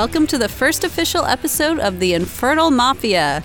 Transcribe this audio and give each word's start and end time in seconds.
Welcome 0.00 0.26
to 0.28 0.38
the 0.38 0.48
first 0.48 0.82
official 0.82 1.26
episode 1.26 1.78
of 1.78 2.00
the 2.00 2.14
Infertile 2.14 2.70
Mafia. 2.70 3.44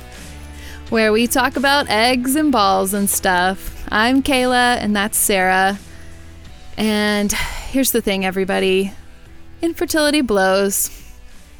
where 0.87 1.11
we 1.11 1.27
talk 1.27 1.57
about 1.57 1.89
eggs 1.89 2.37
and 2.37 2.49
balls 2.49 2.93
and 2.93 3.09
stuff. 3.09 3.85
I'm 3.91 4.23
Kaela, 4.23 4.77
and 4.77 4.95
that's 4.95 5.17
Sarah. 5.17 5.77
And 6.77 7.29
here's 7.33 7.91
the 7.91 7.99
thing, 7.99 8.23
everybody 8.23 8.93
infertility 9.61 10.21
blows. 10.21 10.97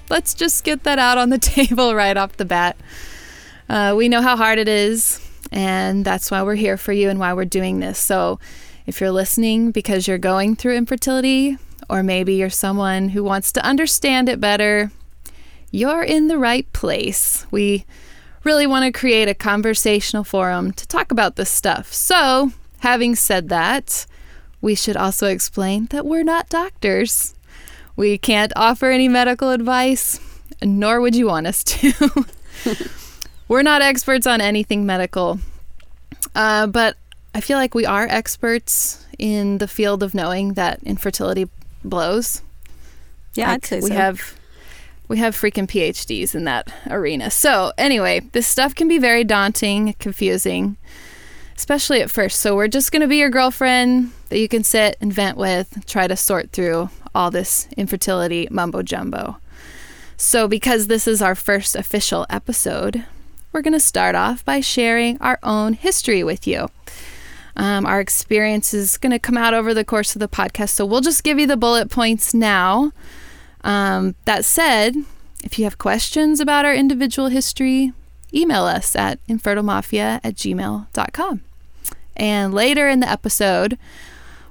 Let's 0.10 0.34
just 0.34 0.64
get 0.64 0.84
that 0.84 0.98
out 0.98 1.18
on 1.18 1.30
the 1.30 1.40
table 1.58 1.94
right 1.94 2.16
off 2.16 2.38
the 2.38 2.46
bat. 2.46 2.78
Uh, 3.68 3.96
we 3.98 4.08
know 4.08 4.22
how 4.22 4.38
hard 4.38 4.60
it 4.60 4.70
is, 4.70 5.20
and 5.52 6.06
that's 6.06 6.32
why 6.32 6.42
we're 6.42 6.56
here 6.56 6.78
for 6.78 6.94
you 6.94 7.10
and 7.10 7.20
why 7.20 7.34
we're 7.34 7.44
doing 7.44 7.82
this. 7.82 8.00
So, 8.00 8.40
if 8.86 9.02
you're 9.02 9.12
listening 9.12 9.72
because 9.72 10.08
you're 10.08 10.18
going 10.18 10.56
through 10.56 10.78
infertility, 10.78 11.58
or 11.90 12.04
maybe 12.04 12.36
you're 12.36 12.50
someone 12.50 13.10
who 13.10 13.24
wants 13.24 13.52
to 13.54 13.66
understand 13.66 14.30
it 14.30 14.40
better, 14.40 14.92
you're 15.72 16.04
in 16.04 16.28
the 16.28 16.38
right 16.38 16.72
place. 16.74 17.46
We 17.52 17.86
really 18.44 18.68
want 18.68 18.86
to 18.86 18.98
create 18.98 19.28
a 19.28 19.34
conversational 19.34 20.24
forum 20.24 20.72
to 20.74 20.88
talk 20.88 21.12
about 21.12 21.36
this 21.36 21.50
stuff. 21.50 21.92
So, 21.94 22.52
having 22.80 23.16
said 23.16 23.50
that, 23.50 24.06
we 24.62 24.76
should 24.76 24.96
also 24.96 25.28
explain 25.28 25.88
that 25.88 26.06
we're 26.06 26.24
not 26.24 26.50
doctors. 26.50 27.36
We 27.96 28.18
can't 28.18 28.54
offer 28.56 28.90
any 28.90 29.08
medical 29.08 29.52
advice, 29.52 30.20
nor 30.62 31.02
would 31.02 31.16
you 31.16 31.28
want 31.28 31.48
us 31.48 31.64
to. 31.64 32.26
we're 33.48 33.64
not 33.64 33.82
experts 33.82 34.28
on 34.28 34.42
anything 34.42 34.86
medical, 34.86 35.40
uh, 36.34 36.68
but 36.68 36.98
I 37.34 37.42
feel 37.42 37.58
like 37.58 37.76
we 37.76 37.86
are 37.86 38.08
experts 38.10 39.06
in 39.18 39.58
the 39.58 39.68
field 39.68 40.04
of 40.04 40.14
knowing 40.14 40.54
that 40.54 40.82
infertility 40.84 41.50
blows. 41.90 42.42
Yeah, 43.36 43.52
I'd 43.52 43.66
say 43.66 43.80
we 43.80 43.90
so. 43.90 43.96
have 43.96 44.40
we 45.08 45.18
have 45.18 45.36
freaking 45.36 45.68
PhDs 45.68 46.34
in 46.34 46.46
that 46.46 46.72
arena. 46.90 47.30
So 47.30 47.72
anyway, 47.78 48.22
this 48.32 48.48
stuff 48.48 48.74
can 48.74 48.88
be 48.88 48.98
very 48.98 49.24
daunting, 49.24 49.94
confusing, 50.00 50.78
especially 51.56 52.02
at 52.02 52.10
first. 52.10 52.40
So 52.40 52.56
we're 52.56 52.68
just 52.68 52.92
gonna 52.92 53.08
be 53.08 53.18
your 53.18 53.30
girlfriend 53.30 54.12
that 54.30 54.40
you 54.40 54.48
can 54.48 54.64
sit 54.64 54.98
and 55.00 55.14
vent 55.14 55.38
with, 55.38 55.86
try 55.86 56.08
to 56.08 56.16
sort 56.16 56.52
through 56.52 56.90
all 57.14 57.32
this 57.32 57.68
infertility 57.78 58.48
mumbo 58.50 58.82
jumbo. 58.82 59.38
So 60.18 60.48
because 60.48 60.88
this 60.88 61.08
is 61.08 61.22
our 61.22 61.36
first 61.36 61.76
official 61.76 62.26
episode, 62.30 63.06
we're 63.52 63.62
gonna 63.62 63.80
start 63.80 64.16
off 64.16 64.44
by 64.44 64.60
sharing 64.60 65.18
our 65.22 65.40
own 65.44 65.74
history 65.74 66.24
with 66.24 66.48
you. 66.48 66.70
Um, 67.58 67.86
our 67.86 68.00
experience 68.00 68.74
is 68.74 68.98
going 68.98 69.12
to 69.12 69.20
come 69.20 69.38
out 69.38 69.54
over 69.54 69.74
the 69.74 69.86
course 69.86 70.16
of 70.16 70.20
the 70.20 70.28
podcast, 70.28 70.70
so 70.70 70.86
we'll 70.86 71.02
just 71.02 71.24
give 71.24 71.40
you 71.40 71.48
the 71.48 71.58
bullet 71.58 71.90
points 71.90 72.34
now. 72.34 72.92
Um, 73.64 74.16
that 74.26 74.46
said, 74.46 74.96
if 75.44 75.58
you 75.58 75.64
have 75.66 75.78
questions 75.78 76.40
about 76.40 76.66
our 76.66 76.74
individual 76.74 77.30
history, 77.30 77.94
email 78.34 78.66
us 78.66 78.96
at 78.96 79.26
infertilemafia 79.28 80.20
at 80.24 80.36
gmail.com. 80.36 81.42
And 82.18 82.54
later 82.54 82.88
in 82.88 83.00
the 83.00 83.10
episode, 83.10 83.78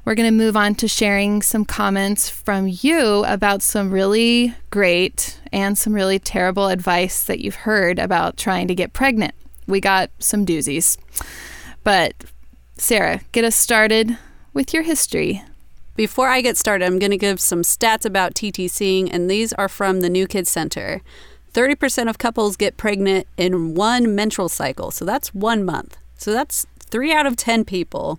we're 0.05 0.14
going 0.14 0.28
to 0.28 0.36
move 0.36 0.56
on 0.56 0.75
to 0.77 0.88
sharing 0.88 1.41
some 1.41 1.64
comments 1.64 2.28
from 2.28 2.66
you 2.69 3.25
about 3.25 3.62
some 3.62 3.91
really 3.91 4.55
great 4.70 5.41
and 5.52 5.78
some 5.78 5.94
really 5.94 6.19
terrible 6.19 6.69
advice 6.69 7.25
that 7.25 7.41
you've 7.41 7.55
heard 7.55 7.98
about 7.98 8.36
trying 8.36 8.69
to 8.69 8.75
get 8.75 8.92
pregnant. 8.92 9.34
We 9.66 9.80
got 9.80 10.10
some 10.19 10.44
doozies. 10.44 10.98
But 11.84 12.14
Sarah, 12.77 13.20
get 13.33 13.44
us 13.44 13.55
started 13.56 14.19
with 14.53 14.75
your 14.75 14.83
history. 14.83 15.42
Before 15.97 16.28
I 16.28 16.41
get 16.41 16.56
started, 16.56 16.84
I'm 16.84 16.98
going 16.98 17.12
to 17.12 17.16
give 17.16 17.41
some 17.41 17.62
stats 17.62 18.04
about 18.04 18.34
TTCing, 18.34 19.09
and 19.12 19.31
these 19.31 19.53
are 19.53 19.69
from 19.69 20.00
the 20.00 20.10
New 20.10 20.26
Kids 20.26 20.50
Center. 20.50 21.03
30% 21.53 22.10
of 22.10 22.19
couples 22.19 22.56
get 22.56 22.76
pregnant 22.76 23.28
in 23.37 23.75
one 23.75 24.15
menstrual 24.15 24.48
cycle, 24.48 24.91
so 24.91 25.04
that's 25.04 25.32
one 25.32 25.65
month. 25.65 25.97
So 26.16 26.32
that's 26.32 26.66
three 26.81 27.12
out 27.12 27.26
of 27.26 27.37
10 27.37 27.65
people. 27.65 28.19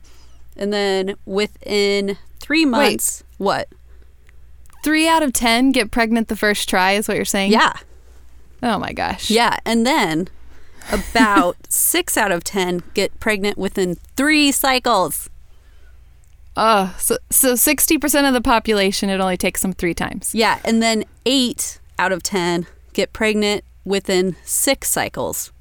And 0.56 0.72
then 0.72 1.16
within 1.26 2.18
three 2.40 2.66
months, 2.66 3.24
what? 3.38 3.68
Three 4.86 5.08
out 5.08 5.22
of 5.22 5.34
10 5.34 5.74
get 5.74 5.92
pregnant 5.92 6.30
the 6.30 6.36
first 6.38 6.70
try, 6.70 6.94
is 6.94 7.10
what 7.10 7.18
you're 7.18 7.26
saying? 7.26 7.52
Yeah. 7.52 7.74
Oh 8.64 8.80
my 8.80 8.94
gosh. 8.94 9.30
Yeah. 9.30 9.60
And 9.66 9.86
then 9.86 10.30
about 10.92 11.58
six 11.70 12.18
out 12.18 12.32
of 12.32 12.44
10 12.44 12.84
get 12.94 13.20
pregnant 13.20 13.58
within 13.58 13.96
three 14.16 14.52
cycles. 14.52 15.30
Oh, 16.58 16.96
so, 16.98 17.18
so 17.30 17.54
60% 17.54 18.28
of 18.28 18.34
the 18.34 18.42
population, 18.42 19.10
it 19.10 19.20
only 19.20 19.38
takes 19.38 19.62
them 19.62 19.74
three 19.74 19.94
times. 19.94 20.34
Yeah. 20.34 20.60
And 20.64 20.82
then 20.82 21.04
eight 21.26 21.80
out 22.00 22.12
of 22.12 22.24
10 22.24 22.68
get 22.94 23.12
pregnant 23.12 23.64
within 23.84 24.36
six 24.44 24.90
cycles. 24.90 25.52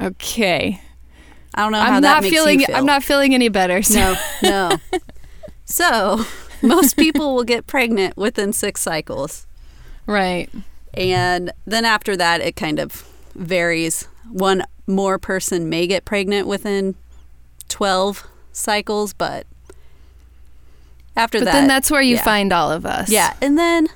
Okay. 0.00 0.80
I 1.54 1.62
don't 1.62 1.72
know 1.72 1.78
I'm 1.78 2.02
not 2.02 2.22
makes 2.22 2.34
feeling 2.34 2.60
feel. 2.60 2.74
I'm 2.74 2.86
not 2.86 3.02
feeling 3.02 3.32
any 3.32 3.48
better. 3.48 3.82
So. 3.82 4.16
No, 4.42 4.70
no. 4.70 4.98
so 5.64 6.24
most 6.62 6.96
people 6.96 7.34
will 7.34 7.44
get 7.44 7.66
pregnant 7.66 8.16
within 8.16 8.52
six 8.52 8.80
cycles. 8.80 9.46
Right. 10.06 10.50
And 10.92 11.52
then 11.64 11.84
after 11.84 12.16
that, 12.16 12.40
it 12.40 12.56
kind 12.56 12.78
of 12.78 13.08
varies. 13.34 14.08
One 14.30 14.64
more 14.86 15.18
person 15.18 15.68
may 15.68 15.86
get 15.86 16.04
pregnant 16.04 16.46
within 16.46 16.94
12 17.68 18.26
cycles, 18.52 19.12
but 19.12 19.46
after 21.16 21.38
But 21.38 21.46
that. 21.46 21.52
then 21.52 21.68
that's 21.68 21.90
where 21.90 22.02
you 22.02 22.16
yeah. 22.16 22.24
find 22.24 22.52
all 22.52 22.70
of 22.70 22.84
us. 22.84 23.10
Yeah. 23.10 23.34
And 23.40 23.58
then 23.58 23.88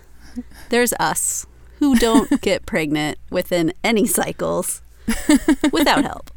there's 0.69 0.93
us 0.95 1.47
who 1.79 1.97
don't 1.97 2.41
get 2.41 2.67
pregnant 2.67 3.19
within 3.31 3.73
any 3.85 4.07
cycles 4.07 4.83
without 5.73 6.05
help. 6.05 6.31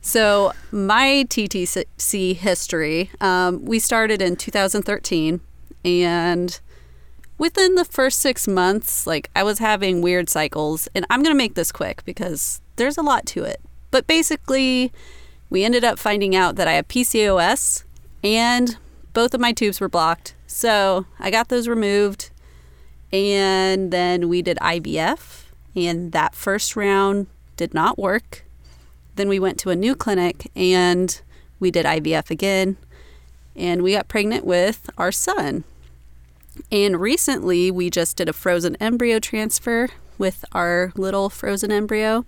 So, 0.00 0.52
my 0.70 1.26
TTC 1.28 2.36
history, 2.36 3.10
um, 3.20 3.64
we 3.64 3.80
started 3.80 4.22
in 4.22 4.36
2013, 4.36 5.40
and 5.84 6.60
within 7.38 7.74
the 7.74 7.84
first 7.84 8.20
six 8.20 8.48
months, 8.48 9.06
like 9.06 9.30
I 9.34 9.42
was 9.42 9.58
having 9.58 10.02
weird 10.02 10.28
cycles, 10.28 10.88
and 10.94 11.06
I'm 11.10 11.22
going 11.22 11.34
to 11.34 11.38
make 11.38 11.54
this 11.54 11.72
quick 11.72 12.04
because 12.04 12.60
there's 12.76 12.98
a 12.98 13.02
lot 13.02 13.26
to 13.26 13.44
it. 13.44 13.60
But 13.90 14.06
basically, 14.06 14.92
we 15.50 15.64
ended 15.64 15.84
up 15.84 15.98
finding 15.98 16.34
out 16.34 16.56
that 16.56 16.68
I 16.68 16.72
have 16.72 16.88
PCOS 16.88 17.84
and 18.22 18.76
both 19.12 19.32
of 19.32 19.40
my 19.40 19.52
tubes 19.52 19.80
were 19.80 19.88
blocked. 19.88 20.34
So, 20.46 21.06
I 21.18 21.30
got 21.30 21.48
those 21.48 21.68
removed, 21.68 22.30
and 23.12 23.90
then 23.90 24.28
we 24.28 24.42
did 24.42 24.58
IVF, 24.58 25.44
and 25.74 26.12
that 26.12 26.34
first 26.34 26.76
round 26.76 27.26
did 27.56 27.72
not 27.72 27.98
work. 27.98 28.44
Then 29.16 29.28
we 29.28 29.38
went 29.38 29.58
to 29.60 29.70
a 29.70 29.76
new 29.76 29.94
clinic 29.94 30.50
and 30.54 31.20
we 31.58 31.70
did 31.70 31.86
IVF 31.86 32.30
again, 32.30 32.76
and 33.54 33.82
we 33.82 33.92
got 33.92 34.08
pregnant 34.08 34.44
with 34.44 34.90
our 34.98 35.10
son. 35.10 35.64
And 36.70 37.00
recently, 37.00 37.70
we 37.70 37.90
just 37.90 38.16
did 38.16 38.28
a 38.28 38.32
frozen 38.32 38.76
embryo 38.76 39.18
transfer 39.18 39.88
with 40.18 40.44
our 40.52 40.92
little 40.96 41.28
frozen 41.28 41.70
embryo, 41.70 42.24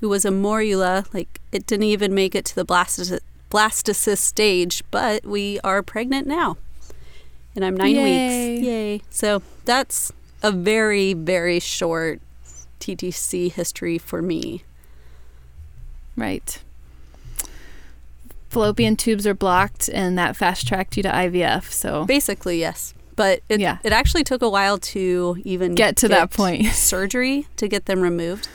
who 0.00 0.08
was 0.08 0.24
a 0.24 0.30
morula. 0.30 1.12
Like, 1.12 1.40
it 1.52 1.66
didn't 1.66 1.84
even 1.84 2.14
make 2.14 2.34
it 2.34 2.44
to 2.46 2.54
the 2.54 2.64
blastocyst, 2.64 3.20
blastocyst 3.50 4.18
stage, 4.18 4.82
but 4.90 5.24
we 5.24 5.60
are 5.64 5.82
pregnant 5.82 6.26
now. 6.26 6.56
And 7.54 7.64
I'm 7.64 7.76
nine 7.76 7.94
Yay. 7.94 8.02
weeks. 8.54 8.66
Yay. 8.66 9.02
So, 9.10 9.42
that's 9.64 10.12
a 10.42 10.52
very, 10.52 11.14
very 11.14 11.58
short 11.60 12.20
TTC 12.80 13.50
history 13.52 13.98
for 13.98 14.22
me. 14.22 14.62
Right. 16.16 16.62
Fallopian 18.48 18.96
tubes 18.96 19.26
are 19.26 19.34
blocked, 19.34 19.88
and 19.88 20.16
that 20.16 20.36
fast 20.36 20.66
tracked 20.66 20.96
you 20.96 21.02
to 21.02 21.10
IVF. 21.10 21.70
So 21.70 22.04
Basically, 22.04 22.58
yes. 22.58 22.94
But 23.16 23.40
it, 23.48 23.60
Yeah. 23.60 23.78
it 23.82 23.92
actually 23.92 24.24
took 24.24 24.42
a 24.42 24.48
while 24.48 24.78
to 24.78 25.38
even 25.44 25.74
Get 25.74 25.96
to 25.98 26.08
that 26.08 26.30
point. 26.30 26.66
surgery 26.72 27.46
to 27.56 27.66
get 27.66 27.86
them 27.86 28.00
removed. 28.00 28.48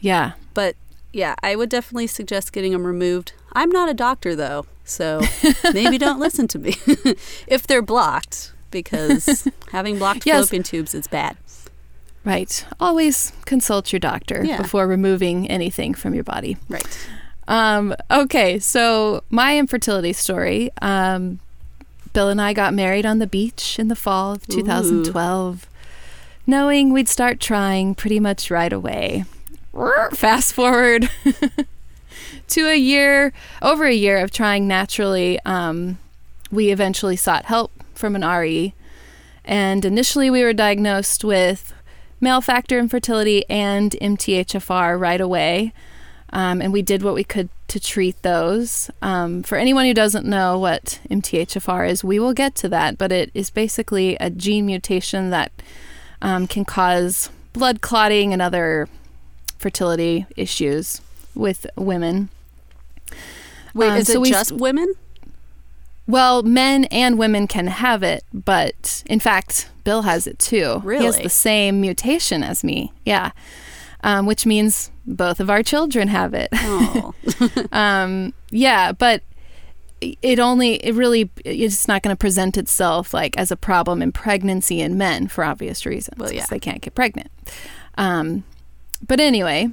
yeah, 0.00 0.32
But 0.54 0.76
yeah, 1.12 1.34
I 1.42 1.56
would 1.56 1.68
definitely 1.68 2.06
suggest 2.06 2.52
getting 2.52 2.72
them 2.72 2.86
removed. 2.86 3.32
I'm 3.52 3.68
not 3.70 3.88
a 3.88 3.94
doctor 3.94 4.36
though, 4.36 4.66
so 4.84 5.20
maybe 5.74 5.98
don't 5.98 6.20
listen 6.20 6.46
to 6.48 6.58
me 6.60 6.76
if 7.48 7.66
they're 7.66 7.82
blocked 7.82 8.52
because 8.70 9.48
having 9.72 9.98
blocked 9.98 10.24
Yes. 10.24 10.36
fallopian 10.36 10.62
tubes 10.62 10.94
is 10.94 11.08
bad. 11.08 11.36
right. 12.24 12.64
Always 12.78 13.32
consult 13.44 13.92
your 13.92 13.98
doctor 13.98 14.42
Yeah. 14.44 14.58
before 14.62 14.86
removing 14.86 15.48
anything 15.50 15.94
from 15.94 16.14
your 16.14 16.22
body. 16.24 16.56
Right. 16.68 17.08
Um, 17.48 17.94
okay, 18.08 18.60
so 18.60 19.24
my 19.30 19.58
infertility 19.58 20.12
story. 20.12 20.70
Um, 20.80 21.40
Bill 22.12 22.28
and 22.28 22.40
I 22.40 22.52
got 22.52 22.74
married 22.74 23.06
on 23.06 23.18
the 23.18 23.26
beach 23.26 23.78
in 23.78 23.88
the 23.88 23.96
fall 23.96 24.32
of 24.32 24.46
2012, 24.48 25.66
knowing 26.46 26.92
we'd 26.92 27.08
start 27.08 27.38
trying 27.40 27.94
pretty 27.94 28.18
much 28.18 28.50
right 28.50 28.72
away. 28.72 29.24
Fast 30.16 30.52
forward 30.52 31.08
to 32.48 32.68
a 32.68 32.76
year, 32.76 33.32
over 33.62 33.84
a 33.84 33.94
year 33.94 34.18
of 34.18 34.30
trying 34.30 34.66
naturally. 34.66 35.38
Um, 35.44 35.98
we 36.50 36.70
eventually 36.70 37.16
sought 37.16 37.44
help 37.44 37.70
from 37.94 38.16
an 38.16 38.24
RE, 38.24 38.74
and 39.44 39.84
initially 39.84 40.30
we 40.30 40.42
were 40.42 40.52
diagnosed 40.52 41.24
with 41.24 41.72
male 42.20 42.40
factor 42.40 42.78
infertility 42.78 43.48
and 43.48 43.92
MTHFR 43.92 44.98
right 44.98 45.20
away. 45.20 45.72
Um, 46.32 46.62
and 46.62 46.72
we 46.72 46.82
did 46.82 47.02
what 47.02 47.14
we 47.14 47.24
could 47.24 47.48
to 47.68 47.80
treat 47.80 48.20
those. 48.22 48.88
Um, 49.02 49.42
for 49.42 49.58
anyone 49.58 49.84
who 49.86 49.94
doesn't 49.94 50.24
know 50.26 50.58
what 50.58 51.00
MTHFR 51.10 51.88
is, 51.90 52.04
we 52.04 52.18
will 52.20 52.32
get 52.34 52.54
to 52.56 52.68
that, 52.68 52.98
but 52.98 53.10
it 53.10 53.30
is 53.34 53.50
basically 53.50 54.16
a 54.20 54.30
gene 54.30 54.66
mutation 54.66 55.30
that 55.30 55.50
um, 56.22 56.46
can 56.46 56.64
cause 56.64 57.30
blood 57.52 57.80
clotting 57.80 58.32
and 58.32 58.40
other 58.40 58.88
fertility 59.58 60.26
issues 60.36 61.00
with 61.34 61.66
women. 61.76 62.28
Wait, 63.74 63.88
Um, 63.90 63.96
is 63.98 64.06
so 64.06 64.14
it 64.14 64.20
we- 64.20 64.30
just 64.30 64.52
women? 64.52 64.92
Well, 66.06 66.42
men 66.42 66.84
and 66.86 67.18
women 67.18 67.46
can 67.46 67.68
have 67.68 68.02
it, 68.02 68.24
but 68.34 69.04
in 69.06 69.20
fact, 69.20 69.68
Bill 69.84 70.02
has 70.02 70.26
it 70.26 70.38
too. 70.40 70.80
Really? 70.84 71.00
He 71.02 71.06
has 71.06 71.18
the 71.20 71.28
same 71.28 71.80
mutation 71.80 72.42
as 72.42 72.64
me. 72.64 72.92
Yeah. 73.04 73.30
Um, 74.02 74.26
which 74.26 74.44
means 74.44 74.90
both 75.16 75.40
of 75.40 75.50
our 75.50 75.62
children 75.62 76.08
have 76.08 76.34
it. 76.34 76.48
Oh, 76.54 77.14
um, 77.72 78.32
yeah, 78.50 78.92
but 78.92 79.22
it 80.00 80.38
only, 80.38 80.74
it 80.76 80.94
really, 80.94 81.30
it's 81.44 81.86
not 81.86 82.02
going 82.02 82.14
to 82.14 82.18
present 82.18 82.56
itself 82.56 83.12
like 83.12 83.36
as 83.38 83.50
a 83.50 83.56
problem 83.56 84.00
in 84.02 84.12
pregnancy 84.12 84.80
in 84.80 84.96
men 84.96 85.28
for 85.28 85.44
obvious 85.44 85.84
reasons. 85.84 86.18
Well, 86.18 86.32
yeah. 86.32 86.46
They 86.48 86.58
can't 86.58 86.80
get 86.80 86.94
pregnant. 86.94 87.30
Um, 87.98 88.44
but 89.06 89.20
anyway, 89.20 89.70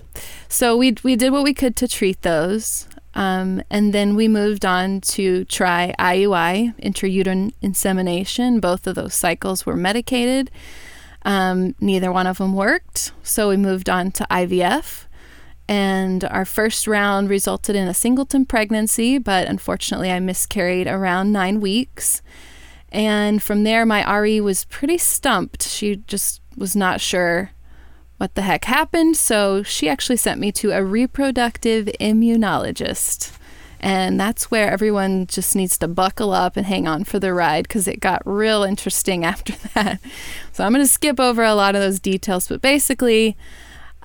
so 0.50 0.75
we, 0.75 0.95
we 1.04 1.16
did 1.16 1.31
what 1.31 1.44
we 1.44 1.54
could 1.54 1.75
to 1.78 1.88
treat 1.88 2.22
those. 2.22 2.88
Um, 3.13 3.63
and 3.72 3.94
then 3.94 4.16
we 4.16 4.28
moved 4.28 4.63
on 4.63 5.01
to 5.01 5.44
try 5.45 5.95
IUI, 5.98 6.80
intrauterine 6.80 7.54
insemination. 7.62 8.60
Both 8.60 8.86
of 8.86 8.95
those 8.95 9.16
cycles 9.16 9.66
were 9.66 9.75
medicated. 9.75 10.51
Um, 11.24 11.74
neither 11.80 12.12
one 12.12 12.28
of 12.28 12.38
them 12.38 12.54
worked. 12.54 13.12
So 13.24 13.50
we 13.50 13.57
moved 13.57 13.90
on 13.90 14.12
to 14.12 14.28
IVF. 14.30 15.06
And 15.68 16.24
our 16.25 16.46
first 16.46 16.88
round 16.88 17.30
resulted 17.30 17.75
in 17.75 17.88
a 17.88 17.94
singleton 17.94 18.46
pregnancy, 18.46 19.18
but 19.18 19.48
unfortunately, 19.48 20.12
I 20.12 20.19
miscarried 20.19 20.88
around 20.88 21.31
nine 21.34 21.60
weeks. 21.60 22.22
And 22.90 23.44
from 23.44 23.64
there, 23.64 23.86
my 23.86 24.19
RE 24.19 24.40
was 24.40 24.66
pretty 24.66 24.98
stumped. 24.98 25.64
She 25.64 25.98
just 26.08 26.42
was 26.56 26.75
not 26.75 27.02
sure 27.02 27.52
what 28.18 28.36
the 28.36 28.42
heck 28.42 28.66
happened. 28.66 29.18
So 29.18 29.62
she 29.64 29.90
actually 29.90 30.18
sent 30.18 30.40
me 30.40 30.52
to 30.54 30.72
a 30.72 30.84
reproductive 30.84 31.88
immunologist. 32.00 33.34
And 33.80 34.19
that's 34.19 34.50
where 34.50 34.72
everyone 34.72 35.28
just 35.28 35.56
needs 35.56 35.78
to 35.78 35.88
buckle 35.88 36.31
up 36.31 36.58
and 36.58 36.66
hang 36.66 36.88
on 36.88 37.04
for 37.04 37.19
the 37.19 37.34
ride 37.34 37.68
because 37.68 37.88
it 37.88 38.00
got 38.00 38.22
real 38.25 38.64
interesting 38.64 39.24
after 39.25 39.54
that. 39.74 40.00
So 40.52 40.64
I'm 40.64 40.74
going 40.74 40.84
to 40.84 40.92
skip 40.92 41.19
over 41.19 41.44
a 41.44 41.54
lot 41.54 41.75
of 41.75 41.81
those 41.81 42.00
details, 42.00 42.48
but 42.48 42.62
basically, 42.62 43.38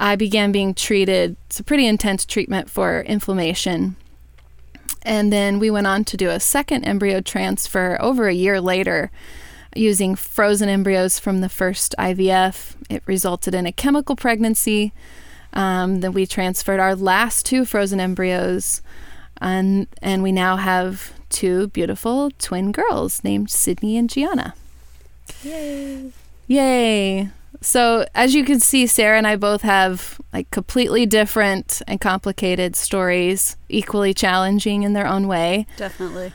I 0.02 0.16
began 0.16 0.50
being 0.50 0.74
treated. 0.74 1.36
It's 1.46 1.60
a 1.60 1.62
pretty 1.62 1.86
intense 1.86 2.24
treatment 2.24 2.68
for 2.68 3.02
inflammation. 3.02 3.94
And 5.02 5.32
then 5.32 5.60
we 5.60 5.70
went 5.70 5.86
on 5.86 6.04
to 6.06 6.16
do 6.16 6.28
a 6.28 6.40
second 6.40 6.82
embryo 6.84 7.20
transfer 7.20 7.96
over 8.00 8.26
a 8.26 8.34
year 8.34 8.60
later 8.60 9.12
using 9.76 10.16
frozen 10.16 10.68
embryos 10.68 11.20
from 11.20 11.40
the 11.40 11.48
first 11.48 11.94
IVF. 12.00 12.74
It 12.90 13.04
resulted 13.06 13.54
in 13.54 13.64
a 13.64 13.70
chemical 13.70 14.16
pregnancy. 14.16 14.92
Um, 15.52 16.00
then 16.00 16.12
we 16.12 16.26
transferred 16.26 16.80
our 16.80 16.96
last 16.96 17.46
two 17.46 17.64
frozen 17.64 18.00
embryos, 18.00 18.82
and, 19.40 19.86
and 20.02 20.24
we 20.24 20.32
now 20.32 20.56
have 20.56 21.12
two 21.28 21.68
beautiful 21.68 22.32
twin 22.40 22.72
girls 22.72 23.22
named 23.22 23.50
Sydney 23.50 23.96
and 23.96 24.10
Gianna. 24.10 24.54
yay! 25.44 26.10
Yay! 26.48 27.30
So, 27.62 28.06
as 28.14 28.34
you 28.34 28.44
can 28.44 28.58
see, 28.58 28.86
Sarah 28.86 29.16
and 29.16 29.26
I 29.26 29.36
both 29.36 29.62
have 29.62 30.20
like 30.32 30.50
completely 30.50 31.06
different 31.06 31.80
and 31.86 32.00
complicated 32.00 32.74
stories, 32.74 33.56
equally 33.68 34.12
challenging 34.12 34.82
in 34.82 34.92
their 34.94 35.06
own 35.06 35.28
way. 35.28 35.66
Definitely. 35.76 36.32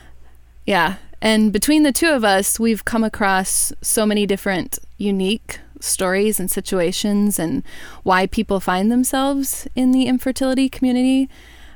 Yeah. 0.64 0.96
And 1.20 1.52
between 1.52 1.82
the 1.82 1.92
two 1.92 2.08
of 2.08 2.24
us, 2.24 2.58
we've 2.58 2.84
come 2.84 3.04
across 3.04 3.72
so 3.82 4.06
many 4.06 4.24
different 4.24 4.78
unique 4.96 5.60
stories 5.80 6.40
and 6.40 6.50
situations 6.50 7.38
and 7.38 7.62
why 8.02 8.26
people 8.26 8.58
find 8.58 8.90
themselves 8.90 9.68
in 9.74 9.92
the 9.92 10.06
infertility 10.06 10.68
community. 10.68 11.28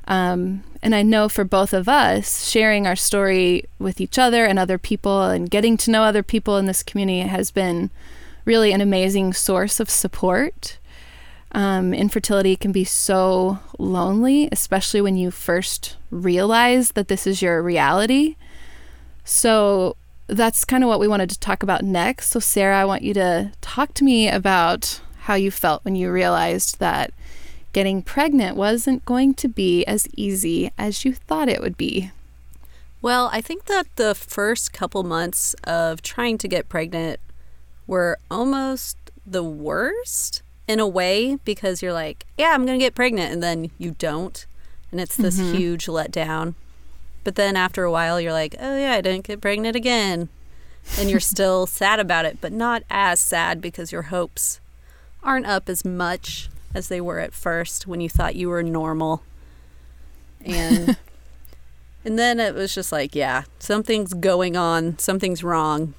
Um, 0.08 0.64
and 0.82 0.94
I 0.94 1.02
know 1.02 1.28
for 1.28 1.44
both 1.44 1.72
of 1.72 1.88
us, 1.88 2.48
sharing 2.48 2.86
our 2.86 2.96
story 2.96 3.64
with 3.78 4.00
each 4.00 4.18
other 4.18 4.44
and 4.44 4.58
other 4.58 4.78
people 4.78 5.24
and 5.24 5.50
getting 5.50 5.76
to 5.78 5.90
know 5.90 6.02
other 6.02 6.22
people 6.22 6.56
in 6.56 6.66
this 6.66 6.82
community 6.82 7.20
has 7.20 7.50
been 7.50 7.90
really 8.44 8.72
an 8.72 8.80
amazing 8.80 9.32
source 9.32 9.80
of 9.80 9.90
support. 9.90 10.78
Um, 11.52 11.92
infertility 11.92 12.56
can 12.56 12.72
be 12.72 12.84
so 12.84 13.58
lonely, 13.78 14.48
especially 14.50 15.00
when 15.00 15.16
you 15.16 15.30
first 15.30 15.96
realize 16.10 16.92
that 16.92 17.08
this 17.08 17.26
is 17.26 17.42
your 17.42 17.62
reality. 17.62 18.36
So 19.24 19.96
that's 20.26 20.64
kind 20.64 20.82
of 20.82 20.88
what 20.88 21.00
we 21.00 21.08
wanted 21.08 21.30
to 21.30 21.38
talk 21.38 21.62
about 21.62 21.82
next. 21.82 22.30
So, 22.30 22.40
Sarah, 22.40 22.78
I 22.78 22.84
want 22.84 23.02
you 23.02 23.12
to 23.14 23.52
talk 23.60 23.92
to 23.94 24.04
me 24.04 24.28
about 24.28 25.00
how 25.20 25.34
you 25.34 25.50
felt 25.50 25.84
when 25.84 25.94
you 25.94 26.10
realized 26.10 26.78
that 26.80 27.12
getting 27.72 28.02
pregnant 28.02 28.56
wasn't 28.56 29.04
going 29.04 29.34
to 29.34 29.48
be 29.48 29.84
as 29.84 30.08
easy 30.16 30.70
as 30.78 31.04
you 31.04 31.12
thought 31.12 31.48
it 31.48 31.60
would 31.60 31.76
be. 31.76 32.10
Well, 33.00 33.28
I 33.32 33.40
think 33.40 33.64
that 33.66 33.86
the 33.96 34.14
first 34.14 34.72
couple 34.72 35.02
months 35.02 35.54
of 35.64 36.02
trying 36.02 36.38
to 36.38 36.48
get 36.48 36.68
pregnant 36.68 37.18
were 37.86 38.18
almost 38.30 38.96
the 39.26 39.42
worst 39.42 40.42
in 40.66 40.80
a 40.80 40.86
way 40.86 41.36
because 41.44 41.82
you're 41.82 41.92
like, 41.92 42.26
yeah, 42.38 42.50
I'm 42.52 42.64
going 42.66 42.78
to 42.78 42.84
get 42.84 42.94
pregnant. 42.94 43.32
And 43.32 43.42
then 43.42 43.70
you 43.78 43.92
don't. 43.92 44.46
And 44.90 45.00
it's 45.00 45.16
this 45.16 45.38
mm-hmm. 45.38 45.54
huge 45.54 45.86
letdown. 45.86 46.54
But 47.24 47.36
then 47.36 47.56
after 47.56 47.84
a 47.84 47.90
while, 47.90 48.20
you're 48.20 48.32
like, 48.32 48.54
oh, 48.58 48.76
yeah, 48.76 48.92
I 48.92 49.00
didn't 49.00 49.26
get 49.26 49.40
pregnant 49.40 49.76
again. 49.76 50.28
And 50.98 51.10
you're 51.10 51.20
still 51.20 51.66
sad 51.68 52.00
about 52.00 52.24
it, 52.24 52.38
but 52.40 52.52
not 52.52 52.82
as 52.90 53.20
sad 53.20 53.60
because 53.60 53.92
your 53.92 54.02
hopes 54.02 54.60
aren't 55.22 55.46
up 55.46 55.68
as 55.68 55.84
much 55.84 56.48
as 56.74 56.88
they 56.88 57.00
were 57.00 57.20
at 57.20 57.32
first 57.32 57.86
when 57.86 58.00
you 58.00 58.08
thought 58.08 58.34
you 58.36 58.48
were 58.48 58.62
normal. 58.62 59.22
And. 60.44 60.96
And 62.04 62.18
then 62.18 62.40
it 62.40 62.54
was 62.54 62.74
just 62.74 62.90
like, 62.90 63.14
yeah, 63.14 63.44
something's 63.58 64.12
going 64.12 64.56
on, 64.56 64.98
something's 64.98 65.44
wrong. 65.44 65.94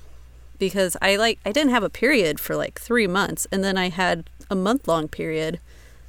Because 0.60 0.96
I 1.02 1.16
like 1.16 1.40
I 1.46 1.52
didn't 1.52 1.72
have 1.72 1.84
a 1.84 1.90
period 1.90 2.40
for 2.40 2.56
like 2.56 2.80
3 2.80 3.08
months 3.08 3.48
and 3.52 3.64
then 3.64 3.78
I 3.78 3.90
had 3.90 4.30
a 4.50 4.56
month 4.56 4.88
long 4.88 5.08
period. 5.08 5.60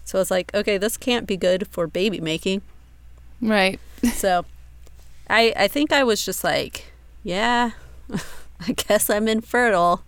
So 0.05 0.19
I 0.19 0.21
was 0.21 0.31
like, 0.31 0.55
okay, 0.55 0.79
this 0.79 0.97
can't 0.97 1.27
be 1.27 1.37
good 1.37 1.67
for 1.69 1.87
baby 1.87 2.21
making. 2.21 2.63
Right. 3.41 3.81
So 4.13 4.45
I 5.31 5.55
I 5.57 5.67
think 5.69 5.91
I 5.91 6.05
was 6.05 6.23
just 6.25 6.45
like, 6.45 6.93
yeah, 7.23 7.71
I 8.61 8.73
guess 8.73 9.09
I'm 9.09 9.29
infertile. 9.29 10.05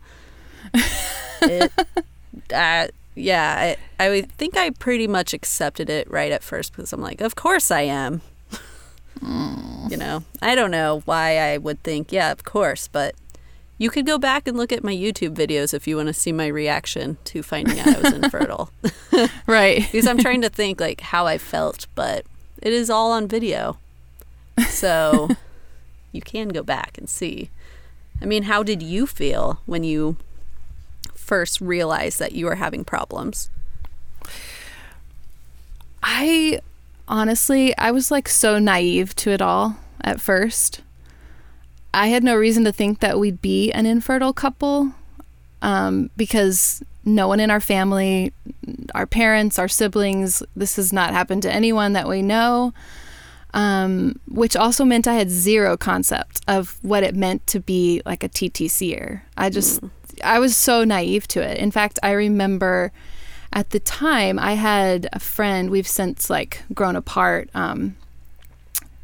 it, 1.41 1.73
uh, 2.53 2.89
yeah, 3.15 3.77
I 3.99 4.05
I 4.05 4.21
think 4.37 4.59
I 4.59 4.69
pretty 4.71 5.07
much 5.07 5.33
accepted 5.33 5.89
it 5.89 6.11
right 6.11 6.31
at 6.31 6.43
first 6.43 6.73
because 6.73 6.93
I'm 6.93 7.01
like, 7.01 7.23
of 7.23 7.37
course 7.37 7.71
I 7.71 7.83
am. 7.83 8.21
You 9.23 9.97
know, 9.97 10.25
I 10.43 10.55
don't 10.55 10.71
know 10.71 11.01
why 11.07 11.39
I 11.39 11.57
would 11.57 11.83
think, 11.83 12.13
yeah, 12.13 12.31
of 12.33 12.45
course, 12.45 12.87
but 12.87 13.15
you 13.79 13.91
could 13.91 14.07
go 14.07 14.19
back 14.19 14.49
and 14.49 14.57
look 14.57 14.73
at 14.73 14.83
my 14.83 14.95
YouTube 14.95 15.35
videos 15.35 15.75
if 15.75 15.87
you 15.87 15.97
want 15.97 16.09
to 16.09 16.15
see 16.15 16.33
my 16.33 16.47
reaction 16.47 17.19
to 17.25 17.43
finding 17.43 17.79
out 17.79 17.89
I 17.89 18.01
was 18.01 18.13
infertile. 18.13 18.71
Right. 19.47 19.81
because 19.93 20.07
I'm 20.07 20.19
trying 20.19 20.43
to 20.43 20.51
think 20.51 20.79
like 20.79 21.01
how 21.01 21.27
I 21.27 21.39
felt, 21.39 21.87
but 21.95 22.27
it 22.61 22.73
is 22.73 22.91
all 22.91 23.13
on 23.13 23.27
video. 23.27 23.79
So 24.69 25.31
you 26.13 26.21
can 26.21 26.49
go 26.49 26.63
back 26.63 26.99
and 26.99 27.09
see. 27.09 27.49
I 28.21 28.27
mean, 28.27 28.43
how 28.45 28.63
did 28.63 28.83
you 28.83 29.07
feel 29.07 29.61
when 29.65 29.85
you 29.85 30.17
first 31.15 31.63
realized 31.63 32.19
that 32.19 32.33
you 32.33 32.45
were 32.45 32.57
having 32.57 32.85
problems? 32.85 33.49
I 36.03 36.61
honestly, 37.09 37.77
I 37.79 37.91
was 37.91 38.11
like 38.11 38.29
so 38.29 38.59
naive 38.59 39.15
to 39.17 39.31
it 39.31 39.41
all 39.41 39.77
at 40.03 40.21
first. 40.21 40.83
I 41.97 42.09
had 42.09 42.23
no 42.23 42.37
reason 42.37 42.65
to 42.65 42.73
think 42.73 43.01
that 43.01 43.19
we'd 43.19 43.41
be 43.41 43.73
an 43.73 43.87
infertile 43.87 44.35
couple 44.35 44.93
um, 45.63 46.11
because 46.15 46.83
no 47.07 47.27
one 47.27 47.41
in 47.41 47.51
our 47.51 47.61
family, 47.61 48.35
our 48.95 49.07
parents, 49.07 49.59
our 49.59 49.67
siblings, 49.67 50.43
this 50.55 50.77
has 50.77 50.93
not 50.93 51.15
happened 51.15 51.43
to 51.45 51.53
anyone 51.53 51.95
that 51.95 52.07
we 52.07 52.21
know. 52.21 52.75
Um, 53.55 54.21
which 54.29 54.55
also 54.55 54.85
meant 54.85 55.09
I 55.09 55.15
had 55.15 55.31
zero 55.31 55.79
concept 55.79 56.43
of 56.47 56.77
what 56.83 57.03
it 57.03 57.17
meant 57.17 57.47
to 57.47 57.61
be 57.61 58.03
like 58.05 58.23
a 58.23 58.29
TTCer. 58.29 59.23
I 59.39 59.49
just, 59.49 59.83
I 60.23 60.39
was 60.39 60.55
so 60.55 60.85
naive 60.85 61.27
to 61.29 61.41
it. 61.41 61.57
In 61.57 61.71
fact, 61.71 61.99
I 62.03 62.11
remember 62.11 62.93
at 63.55 63.71
the 63.71 63.81
time 63.81 64.39
I 64.39 64.55
had 64.55 65.09
a 65.15 65.21
friend, 65.21 65.71
we've 65.71 65.89
since 65.89 66.29
like 66.29 66.65
grown 66.75 66.97
apart. 66.97 67.49
Um, 67.55 67.97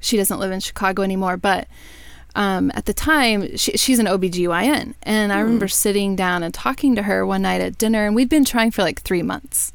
she 0.01 0.19
doesn't 0.19 0.39
live 0.39 0.53
in 0.53 0.61
Chicago 0.61 1.01
anymore, 1.01 1.39
but 1.39 1.67
um, 2.35 2.71
at 2.75 2.87
the 2.87 2.95
time, 2.95 3.57
she, 3.57 3.77
she's 3.77 3.99
an 3.99 4.07
OBGYN. 4.07 4.95
And 5.03 5.33
I 5.33 5.41
remember 5.41 5.69
sitting 5.69 6.17
down 6.17 6.43
and 6.43 6.53
talking 6.53 6.95
to 6.97 7.03
her 7.03 7.27
one 7.27 7.43
night 7.43 7.61
at 7.61 7.79
dinner, 7.79 8.07
and 8.07 8.15
we'd 8.15 8.29
been 8.29 8.45
trying 8.45 8.71
for 8.71 8.83
like 8.83 9.03
three 9.03 9.23
months. 9.23 9.73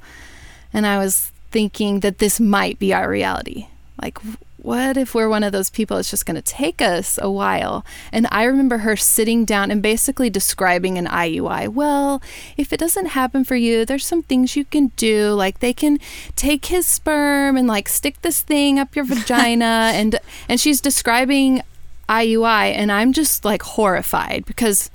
And 0.74 0.86
I 0.86 0.98
was 0.98 1.32
thinking 1.52 2.02
that 2.02 2.20
this 2.20 2.40
might 2.40 2.80
be 2.80 2.94
our 2.94 3.10
reality. 3.10 3.68
Like, 4.02 4.20
what 4.58 4.98
if 4.98 5.16
we're 5.16 5.30
one 5.30 5.44
of 5.44 5.54
those 5.54 5.70
people 5.70 5.96
it's 5.96 6.10
just 6.10 6.26
going 6.26 6.36
to 6.36 6.42
take 6.42 6.82
us 6.82 7.18
a 7.22 7.32
while 7.32 7.86
and 8.12 8.28
i 8.32 8.44
remember 8.44 8.80
her 8.80 8.98
sitting 8.98 9.46
down 9.46 9.72
and 9.72 9.82
basically 9.82 10.30
describing 10.30 10.98
an 10.98 11.06
iui 11.06 11.70
well 11.70 12.22
if 12.58 12.74
it 12.74 12.80
doesn't 12.80 13.08
happen 13.08 13.46
for 13.46 13.56
you 13.56 13.86
there's 13.86 14.06
some 14.06 14.24
things 14.24 14.58
you 14.58 14.66
can 14.66 14.88
do 14.98 15.32
like 15.32 15.60
they 15.60 15.74
can 15.74 15.98
take 16.36 16.66
his 16.66 16.86
sperm 16.86 17.56
and 17.56 17.68
like 17.68 17.88
stick 17.88 18.22
this 18.24 18.42
thing 18.42 18.78
up 18.78 18.94
your 18.94 19.06
vagina 19.14 19.92
and 19.94 20.20
and 20.50 20.60
she's 20.60 20.82
describing 20.82 21.62
iui 22.10 22.74
and 22.74 22.92
i'm 22.92 23.14
just 23.14 23.44
like 23.44 23.62
horrified 23.62 24.46
because 24.46 24.90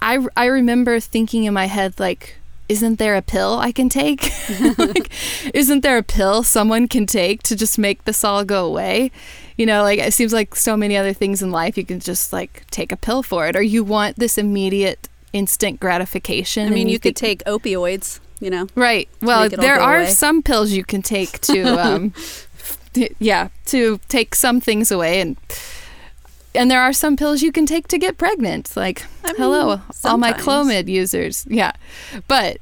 i 0.00 0.24
i 0.36 0.46
remember 0.46 1.00
thinking 1.00 1.44
in 1.44 1.54
my 1.54 1.66
head 1.66 1.98
like 1.98 2.38
isn't 2.68 2.98
there 2.98 3.16
a 3.16 3.22
pill 3.22 3.58
I 3.58 3.72
can 3.72 3.88
take? 3.88 4.30
like, 4.78 5.10
isn't 5.54 5.80
there 5.80 5.96
a 5.96 6.02
pill 6.02 6.42
someone 6.42 6.86
can 6.86 7.06
take 7.06 7.42
to 7.44 7.56
just 7.56 7.78
make 7.78 8.04
this 8.04 8.22
all 8.24 8.44
go 8.44 8.66
away? 8.66 9.10
You 9.56 9.66
know, 9.66 9.82
like 9.82 9.98
it 9.98 10.12
seems 10.12 10.32
like 10.32 10.54
so 10.54 10.76
many 10.76 10.96
other 10.96 11.12
things 11.12 11.42
in 11.42 11.50
life 11.50 11.76
you 11.78 11.84
can 11.84 12.00
just 12.00 12.32
like 12.32 12.64
take 12.70 12.92
a 12.92 12.96
pill 12.96 13.22
for 13.22 13.48
it, 13.48 13.56
or 13.56 13.62
you 13.62 13.82
want 13.82 14.16
this 14.16 14.38
immediate 14.38 15.08
instant 15.32 15.80
gratification. 15.80 16.66
I 16.66 16.70
mean, 16.70 16.82
and 16.82 16.90
you, 16.90 16.98
could 16.98 17.16
take 17.16 17.42
opioids, 17.44 18.20
you 18.38 18.50
know. 18.50 18.66
right. 18.74 19.08
Well, 19.22 19.44
make 19.44 19.54
it 19.54 19.58
all 19.58 19.62
there 19.62 19.80
are 19.80 19.98
away. 20.00 20.10
some 20.10 20.42
pills 20.42 20.72
you 20.72 20.84
can 20.84 21.02
take 21.02 21.40
to, 21.40 21.62
um, 21.80 22.12
yeah, 23.18 23.48
to 23.66 23.98
take 24.08 24.34
some 24.34 24.60
things 24.60 24.90
away 24.90 25.20
and. 25.20 25.36
And 26.54 26.70
there 26.70 26.80
are 26.80 26.92
some 26.92 27.16
pills 27.16 27.42
you 27.42 27.52
can 27.52 27.66
take 27.66 27.88
to 27.88 27.98
get 27.98 28.18
pregnant. 28.18 28.76
Like, 28.76 29.04
I 29.22 29.28
mean, 29.28 29.36
hello, 29.36 29.80
all 30.04 30.18
my. 30.18 30.32
Clomid 30.32 30.88
users. 30.88 31.46
Yeah. 31.48 31.72
But 32.26 32.58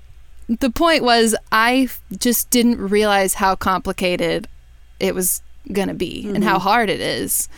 the 0.48 0.70
point 0.70 1.02
was, 1.02 1.34
I 1.52 1.88
just 2.16 2.50
didn't 2.50 2.78
realize 2.78 3.34
how 3.34 3.54
complicated 3.54 4.48
it 5.00 5.14
was 5.14 5.42
going 5.72 5.88
to 5.88 5.94
be 5.94 6.28
and 6.28 6.44
how 6.44 6.58
hard 6.58 6.90
it 6.90 7.00
is. 7.00 7.48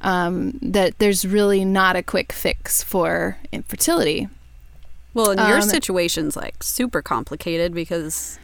Um, 0.00 0.58
that 0.60 0.98
there's 0.98 1.24
really 1.24 1.64
not 1.64 1.96
a 1.96 2.02
quick 2.02 2.32
fix 2.32 2.82
for 2.82 3.38
infertility. 3.52 4.28
Well, 5.14 5.30
and 5.30 5.40
your 5.48 5.58
Um, 5.58 5.62
situation's 5.62 6.36
like 6.36 6.62
super 6.62 7.00
complicated 7.00 7.72
because 7.72 8.38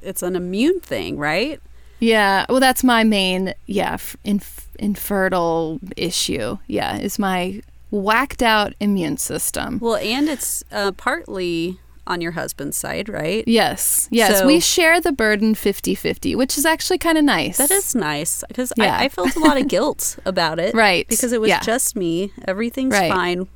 it's 0.00 0.22
an 0.22 0.36
immune 0.36 0.80
thing, 0.80 1.18
right? 1.18 1.60
Yeah, 2.00 2.46
well, 2.48 2.60
that's 2.60 2.82
my 2.82 3.04
main, 3.04 3.54
yeah, 3.66 3.98
inf- 4.24 4.68
infertile 4.78 5.78
issue. 5.96 6.58
Yeah, 6.66 6.96
is 6.98 7.18
my 7.18 7.62
whacked 7.90 8.42
out 8.42 8.72
immune 8.80 9.16
system. 9.18 9.78
Well, 9.80 9.96
and 9.96 10.28
it's 10.28 10.64
uh, 10.72 10.92
partly 10.92 11.78
on 12.06 12.20
your 12.20 12.32
husband's 12.32 12.76
side, 12.76 13.08
right? 13.08 13.44
Yes, 13.46 14.08
yes, 14.10 14.38
So- 14.40 14.46
we 14.46 14.58
share 14.60 15.00
the 15.00 15.12
burden 15.12 15.54
50 15.54 15.94
50, 15.94 16.34
which 16.34 16.56
is 16.58 16.64
actually 16.66 16.98
kind 16.98 17.18
of 17.18 17.24
nice. 17.24 17.58
That 17.58 17.70
is 17.70 17.94
nice 17.94 18.42
because 18.48 18.72
Yeah. 18.76 18.96
I, 18.96 19.04
I 19.04 19.08
felt 19.08 19.36
a 19.36 19.40
lot 19.40 19.60
of 19.60 19.68
guilt 19.74 20.18
about 20.24 20.58
it. 20.58 20.74
Right, 20.74 21.06
Because 21.08 21.32
it 21.32 21.40
was 21.40 21.48
yeah. 21.50 21.60
just 21.60 21.94
me. 21.94 22.32
Everything's 22.48 22.92
Right. 22.94 23.12
fine 23.12 23.46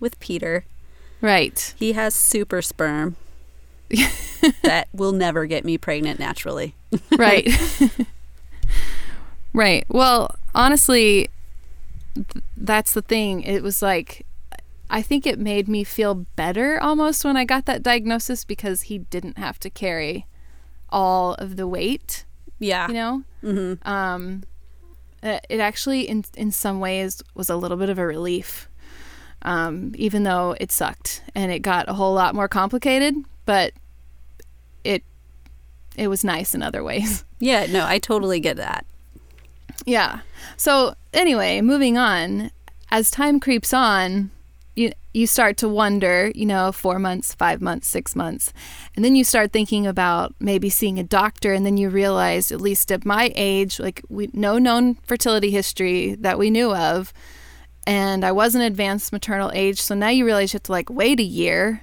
with 0.00 0.18
Peter. 0.20 0.64
right. 1.20 1.74
He 1.78 1.92
has 1.94 2.14
super 2.14 2.60
sperm 2.62 3.16
that 4.62 4.88
will 4.92 5.12
never 5.12 5.46
get 5.46 5.64
me 5.64 5.78
pregnant 5.78 6.18
naturally. 6.18 6.74
right. 7.16 7.48
right. 9.52 9.84
Well, 9.88 10.36
honestly, 10.54 11.28
th- 12.14 12.44
that's 12.56 12.92
the 12.92 13.02
thing. 13.02 13.42
It 13.42 13.62
was 13.62 13.82
like, 13.82 14.26
I 14.90 15.02
think 15.02 15.26
it 15.26 15.38
made 15.38 15.68
me 15.68 15.84
feel 15.84 16.14
better 16.36 16.80
almost 16.80 17.24
when 17.24 17.36
I 17.36 17.44
got 17.44 17.66
that 17.66 17.82
diagnosis 17.82 18.44
because 18.44 18.82
he 18.82 18.98
didn't 18.98 19.38
have 19.38 19.58
to 19.60 19.70
carry 19.70 20.26
all 20.90 21.34
of 21.34 21.56
the 21.56 21.66
weight, 21.66 22.24
Yeah. 22.58 22.86
you 22.88 22.94
know? 22.94 23.22
mm-hmm. 23.42 23.88
Um, 23.88 24.44
uh, 25.22 25.38
it 25.48 25.58
actually, 25.58 26.02
in, 26.02 26.24
in 26.36 26.52
some 26.52 26.80
ways, 26.80 27.22
was 27.34 27.48
a 27.48 27.56
little 27.56 27.76
bit 27.78 27.88
of 27.88 27.98
a 27.98 28.06
relief. 28.06 28.68
Um, 29.42 29.92
even 29.96 30.22
though 30.22 30.56
it 30.58 30.72
sucked 30.72 31.22
and 31.34 31.52
it 31.52 31.58
got 31.60 31.86
a 31.88 31.92
whole 31.94 32.14
lot 32.14 32.34
more 32.34 32.48
complicated, 32.48 33.14
but 33.44 33.72
it 34.84 35.02
it 35.96 36.08
was 36.08 36.24
nice 36.24 36.54
in 36.54 36.62
other 36.62 36.82
ways. 36.82 37.24
Yeah, 37.40 37.66
no, 37.66 37.84
I 37.84 37.98
totally 37.98 38.40
get 38.40 38.56
that. 38.56 38.86
Yeah. 39.84 40.20
So 40.56 40.94
anyway, 41.12 41.60
moving 41.60 41.98
on. 41.98 42.52
As 42.90 43.10
time 43.10 43.38
creeps 43.38 43.74
on, 43.74 44.30
you 44.74 44.92
you 45.12 45.26
start 45.26 45.56
to 45.58 45.68
wonder, 45.68 46.32
you 46.34 46.46
know, 46.46 46.72
four 46.72 46.98
months, 46.98 47.34
five 47.34 47.60
months, 47.60 47.86
six 47.86 48.16
months, 48.16 48.52
and 48.96 49.04
then 49.04 49.14
you 49.14 49.24
start 49.24 49.52
thinking 49.52 49.86
about 49.86 50.34
maybe 50.40 50.70
seeing 50.70 50.98
a 50.98 51.04
doctor, 51.04 51.52
and 51.52 51.64
then 51.64 51.76
you 51.76 51.88
realize, 51.88 52.50
at 52.50 52.60
least 52.60 52.90
at 52.90 53.04
my 53.04 53.32
age, 53.36 53.78
like 53.78 54.02
we 54.08 54.30
no 54.32 54.58
known 54.58 54.94
fertility 55.06 55.50
history 55.50 56.14
that 56.14 56.38
we 56.38 56.50
knew 56.50 56.74
of, 56.74 57.12
and 57.86 58.24
I 58.24 58.32
was 58.32 58.54
an 58.54 58.62
advanced 58.62 59.12
maternal 59.12 59.52
age, 59.54 59.80
so 59.80 59.94
now 59.94 60.08
you 60.08 60.24
realize 60.24 60.52
you 60.52 60.56
have 60.56 60.64
to 60.64 60.72
like 60.72 60.90
wait 60.90 61.20
a 61.20 61.24
year, 61.24 61.82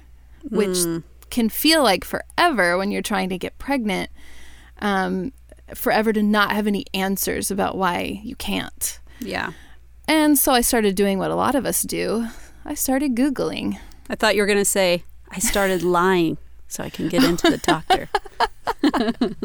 which 0.50 0.78
hmm. 0.78 0.98
Can 1.32 1.48
feel 1.48 1.82
like 1.82 2.04
forever 2.04 2.78
when 2.78 2.92
you're 2.92 3.02
trying 3.02 3.28
to 3.30 3.38
get 3.38 3.58
pregnant. 3.58 4.10
Um, 4.78 5.32
forever 5.74 6.12
to 6.12 6.22
not 6.22 6.52
have 6.52 6.66
any 6.66 6.84
answers 6.92 7.50
about 7.50 7.76
why 7.76 8.20
you 8.22 8.36
can't. 8.36 9.00
Yeah. 9.18 9.52
And 10.06 10.38
so 10.38 10.52
I 10.52 10.60
started 10.60 10.94
doing 10.94 11.18
what 11.18 11.30
a 11.30 11.36
lot 11.36 11.54
of 11.54 11.64
us 11.66 11.82
do. 11.82 12.26
I 12.64 12.74
started 12.74 13.14
Googling. 13.14 13.78
I 14.08 14.14
thought 14.14 14.36
you 14.36 14.42
were 14.42 14.46
going 14.46 14.58
to 14.58 14.64
say, 14.64 15.04
I 15.30 15.38
started 15.38 15.82
lying 16.00 16.36
so 16.68 16.84
I 16.84 16.90
can 16.90 17.08
get 17.08 17.24
into 17.24 17.50
the 17.50 17.58
doctor. 17.58 18.08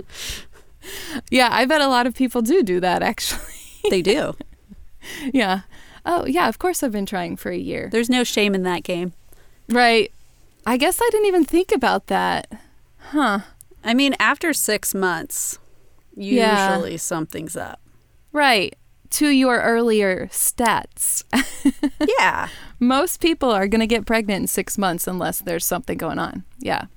Yeah, 1.30 1.50
I 1.52 1.66
bet 1.66 1.82
a 1.82 1.88
lot 1.88 2.08
of 2.08 2.16
people 2.16 2.42
do 2.42 2.64
do 2.64 2.80
that 2.80 3.02
actually. 3.02 3.42
they 3.90 4.02
do. 4.02 4.36
yeah. 5.34 5.62
Oh, 6.06 6.26
yeah, 6.26 6.48
of 6.48 6.60
course 6.60 6.84
I've 6.84 6.92
been 6.92 7.06
trying 7.06 7.36
for 7.36 7.52
a 7.52 7.58
year. 7.58 7.90
There's 7.92 8.10
no 8.10 8.24
shame 8.24 8.56
in 8.56 8.64
that 8.64 8.84
game. 8.84 9.14
Right. 9.70 10.12
I 10.68 10.76
guess 10.78 11.00
I 11.02 11.08
didn't 11.12 11.28
even 11.28 11.46
think 11.46 11.72
about 11.72 12.08
that. 12.08 12.52
Huh. 13.12 13.40
I 13.84 13.94
mean, 13.94 14.16
after 14.20 14.52
six 14.54 14.94
months, 14.94 15.60
Yeah. 16.16 16.74
usually 16.74 16.98
something's 16.98 17.56
up. 17.56 17.80
Right. 18.34 18.76
To 19.12 19.30
your 19.30 19.62
earlier 19.62 20.28
stats, 20.28 21.24
Yeah. 22.20 22.50
most 22.80 23.22
people 23.22 23.50
are 23.50 23.68
going 23.68 23.80
to 23.80 23.88
get 23.88 24.06
pregnant 24.06 24.42
in 24.44 24.48
six 24.48 24.78
months 24.78 25.08
unless 25.08 25.40
there's 25.40 25.66
something 25.66 25.98
going 25.98 26.20
on. 26.20 26.44
Yeah. 26.60 26.88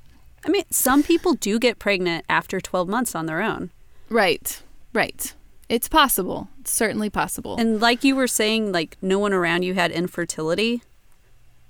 I 0.45 0.49
mean, 0.49 0.65
some 0.71 1.03
people 1.05 1.35
do 1.35 1.61
get 1.61 1.79
pregnant 1.79 2.25
after 2.29 2.61
12 2.61 2.89
months 2.89 3.15
on 3.15 3.27
their 3.27 3.41
own. 3.41 3.71
Right. 4.09 4.63
Right. 4.93 5.33
It's 5.69 5.89
possible. 5.89 6.49
It's 6.61 6.73
certainly 6.73 7.11
possible. 7.11 7.55
And 7.57 7.81
like 7.81 8.03
you 8.03 8.17
were 8.17 8.27
saying, 8.27 8.73
like 8.73 8.97
no 9.01 9.21
one 9.21 9.33
around 9.33 9.63
you 9.63 9.75
had 9.75 9.93
infertility. 9.93 10.83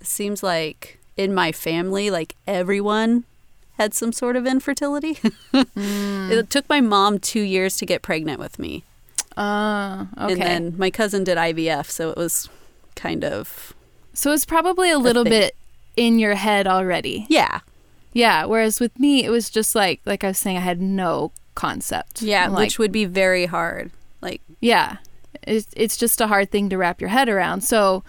It 0.00 0.07
seems 0.07 0.42
like 0.42 0.99
in 1.21 1.35
my 1.35 1.53
family, 1.53 2.11
like 2.11 2.35
everyone 2.47 3.25
had 3.79 3.95
some 3.95 4.12
sort 4.12 4.37
of 4.37 4.47
infertility. 4.47 5.19
It 6.33 6.49
took 6.49 6.69
my 6.69 6.81
mom 6.81 7.19
two 7.19 7.41
years 7.41 7.77
to 7.79 7.87
get 7.87 8.03
pregnant 8.03 8.39
with 8.39 8.59
me. 8.59 8.85
Ah, 9.37 10.09
okay. 10.19 10.33
And 10.33 10.41
then 10.41 10.75
my 10.79 10.91
cousin 10.91 11.25
did 11.25 11.37
IVF, 11.37 11.87
so 11.91 12.11
it 12.11 12.17
was 12.17 12.49
kind 12.95 13.25
of, 13.25 13.75
so 14.15 14.33
it's 14.33 14.45
probably 14.45 14.91
a 14.91 14.99
little 14.99 15.25
thing. 15.25 15.33
bit 15.33 15.57
in 15.97 16.19
your 16.19 16.37
head 16.37 16.67
already. 16.67 17.27
yeah. 17.29 17.61
Yeah. 18.12 18.45
Whereas 18.45 18.81
with 18.81 18.99
me, 18.99 19.25
it 19.25 19.31
was 19.31 19.50
just 19.50 19.75
like, 19.75 20.00
like 20.05 20.25
I 20.25 20.29
was 20.29 20.39
saying, 20.39 20.57
I 20.57 20.61
had 20.61 20.81
no 20.81 21.31
concept. 21.55 22.23
Yeah, 22.23 22.49
like, 22.49 22.59
which 22.59 22.79
would 22.79 22.93
be 22.93 23.05
very 23.05 23.47
hard. 23.47 23.91
Like, 24.21 24.41
yeah, 24.61 24.97
it's 25.43 25.69
it's 25.77 25.97
just 25.97 26.21
a 26.21 26.27
hard 26.27 26.50
thing 26.50 26.69
to 26.71 26.77
wrap 26.79 27.00
your 27.00 27.11
head 27.11 27.29
around. 27.29 27.61
So, 27.62 28.03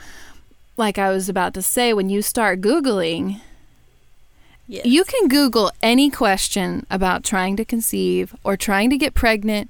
like 0.77 0.97
I 0.97 1.09
was 1.11 1.29
about 1.29 1.53
to 1.55 1.61
say, 1.61 1.93
when 1.93 2.09
you 2.09 2.21
start 2.21 2.61
googling, 2.61 3.41
yeah. 4.67 4.81
you 4.85 5.03
can 5.03 5.27
Google 5.27 5.71
any 5.81 6.09
question 6.09 6.85
about 6.89 7.23
trying 7.23 7.55
to 7.57 7.65
conceive 7.65 8.35
or 8.43 8.55
trying 8.57 8.89
to 8.89 8.97
get 8.97 9.13
pregnant 9.13 9.69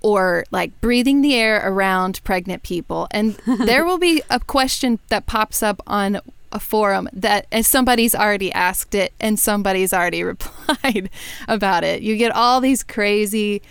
or 0.00 0.44
like 0.50 0.78
breathing 0.82 1.22
the 1.22 1.34
air 1.34 1.62
around 1.64 2.22
pregnant 2.24 2.62
people. 2.62 3.08
And 3.10 3.34
there 3.46 3.84
will 3.84 3.98
be 3.98 4.22
a 4.28 4.38
question 4.38 4.98
that 5.08 5.26
pops 5.26 5.62
up 5.62 5.80
on 5.86 6.20
a 6.52 6.60
forum 6.60 7.08
that 7.12 7.46
somebody's 7.64 8.14
already 8.14 8.52
asked 8.52 8.94
it 8.94 9.12
and 9.18 9.40
somebody's 9.40 9.92
already 9.92 10.22
replied 10.24 11.10
about 11.48 11.84
it. 11.84 12.02
You 12.02 12.16
get 12.16 12.32
all 12.32 12.60
these 12.60 12.82
crazy 12.82 13.62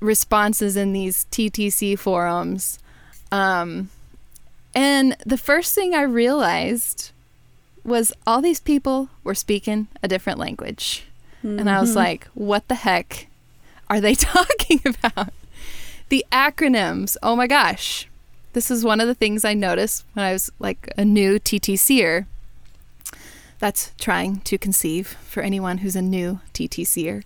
responses 0.00 0.76
in 0.76 0.92
these 0.92 1.24
TTC 1.30 1.98
forums. 1.98 2.78
Um, 3.32 3.90
and 4.74 5.16
the 5.24 5.38
first 5.38 5.74
thing 5.74 5.94
I 5.94 6.02
realized 6.02 7.10
was 7.84 8.12
all 8.26 8.40
these 8.40 8.60
people 8.60 9.08
were 9.22 9.34
speaking 9.34 9.88
a 10.02 10.08
different 10.08 10.38
language. 10.38 11.04
And 11.42 11.68
I 11.68 11.78
was 11.80 11.94
like, 11.94 12.26
what 12.32 12.68
the 12.68 12.74
heck 12.74 13.26
are 13.90 14.00
they 14.00 14.14
talking 14.34 14.80
about? 14.86 15.28
The 16.08 16.24
acronyms, 16.32 17.16
oh 17.22 17.36
my 17.36 17.46
gosh. 17.46 18.08
this 18.54 18.70
is 18.70 18.84
one 18.84 19.00
of 19.00 19.08
the 19.08 19.14
things 19.14 19.44
I 19.44 19.52
noticed 19.52 20.04
when 20.14 20.24
I 20.24 20.32
was 20.32 20.50
like 20.58 20.90
a 20.96 21.04
new 21.04 21.38
TTCer. 21.38 22.24
That's 23.58 23.92
trying 23.98 24.40
to 24.40 24.56
conceive 24.58 25.08
for 25.28 25.42
anyone 25.42 25.78
who's 25.78 25.96
a 25.96 26.02
new 26.02 26.40
TTCer. 26.54 27.24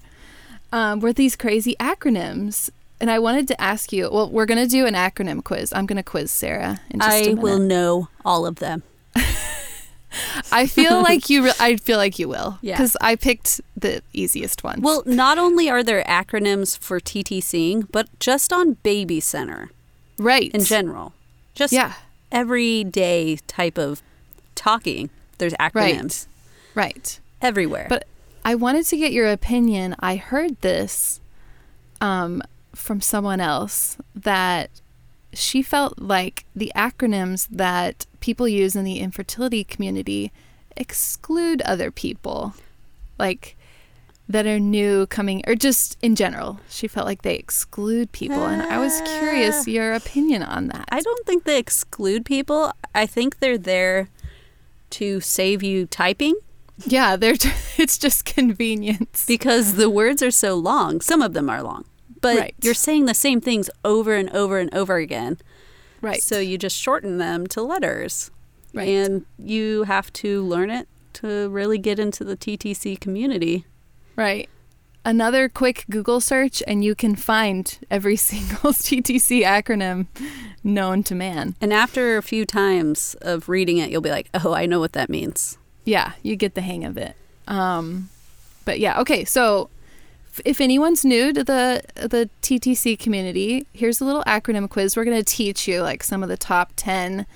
Um, 0.73 1.01
were 1.01 1.13
these 1.13 1.37
crazy 1.37 1.77
acronyms. 1.79 2.71
And 3.01 3.11
I 3.11 3.19
wanted 3.19 3.47
to 3.49 3.61
ask 3.61 3.93
you. 3.93 4.09
Well, 4.11 4.29
we're 4.31 4.47
gonna 4.47 4.67
do 4.67 4.85
an 4.87 4.95
acronym 4.95 5.43
quiz. 5.45 5.73
I'm 5.73 5.87
gonna 5.87 6.03
quiz 6.03 6.31
Sarah. 6.31 6.81
In 6.91 7.01
just 7.01 7.29
I 7.29 7.35
will 7.35 7.59
know 7.59 8.09
all 8.25 8.45
of 8.47 8.57
them. 8.57 8.83
I 10.51 10.67
feel 10.67 11.01
like 11.03 11.29
you. 11.31 11.45
Re- 11.45 11.53
I 11.61 11.77
feel 11.77 11.99
like 11.99 12.19
you 12.19 12.29
will. 12.29 12.59
Yeah. 12.61 12.77
Because 12.77 12.97
I 13.01 13.15
picked 13.15 13.61
the 13.77 14.03
easiest 14.13 14.65
one. 14.65 14.81
Well, 14.81 15.03
not 15.07 15.39
only 15.39 15.69
are 15.71 15.83
there 15.85 16.03
acronyms 16.05 16.77
for 16.79 16.99
TTCing, 16.99 17.89
but 17.93 18.09
just 18.19 18.53
on 18.53 18.75
Baby 18.83 19.21
Center 19.21 19.71
right. 20.19 20.51
in 20.53 20.65
general, 20.65 21.13
just 21.55 21.73
Yeah. 21.73 21.93
everyday 22.33 23.37
type 23.47 23.79
of 23.79 24.03
talking, 24.55 25.11
there's 25.39 25.55
acronyms 25.55 26.27
Right. 26.75 26.85
Right. 26.95 27.21
everywhere. 27.43 27.87
But 27.89 28.07
I 28.45 28.55
wanted 28.55 28.87
to 28.87 28.97
get 28.97 29.13
your 29.13 29.29
opinion. 29.31 29.95
I 30.01 30.17
heard 30.17 30.61
this 30.63 31.21
um, 32.01 32.43
from 32.75 33.01
someone 33.01 33.41
else 33.41 33.97
that 34.15 34.71
she 35.33 35.63
felt 35.63 35.99
like 35.99 36.45
the 36.55 36.73
acronyms 36.75 37.49
that 37.51 38.07
people 38.21 38.49
use 38.49 38.75
in 38.75 38.85
the 38.85 39.01
infertility 39.01 39.65
community 39.65 40.33
exclude 40.77 41.61
other 41.63 41.91
people, 41.91 42.55
like 43.19 43.57
that 44.29 44.47
are 44.47 44.61
new 44.61 45.07
coming, 45.07 45.43
or 45.47 45.55
just 45.55 45.97
in 46.03 46.15
general. 46.15 46.61
She 46.69 46.87
felt 46.89 47.07
like 47.07 47.23
they 47.23 47.37
exclude 47.37 48.13
people. 48.13 48.45
And 48.45 48.63
I 48.63 48.79
was 48.79 49.01
curious 49.19 49.65
ah. 49.67 49.71
your 49.71 49.95
opinion 49.95 50.43
on 50.43 50.69
that. 50.69 50.85
I 50.91 51.01
don't 51.01 51.27
think 51.27 51.45
they 51.45 51.59
exclude 51.59 52.25
people. 52.25 52.73
I 52.95 53.07
think 53.07 53.39
they're 53.39 53.59
there 53.59 54.09
to 54.91 55.21
save 55.21 55.63
you 55.63 55.87
typing 55.87 56.35
yeah, 56.87 57.17
they're 57.17 57.35
it's 57.77 57.99
just 57.99 58.25
convenience. 58.25 59.25
because 59.27 59.75
the 59.75 59.91
words 59.91 60.23
are 60.23 60.31
so 60.31 60.55
long. 60.55 61.01
Some 61.01 61.23
of 61.23 61.35
them 61.35 61.51
are 61.51 61.63
long, 61.63 61.85
but 62.21 62.37
Right. 62.37 62.55
you're 62.63 62.75
saying 62.75 63.07
the 63.07 63.15
same 63.15 63.41
things 63.41 63.71
over 63.85 64.15
and 64.15 64.31
over 64.31 64.59
and 64.59 64.73
over 64.75 64.97
again. 64.97 65.39
Right. 66.01 66.23
So 66.23 66.39
you 66.39 66.59
just 66.59 66.77
shorten 66.77 67.19
them 67.19 67.47
to 67.49 67.63
letters. 67.63 68.31
Right. 68.75 68.89
And 68.89 69.25
you 69.39 69.85
have 69.85 70.13
to 70.15 70.43
learn 70.43 70.71
it 70.71 70.89
to 71.15 71.49
really 71.49 71.79
get 71.79 71.99
into 71.99 72.23
the 72.23 72.37
TTC 72.37 73.01
community. 73.01 73.65
Right. 74.15 74.49
Another 75.05 75.49
quick 75.49 75.85
Google 75.89 76.21
search, 76.21 76.63
and 76.67 76.85
you 76.85 76.95
can 76.95 77.17
find 77.17 77.79
every 77.91 78.17
single 78.31 78.73
TTC 78.73 79.43
acronym 79.43 80.07
known 80.63 81.03
to 81.05 81.15
man. 81.15 81.55
And 81.61 81.73
after 81.73 82.19
a 82.19 82.23
few 82.23 82.45
times 82.45 83.17
of 83.23 83.49
reading 83.49 83.79
it, 83.79 83.91
you'll 83.91 84.03
be 84.03 84.11
like, 84.11 84.29
oh, 84.35 84.53
I 84.53 84.67
know 84.67 84.81
what 84.81 84.93
that 84.93 85.09
means. 85.09 85.57
Yeah, 85.85 86.13
you 86.23 86.37
get 86.37 86.55
the 86.55 86.61
hang 86.61 86.85
of 86.85 86.99
it. 86.99 87.17
Um, 87.47 88.11
but 88.67 88.79
yeah, 88.79 89.01
okay. 89.01 89.25
So, 89.25 89.71
if 90.45 90.61
anyone's 90.61 91.05
new 91.05 91.33
to 91.33 91.43
the 91.45 91.83
the 91.95 92.29
TTC 92.43 92.99
community, 92.99 93.67
here's 93.73 94.01
a 94.01 94.05
little 94.05 94.25
acronym 94.25 94.69
quiz. 94.69 94.97
We're 94.97 95.05
going 95.05 95.17
to 95.19 95.25
teach 95.25 95.67
you 95.69 95.83
like 95.83 96.03
some 96.03 96.23
of 96.23 96.29
the 96.29 96.37
top 96.37 96.73
ten 96.77 97.27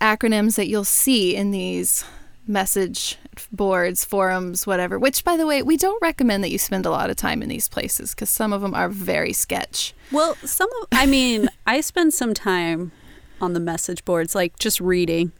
acronyms 0.00 0.56
that 0.56 0.68
you'll 0.68 0.84
see 0.84 1.34
in 1.34 1.50
these 1.50 2.04
message 2.46 3.16
boards, 3.50 4.04
forums, 4.04 4.66
whatever. 4.66 4.98
Which, 4.98 5.24
by 5.24 5.36
the 5.36 5.46
way, 5.46 5.62
we 5.62 5.76
don't 5.76 6.00
recommend 6.00 6.44
that 6.44 6.50
you 6.50 6.58
spend 6.58 6.86
a 6.86 6.90
lot 6.90 7.10
of 7.10 7.16
time 7.16 7.42
in 7.42 7.48
these 7.48 7.68
places 7.68 8.14
because 8.14 8.30
some 8.30 8.52
of 8.52 8.60
them 8.62 8.74
are 8.74 8.88
very 8.88 9.32
sketch. 9.32 9.94
Well, 10.12 10.36
some 10.36 10.68
of, 10.82 10.88
I 10.92 11.06
mean, 11.06 11.48
I 11.66 11.80
spend 11.80 12.14
some 12.14 12.34
time 12.34 12.92
on 13.40 13.52
the 13.52 13.60
message 13.60 14.04
boards, 14.04 14.34
like 14.34 14.58
just 14.58 14.80
reading 14.80 15.32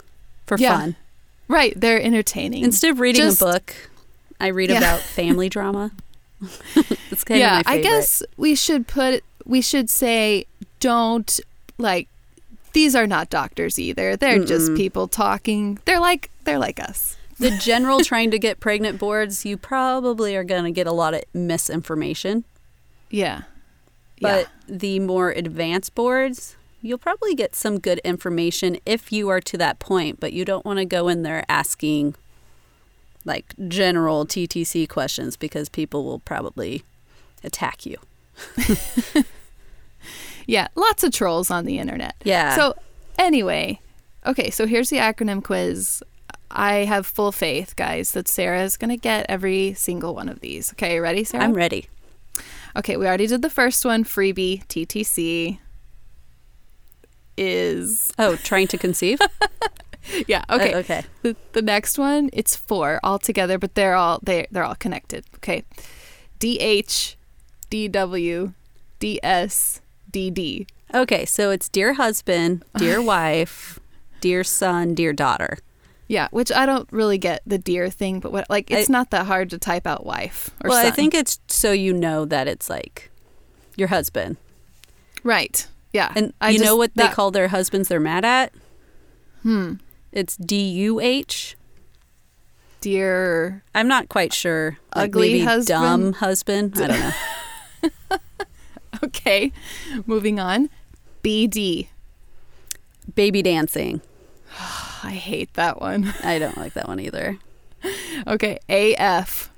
for 0.47 0.57
Yeah. 0.59 0.79
fun. 0.79 0.97
Right, 1.49 1.73
they're 1.81 2.01
entertaining. 2.03 2.65
Instead 2.65 2.91
of 2.91 3.01
reading 3.01 3.23
Just- 3.23 3.41
a 3.41 3.45
book, 3.45 3.75
I 4.41 4.49
read 4.49 4.71
Yeah. 4.71 4.79
about 4.79 5.01
family 5.15 5.49
drama. 5.49 5.93
it's 7.11 7.25
kind 7.25 7.41
yeah, 7.41 7.61
of 7.61 7.67
my 7.67 7.73
I 7.73 7.81
guess 7.81 8.23
we 8.37 8.55
should 8.55 8.87
put 8.87 9.25
we 9.45 9.61
should 9.61 9.89
say 9.89 10.47
don't 10.81 11.41
like 11.79 12.09
these 12.73 12.95
are 12.95 13.07
not 13.07 13.31
doctors 13.31 13.79
either. 13.79 14.17
They're 14.17 14.45
just 14.45 14.73
Mm-mm. 14.73 14.77
people 14.77 15.09
talking. 15.09 15.79
They're 15.87 16.01
like 16.01 16.31
they're 16.45 16.59
like 16.59 16.79
us. 16.79 17.17
the 17.39 17.51
general 17.61 18.01
trying 18.01 18.31
to 18.33 18.39
get 18.39 18.61
pregnant 18.61 18.99
boards, 18.99 19.47
you 19.47 19.57
probably 19.57 20.37
are 20.37 20.45
going 20.45 20.65
to 20.65 20.71
get 20.71 20.87
a 20.87 20.93
lot 20.93 21.15
of 21.15 21.23
misinformation. 21.33 22.45
Yeah. 23.11 23.43
But 24.21 24.49
the 24.67 24.99
more 25.01 25.31
advanced 25.31 25.95
boards, 25.95 26.57
you'll 26.83 26.99
probably 26.99 27.35
get 27.35 27.55
some 27.55 27.79
good 27.79 27.99
information 27.99 28.79
if 28.87 29.13
you 29.13 29.29
are 29.29 29.41
to 29.41 29.59
that 29.59 29.79
point, 29.79 30.21
but 30.21 30.33
you 30.33 30.45
don't 30.45 30.65
want 30.65 30.79
to 30.79 30.85
go 30.85 31.09
in 31.09 31.23
there 31.23 31.45
asking 31.49 32.15
like 33.27 33.53
general 33.69 34.25
TTC 34.25 34.89
questions 34.89 35.37
because 35.37 35.69
people 35.69 36.05
will 36.05 36.21
probably 36.21 36.85
attack 37.45 37.85
you. 37.85 37.97
yeah. 40.47 40.69
Lots 40.75 41.05
of 41.05 41.13
trolls 41.13 41.51
on 41.51 41.67
the 41.67 41.79
internet. 41.79 42.15
Yeah. 42.25 42.57
So, 42.57 42.75
anyway, 43.19 43.81
okay, 44.25 44.51
so 44.51 44.67
here's 44.67 44.89
the 44.91 44.97
acronym 44.99 45.43
quiz. 45.45 46.03
I 46.51 46.85
have 46.85 47.07
full 47.07 47.33
faith, 47.33 47.75
guys, 47.77 48.13
that 48.13 48.29
Sarah 48.29 48.63
is 48.63 48.77
going 48.77 48.91
to 48.91 48.97
get 48.97 49.27
every 49.29 49.75
single 49.75 50.15
one 50.15 50.29
of 50.29 50.41
these. 50.41 50.73
Okay, 50.73 51.01
ready, 51.01 51.25
Sarah? 51.25 51.45
I'm 51.45 51.53
ready. 51.53 51.89
Okay, 52.77 52.97
we 52.97 53.07
already 53.07 53.27
did 53.27 53.43
the 53.43 53.51
first 53.51 53.85
one. 53.85 54.05
Freebie 54.05 54.65
TTC 54.67 55.59
is 57.37 58.13
Oh, 58.19 58.37
trying 58.37 58.69
to 58.69 58.79
conceive? 58.79 59.19
yeah. 60.27 60.45
Okay. 60.51 60.73
Uh, 60.73 60.79
okay. 60.79 61.05
The, 61.23 61.37
the 61.53 61.63
next 61.63 61.99
one, 61.99 62.31
it's 62.33 62.55
four 62.57 63.01
all 63.03 63.19
together, 63.19 63.59
but 63.59 63.75
they're 63.75 63.95
all 63.95 64.21
they 64.23 64.47
they're 64.51 64.65
all 64.65 64.75
connected. 64.77 65.25
Okay. 65.37 65.65
DH, 66.39 67.17
DW, 67.71 68.55
DS, 68.99 69.81
DD. 70.13 70.67
Okay, 70.95 71.25
so 71.25 71.51
it's 71.51 71.69
dear 71.69 71.95
husband, 71.95 72.65
dear 72.77 73.03
wife, 73.15 73.79
dear 74.21 74.45
son, 74.45 74.95
dear 74.95 75.13
daughter. 75.13 75.59
Yeah, 76.09 76.29
which 76.31 76.53
I 76.53 76.67
don't 76.67 76.89
really 76.93 77.19
get 77.19 77.43
the 77.45 77.59
dear 77.59 77.91
thing, 77.91 78.21
but 78.21 78.31
what 78.33 78.49
like 78.49 78.71
it's 78.71 78.89
I- 78.89 78.93
not 78.93 79.11
that 79.11 79.27
hard 79.27 79.51
to 79.51 79.59
type 79.59 79.87
out 79.87 80.07
wife 80.07 80.51
or 80.63 80.71
well, 80.71 80.87
I 80.87 80.91
think 80.91 81.15
it's 81.15 81.41
so 81.49 81.73
you 81.73 81.93
know 81.93 82.25
that 82.27 82.47
it's 82.47 82.71
like 82.71 83.11
your 83.77 83.89
husband. 83.89 84.37
right. 85.25 85.67
Yeah. 85.93 86.13
And 86.15 86.35
I 86.43 86.51
you 86.51 86.59
know 86.59 86.65
just- 86.67 86.79
what 86.79 86.95
they 86.95 87.03
that- 87.05 87.15
call 87.15 87.31
their 87.31 87.49
husbands 87.49 87.89
they're 87.89 87.99
mad 87.99 88.25
at? 88.25 88.53
Hmm. 89.43 89.75
It's 90.17 90.35
D 90.39 90.57
U 90.71 90.99
H. 90.99 91.57
Dear 92.81 93.63
I'm 93.75 93.87
not 93.87 94.09
quite 94.09 94.33
sure. 94.33 94.79
Like 94.95 95.11
Ugly 95.11 95.41
husband? 95.41 95.67
dumb 95.83 96.13
husband. 96.15 96.73
I 96.81 96.87
don't 96.87 97.01
know. 97.01 97.91
Okay. 99.05 99.53
Moving 100.07 100.41
on. 100.41 100.71
BD. 101.23 101.89
Baby 103.15 103.43
dancing. 103.43 104.01
I 105.03 105.11
hate 105.13 105.53
that 105.53 105.83
one. 105.83 106.15
I 106.25 106.39
don't 106.39 106.57
like 106.57 106.73
that 106.73 106.89
one 106.89 106.99
either. 106.99 107.39
Okay. 108.27 108.59
AF. 108.71 109.51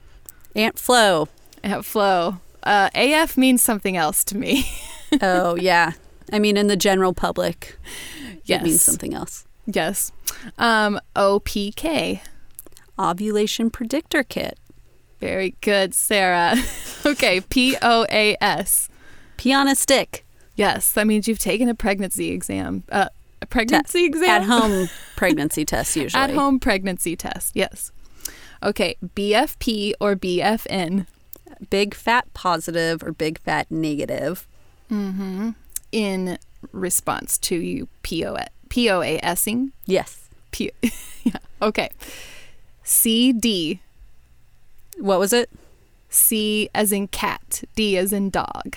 Aunt 0.57 0.77
Flo. 0.77 1.29
Aunt 1.63 1.85
flow. 1.85 2.39
Uh, 2.65 2.91
AF 2.97 3.37
means 3.37 3.63
something 3.63 3.97
else 3.97 4.25
to 4.25 4.37
me. 4.37 4.69
Oh 5.23 5.55
yeah. 5.55 5.93
I 6.33 6.41
mean, 6.41 6.57
in 6.57 6.67
the 6.67 6.77
general 6.77 7.15
public, 7.15 7.79
Yes. 8.45 8.61
it 8.61 8.65
means 8.65 8.83
something 8.83 9.15
else. 9.15 9.47
Yes. 9.69 10.13
Um, 10.59 10.99
OPK. 11.15 12.21
Ovulation 12.99 13.71
predictor 13.71 14.25
kit. 14.25 14.59
Very 15.21 15.55
good, 15.61 15.95
Sarah. 15.95 16.57
okay, 17.07 17.41
P 17.41 17.77
O 17.81 18.07
A 18.11 18.37
S. 18.41 18.89
Pee 19.37 19.53
on 19.53 19.69
a 19.69 19.75
stick. 19.75 20.25
Yes, 20.57 20.93
that 20.93 21.07
means 21.07 21.29
you've 21.29 21.39
taken 21.39 21.69
a 21.69 21.75
pregnancy 21.75 22.31
exam. 22.31 22.83
Uh, 22.91 23.09
a 23.41 23.47
pregnancy 23.47 24.05
exam? 24.05 24.29
At 24.29 24.43
home 24.43 24.89
pregnancy 25.17 25.65
test 25.65 25.95
usually. 25.95 26.21
At 26.21 26.31
home 26.31 26.59
pregnancy 26.59 27.15
test. 27.15 27.55
Yes. 27.55 27.93
Okay, 28.63 28.97
BFP 29.05 29.93
or 30.01 30.17
BFN. 30.17 31.07
Big 31.71 31.95
fat 31.95 32.33
positive 32.35 33.03
or 33.03 33.13
big 33.13 33.39
fat 33.39 33.71
negative. 33.71 34.47
Mm-hmm. 34.91 35.51
In 35.93 36.39
response 36.73 37.39
to 37.39 37.57
you 37.57 37.89
POA, 38.69 39.19
POASing. 39.21 39.73
Yes. 39.87 40.29
P- 40.51 40.73
yeah. 41.25 41.39
Okay. 41.63 41.91
CD. 42.83 43.81
What 44.99 45.19
was 45.19 45.33
it? 45.33 45.51
C 46.09 46.69
as 46.75 46.93
in 46.93 47.09
cat. 47.09 47.63
D 47.77 47.97
as 47.97 48.13
in 48.13 48.31
dog. 48.31 48.77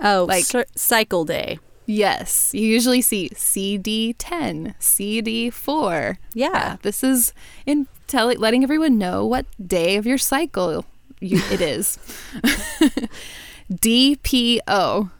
Oh, 0.00 0.26
Like- 0.28 0.44
cycle 0.76 1.24
day. 1.24 1.58
Yes, 1.84 2.54
you 2.54 2.60
usually 2.62 3.02
see 3.02 3.28
CD10, 3.34 4.76
CD4. 4.78 6.16
Yeah. 6.32 6.76
this 6.82 7.02
is 7.02 7.34
in 7.66 7.88
telling, 8.06 8.38
letting 8.38 8.62
everyone 8.62 8.98
know 8.98 9.26
what 9.26 9.46
day 9.66 9.96
of 9.96 10.06
your 10.06 10.16
cycle 10.16 10.84
you, 11.20 11.42
it 11.50 11.60
is. 11.74 11.98
DPO. 13.72 15.10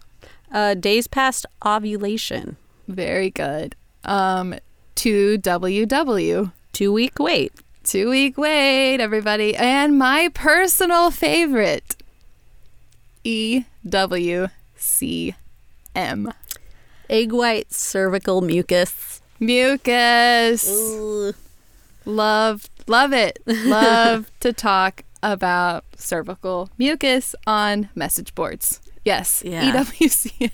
Uh, 0.53 0.75
days 0.75 1.07
past 1.07 1.47
ovulation. 1.65 2.57
Very 2.87 3.31
good. 3.31 3.75
Um, 4.05 4.55
2WW. 4.97 6.53
Two 6.73 6.93
week 6.93 7.19
wait. 7.19 7.53
Two 7.85 8.11
week 8.11 8.39
wait, 8.39 9.01
everybody. 9.01 9.57
And 9.57 9.99
my 9.99 10.31
personal 10.33 11.11
favorite, 11.11 11.97
EWCM. 13.25 14.47
Egg 17.11 17.33
white 17.33 17.73
cervical 17.73 18.41
mucus. 18.41 19.21
Mucus. 19.41 20.69
Ugh. 20.69 21.35
Love, 22.05 22.69
love 22.87 23.13
it. 23.13 23.39
Love 23.47 24.31
to 24.41 24.53
talk 24.53 25.03
about 25.23 25.85
cervical 25.97 26.69
mucus 26.79 27.35
on 27.47 27.89
message 27.95 28.35
boards. 28.35 28.81
Yes, 29.05 29.43
Yeah. 29.45 29.73
EWCM. 29.73 30.51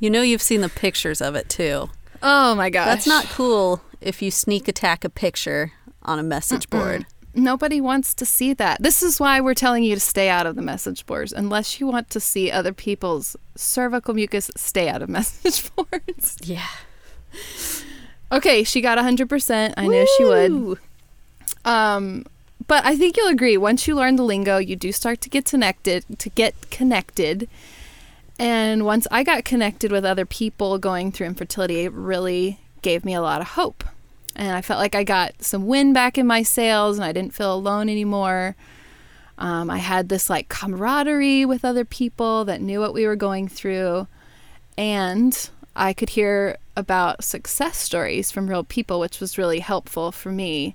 You 0.00 0.10
know 0.10 0.22
you've 0.22 0.42
seen 0.42 0.60
the 0.62 0.68
pictures 0.68 1.20
of 1.20 1.34
it 1.36 1.48
too. 1.48 1.88
Oh 2.22 2.54
my 2.54 2.70
gosh. 2.70 2.86
That's 2.86 3.06
not 3.06 3.26
cool 3.26 3.82
if 4.00 4.22
you 4.22 4.30
sneak 4.30 4.68
attack 4.68 5.04
a 5.04 5.08
picture 5.08 5.72
on 6.02 6.18
a 6.18 6.22
message 6.22 6.70
board. 6.70 7.06
Nobody 7.34 7.80
wants 7.80 8.12
to 8.14 8.26
see 8.26 8.52
that. 8.54 8.82
This 8.82 9.02
is 9.02 9.18
why 9.18 9.40
we're 9.40 9.54
telling 9.54 9.84
you 9.84 9.94
to 9.94 10.00
stay 10.00 10.28
out 10.28 10.46
of 10.46 10.54
the 10.54 10.62
message 10.62 11.06
boards. 11.06 11.32
Unless 11.32 11.80
you 11.80 11.86
want 11.86 12.10
to 12.10 12.20
see 12.20 12.50
other 12.50 12.72
people's 12.72 13.36
cervical 13.56 14.12
mucus, 14.12 14.50
stay 14.56 14.88
out 14.88 15.00
of 15.02 15.08
message 15.18 15.70
boards. 15.74 16.36
Yeah. 16.44 16.66
Okay, 18.30 18.64
she 18.64 18.80
got 18.80 18.98
100%. 18.98 19.74
I 19.76 19.86
knew 19.86 20.06
she 20.16 20.24
would. 20.24 20.52
Woo! 20.52 20.78
Um, 21.64 22.26
but 22.66 22.84
I 22.84 22.96
think 22.96 23.16
you'll 23.16 23.28
agree. 23.28 23.56
Once 23.56 23.86
you 23.86 23.94
learn 23.94 24.16
the 24.16 24.22
lingo, 24.24 24.58
you 24.58 24.76
do 24.76 24.92
start 24.92 25.20
to 25.22 25.30
get 25.30 25.46
connected. 25.46 26.04
To 26.18 26.28
get 26.30 26.70
connected, 26.70 27.48
and 28.38 28.84
once 28.84 29.06
I 29.10 29.22
got 29.22 29.44
connected 29.44 29.92
with 29.92 30.04
other 30.04 30.26
people 30.26 30.78
going 30.78 31.12
through 31.12 31.26
infertility, 31.28 31.80
it 31.80 31.92
really 31.92 32.58
gave 32.82 33.04
me 33.04 33.14
a 33.14 33.22
lot 33.22 33.40
of 33.40 33.48
hope. 33.48 33.84
And 34.34 34.56
I 34.56 34.62
felt 34.62 34.80
like 34.80 34.94
I 34.94 35.04
got 35.04 35.42
some 35.42 35.66
wind 35.66 35.94
back 35.94 36.16
in 36.16 36.26
my 36.26 36.42
sails, 36.42 36.96
and 36.96 37.04
I 37.04 37.12
didn't 37.12 37.34
feel 37.34 37.54
alone 37.54 37.88
anymore. 37.88 38.56
Um, 39.38 39.70
I 39.70 39.78
had 39.78 40.08
this 40.08 40.30
like 40.30 40.48
camaraderie 40.48 41.44
with 41.44 41.64
other 41.64 41.84
people 41.84 42.44
that 42.44 42.60
knew 42.60 42.80
what 42.80 42.94
we 42.94 43.06
were 43.06 43.16
going 43.16 43.48
through, 43.48 44.06
and 44.78 45.50
I 45.74 45.92
could 45.92 46.10
hear 46.10 46.56
about 46.76 47.24
success 47.24 47.76
stories 47.76 48.30
from 48.30 48.48
real 48.48 48.64
people, 48.64 49.00
which 49.00 49.20
was 49.20 49.38
really 49.38 49.60
helpful 49.60 50.12
for 50.12 50.30
me. 50.30 50.74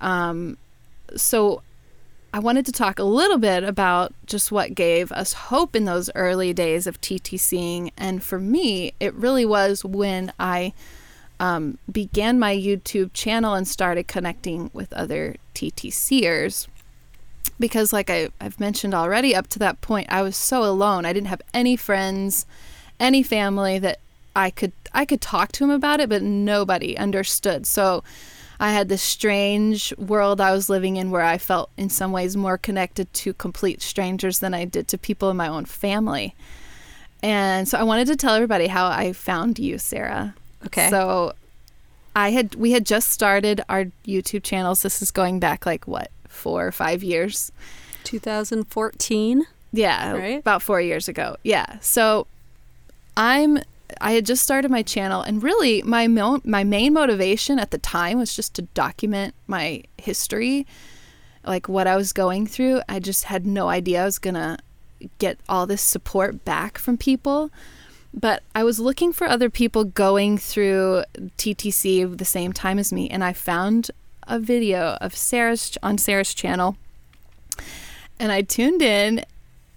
Um, 0.00 0.56
so 1.16 1.62
I 2.32 2.38
wanted 2.38 2.64
to 2.66 2.72
talk 2.72 2.98
a 2.98 3.04
little 3.04 3.38
bit 3.38 3.64
about 3.64 4.14
just 4.26 4.52
what 4.52 4.74
gave 4.74 5.10
us 5.10 5.32
hope 5.32 5.74
in 5.74 5.84
those 5.84 6.10
early 6.14 6.52
days 6.52 6.86
of 6.86 7.00
TTCing. 7.00 7.90
And 7.96 8.22
for 8.22 8.38
me, 8.38 8.92
it 9.00 9.12
really 9.14 9.44
was 9.44 9.84
when 9.84 10.32
I 10.38 10.72
um, 11.40 11.78
began 11.90 12.38
my 12.38 12.54
YouTube 12.54 13.12
channel 13.14 13.54
and 13.54 13.66
started 13.66 14.06
connecting 14.06 14.70
with 14.72 14.92
other 14.92 15.36
TTCers. 15.54 16.68
Because, 17.58 17.92
like 17.92 18.08
I, 18.08 18.28
I've 18.40 18.60
mentioned 18.60 18.94
already, 18.94 19.34
up 19.34 19.48
to 19.48 19.58
that 19.58 19.80
point, 19.80 20.06
I 20.10 20.22
was 20.22 20.36
so 20.36 20.62
alone. 20.62 21.04
I 21.04 21.12
didn't 21.12 21.28
have 21.28 21.42
any 21.52 21.74
friends, 21.74 22.46
any 23.00 23.22
family 23.22 23.78
that 23.80 23.98
I 24.36 24.50
could 24.50 24.72
I 24.92 25.04
could 25.04 25.20
talk 25.20 25.52
to 25.52 25.64
him 25.64 25.70
about 25.70 26.00
it, 26.00 26.08
but 26.08 26.22
nobody 26.22 26.96
understood. 26.96 27.66
So 27.66 28.04
I 28.62 28.72
had 28.72 28.90
this 28.90 29.02
strange 29.02 29.92
world 29.96 30.38
I 30.40 30.52
was 30.52 30.68
living 30.68 30.96
in 30.96 31.10
where 31.10 31.22
I 31.22 31.38
felt 31.38 31.70
in 31.78 31.88
some 31.88 32.12
ways 32.12 32.36
more 32.36 32.58
connected 32.58 33.12
to 33.14 33.32
complete 33.32 33.80
strangers 33.80 34.38
than 34.40 34.52
I 34.52 34.66
did 34.66 34.86
to 34.88 34.98
people 34.98 35.30
in 35.30 35.36
my 35.38 35.48
own 35.48 35.64
family. 35.64 36.34
And 37.22 37.66
so 37.66 37.78
I 37.78 37.82
wanted 37.82 38.06
to 38.08 38.16
tell 38.16 38.34
everybody 38.34 38.66
how 38.66 38.86
I 38.86 39.12
found 39.14 39.58
you, 39.58 39.78
Sarah. 39.78 40.34
Okay. 40.66 40.90
So 40.90 41.32
I 42.14 42.30
had 42.32 42.54
we 42.54 42.72
had 42.72 42.84
just 42.84 43.08
started 43.10 43.62
our 43.70 43.86
YouTube 44.06 44.42
channels. 44.42 44.82
This 44.82 45.00
is 45.00 45.10
going 45.10 45.40
back 45.40 45.64
like 45.64 45.88
what, 45.88 46.10
4 46.28 46.66
or 46.66 46.72
5 46.72 47.02
years. 47.02 47.50
2014. 48.04 49.46
Yeah, 49.72 50.12
Right? 50.12 50.38
about 50.38 50.62
four 50.62 50.80
years 50.80 51.08
ago. 51.08 51.36
Yeah. 51.44 51.78
So 51.80 52.26
I'm 53.16 53.60
I 54.00 54.12
had 54.12 54.26
just 54.26 54.42
started 54.42 54.70
my 54.70 54.82
channel, 54.82 55.22
and 55.22 55.42
really 55.42 55.82
my 55.82 56.06
mo- 56.06 56.42
my 56.44 56.64
main 56.64 56.92
motivation 56.92 57.58
at 57.58 57.70
the 57.70 57.78
time 57.78 58.18
was 58.18 58.34
just 58.34 58.54
to 58.54 58.62
document 58.62 59.34
my 59.46 59.82
history, 59.98 60.66
like 61.44 61.68
what 61.68 61.86
I 61.86 61.96
was 61.96 62.12
going 62.12 62.46
through. 62.46 62.82
I 62.88 63.00
just 63.00 63.24
had 63.24 63.46
no 63.46 63.68
idea 63.68 64.02
I 64.02 64.04
was 64.04 64.18
gonna 64.18 64.58
get 65.18 65.38
all 65.48 65.66
this 65.66 65.82
support 65.82 66.44
back 66.44 66.78
from 66.78 66.96
people. 66.96 67.50
But 68.12 68.42
I 68.54 68.64
was 68.64 68.80
looking 68.80 69.12
for 69.12 69.28
other 69.28 69.48
people 69.48 69.84
going 69.84 70.36
through 70.36 71.04
TTC 71.38 72.16
the 72.18 72.24
same 72.24 72.52
time 72.52 72.78
as 72.78 72.92
me, 72.92 73.08
and 73.08 73.22
I 73.22 73.32
found 73.32 73.90
a 74.26 74.38
video 74.38 74.96
of 75.00 75.16
Sarah's 75.16 75.76
on 75.82 75.98
Sarah's 75.98 76.34
channel. 76.34 76.76
And 78.18 78.32
I 78.32 78.42
tuned 78.42 78.82
in 78.82 79.24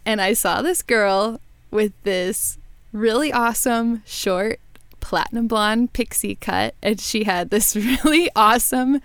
and 0.06 0.22
I 0.22 0.34
saw 0.34 0.62
this 0.62 0.82
girl 0.82 1.40
with 1.72 1.94
this 2.04 2.58
really 2.94 3.34
awesome 3.34 4.02
short 4.06 4.60
platinum 5.02 5.48
blonde 5.48 5.92
pixie 5.92 6.36
cut 6.36 6.74
and 6.82 7.02
she 7.02 7.26
had 7.26 7.50
this 7.50 7.76
really 8.04 8.30
awesome 8.36 9.02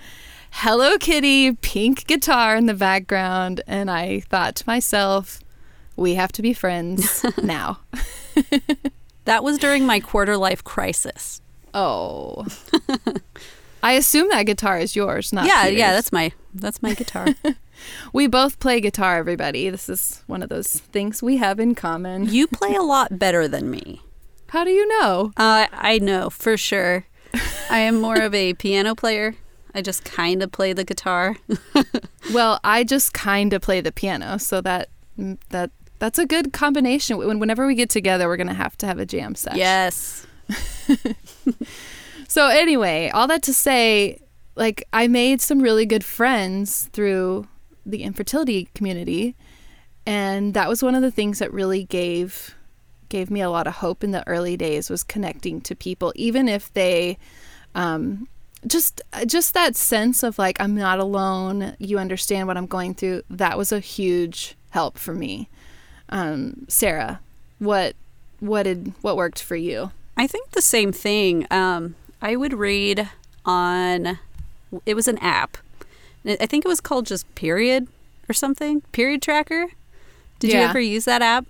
Hello 0.51 0.97
Kitty 0.97 1.53
pink 1.55 2.07
guitar 2.07 2.55
in 2.57 2.67
the 2.67 2.75
background 2.75 3.63
and 3.67 3.91
I 3.91 4.21
thought 4.21 4.55
to 4.57 4.65
myself 4.67 5.41
we 5.97 6.15
have 6.15 6.31
to 6.33 6.43
be 6.43 6.53
friends 6.53 7.25
now. 7.43 7.81
That 9.29 9.45
was 9.45 9.59
during 9.59 9.85
my 9.85 10.01
quarter 10.01 10.39
life 10.39 10.65
crisis. 10.65 11.43
Oh. 11.75 12.47
I 13.83 13.93
assume 13.93 14.31
that 14.31 14.45
guitar 14.45 14.79
is 14.79 14.97
yours, 14.97 15.35
not 15.35 15.45
yeah, 15.45 15.65
Peter's. 15.65 15.79
yeah, 15.79 15.93
that's 15.93 16.13
my 16.13 16.33
that's 16.59 16.83
my 16.83 16.95
guitar. 16.95 17.29
We 18.13 18.27
both 18.27 18.59
play 18.59 18.81
guitar, 18.81 19.19
everybody. 19.19 19.71
This 19.71 19.89
is 19.89 20.25
one 20.27 20.43
of 20.43 20.49
those 20.49 20.67
things 20.67 21.23
we 21.23 21.37
have 21.37 21.61
in 21.61 21.77
common. 21.77 22.27
you 22.29 22.49
play 22.49 22.75
a 22.75 22.83
lot 22.83 23.21
better 23.21 23.47
than 23.47 23.71
me. 23.71 24.03
How 24.49 24.65
do 24.65 24.71
you 24.71 24.89
know? 24.89 25.31
Uh, 25.37 25.69
I 25.71 25.99
know 26.01 26.29
for 26.29 26.57
sure. 26.57 27.07
I 27.71 27.79
am 27.79 28.01
more 28.01 28.21
of 28.21 28.35
a 28.35 28.55
piano 28.55 28.97
player. 28.97 29.37
I 29.75 29.83
just 29.83 30.05
kind 30.05 30.43
of 30.43 30.51
play 30.51 30.73
the 30.73 30.85
guitar. 30.85 31.37
Well, 32.33 32.59
I 32.65 32.83
just 32.85 33.15
kind 33.15 33.53
of 33.55 33.63
play 33.63 33.81
the 33.81 33.93
piano, 33.93 34.39
so 34.39 34.61
that 34.63 34.91
that 35.51 35.71
that's 36.01 36.19
a 36.19 36.27
good 36.27 36.53
combination. 36.53 37.17
When 37.17 37.39
whenever 37.39 37.65
we 37.67 37.75
get 37.75 37.89
together, 37.91 38.27
we're 38.29 38.37
gonna 38.37 38.53
have 38.55 38.77
to 38.79 38.87
have 38.87 38.99
a 38.99 39.07
jam 39.07 39.35
session. 39.37 39.59
yes. 39.59 40.27
So 42.29 42.49
anyway, 42.49 43.11
all 43.15 43.27
that 43.29 43.43
to 43.45 43.55
say, 43.55 44.21
like 44.59 44.87
I 44.93 45.09
made 45.09 45.41
some 45.41 45.61
really 45.61 45.87
good 45.87 46.05
friends 46.05 46.89
through 46.93 47.47
the 47.87 48.03
infertility 48.03 48.69
community, 48.75 49.35
and 50.05 50.53
that 50.55 50.69
was 50.69 50.83
one 50.83 50.95
of 50.95 51.03
the 51.03 51.11
things 51.11 51.39
that 51.39 51.53
really 51.53 51.85
gave 51.85 52.55
gave 53.09 53.31
me 53.31 53.41
a 53.41 53.49
lot 53.49 53.67
of 53.67 53.77
hope 53.77 54.05
in 54.05 54.11
the 54.11 54.27
early 54.29 54.57
days 54.57 54.91
was 54.91 55.03
connecting 55.03 55.63
to 55.63 55.75
people, 55.75 56.13
even 56.15 56.49
if 56.49 56.73
they 56.75 57.17
um, 57.75 58.29
just 58.67 59.01
just 59.27 59.55
that 59.55 59.77
sense 59.77 60.23
of 60.23 60.39
like 60.39 60.61
I'm 60.61 60.75
not 60.75 60.99
alone. 60.99 61.77
You 61.79 61.99
understand 61.99 62.49
what 62.49 62.57
I'm 62.57 62.67
going 62.67 62.95
through. 62.95 63.23
That 63.31 63.57
was 63.57 63.73
a 63.73 63.81
huge 63.81 64.57
help 64.71 64.99
for 64.99 65.15
me. 65.15 65.49
Um, 66.11 66.67
Sarah, 66.69 67.21
what 67.59 67.95
what 68.41 68.65
did 68.65 68.93
what 69.03 69.17
worked 69.17 69.43
for 69.43 69.57
you? 69.57 69.93
I 70.17 70.27
think 70.27 70.51
the 70.51 70.61
same 70.61 70.91
thing. 70.91 71.47
Um, 71.51 71.95
I 72.21 72.35
would 72.35 72.53
read 72.53 73.09
on, 73.45 74.19
it 74.87 74.95
was 74.95 75.09
an 75.09 75.19
app. 75.19 75.59
I 76.27 76.47
think 76.47 76.65
it 76.65 76.69
was 76.69 76.81
called 76.81 77.07
just 77.07 77.33
Period 77.35 77.89
or 78.29 78.33
something. 78.33 78.83
Period 78.93 79.23
Tracker. 79.23 79.69
Did 80.39 80.53
you 80.53 80.59
ever 80.59 80.81
use 80.81 81.05
that 81.07 81.23
app? 81.23 81.47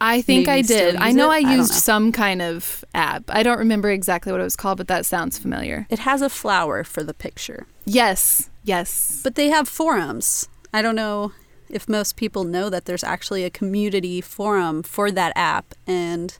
I 0.00 0.20
think 0.20 0.48
Maybe 0.48 0.58
I 0.58 0.62
did. 0.62 0.96
I 0.96 1.12
know 1.12 1.30
it? 1.30 1.44
I 1.44 1.50
I 1.50 1.54
used 1.54 1.70
know. 1.70 1.78
some 1.78 2.10
kind 2.10 2.42
of 2.42 2.84
app. 2.92 3.22
I 3.28 3.44
don't 3.44 3.58
remember 3.58 3.88
exactly 3.88 4.32
what 4.32 4.40
it 4.40 4.44
was 4.44 4.56
called, 4.56 4.78
but 4.78 4.88
that 4.88 5.06
sounds 5.06 5.38
familiar. 5.38 5.86
It 5.90 6.00
has 6.00 6.22
a 6.22 6.28
flower 6.28 6.82
for 6.82 7.04
the 7.04 7.14
picture. 7.14 7.66
Yes, 7.84 8.50
yes. 8.64 9.20
But 9.22 9.36
they 9.36 9.48
have 9.48 9.68
forums. 9.68 10.48
I 10.74 10.82
don't 10.82 10.96
know 10.96 11.32
if 11.70 11.88
most 11.88 12.16
people 12.16 12.42
know 12.42 12.68
that 12.68 12.84
there's 12.84 13.04
actually 13.04 13.44
a 13.44 13.50
community 13.50 14.20
forum 14.20 14.82
for 14.82 15.12
that 15.12 15.32
app. 15.36 15.72
And 15.86 16.36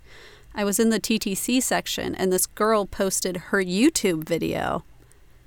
I 0.57 0.65
was 0.65 0.81
in 0.81 0.91
the 0.91 1.01
TTC 1.01 1.63
section, 1.63 2.17
and 2.17 2.33
this 2.33 2.47
girl 2.47 2.85
posted 2.85 3.37
her 3.37 3.63
YouTube 3.63 4.25
video. 4.25 4.85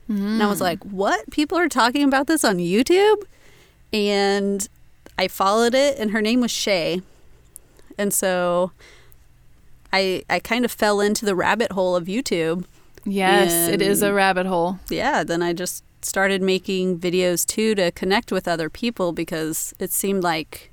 And 0.07 0.43
I 0.43 0.47
was 0.47 0.61
like, 0.61 0.83
what? 0.83 1.29
People 1.31 1.57
are 1.57 1.67
talking 1.67 2.03
about 2.03 2.27
this 2.27 2.43
on 2.43 2.57
YouTube? 2.57 3.23
And 3.91 4.67
I 5.17 5.27
followed 5.27 5.73
it, 5.73 5.97
and 5.97 6.11
her 6.11 6.21
name 6.21 6.41
was 6.41 6.51
Shay. 6.51 7.01
And 7.97 8.13
so 8.13 8.71
I, 9.91 10.23
I 10.29 10.39
kind 10.39 10.65
of 10.65 10.71
fell 10.71 10.99
into 10.99 11.25
the 11.25 11.35
rabbit 11.35 11.71
hole 11.71 11.95
of 11.95 12.05
YouTube. 12.05 12.65
Yes, 13.05 13.69
it 13.69 13.81
is 13.81 14.01
a 14.01 14.13
rabbit 14.13 14.45
hole. 14.45 14.79
yeah, 14.89 15.23
then 15.23 15.41
I 15.41 15.53
just 15.53 15.83
started 16.01 16.41
making 16.41 16.99
videos 16.99 17.45
too 17.45 17.73
to 17.75 17.91
connect 17.91 18.31
with 18.31 18.47
other 18.47 18.69
people 18.69 19.11
because 19.11 19.73
it 19.79 19.91
seemed 19.91 20.23
like 20.23 20.71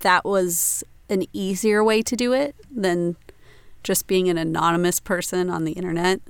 that 0.00 0.24
was 0.24 0.82
an 1.08 1.24
easier 1.32 1.84
way 1.84 2.02
to 2.02 2.16
do 2.16 2.32
it 2.32 2.54
than 2.74 3.16
just 3.82 4.06
being 4.06 4.28
an 4.28 4.38
anonymous 4.38 5.00
person 5.00 5.48
on 5.50 5.64
the 5.64 5.72
internet. 5.72 6.20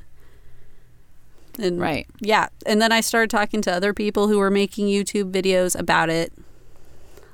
And 1.59 1.81
Right. 1.81 2.07
yeah, 2.21 2.49
and 2.67 2.81
then 2.81 2.93
I 2.93 3.01
started 3.01 3.31
talking 3.31 3.61
to 3.63 3.73
other 3.73 3.93
people 3.93 4.29
who 4.29 4.39
were 4.39 4.51
making 4.51 4.87
YouTube 4.87 5.31
videos 5.33 5.79
about 5.79 6.09
it. 6.11 6.33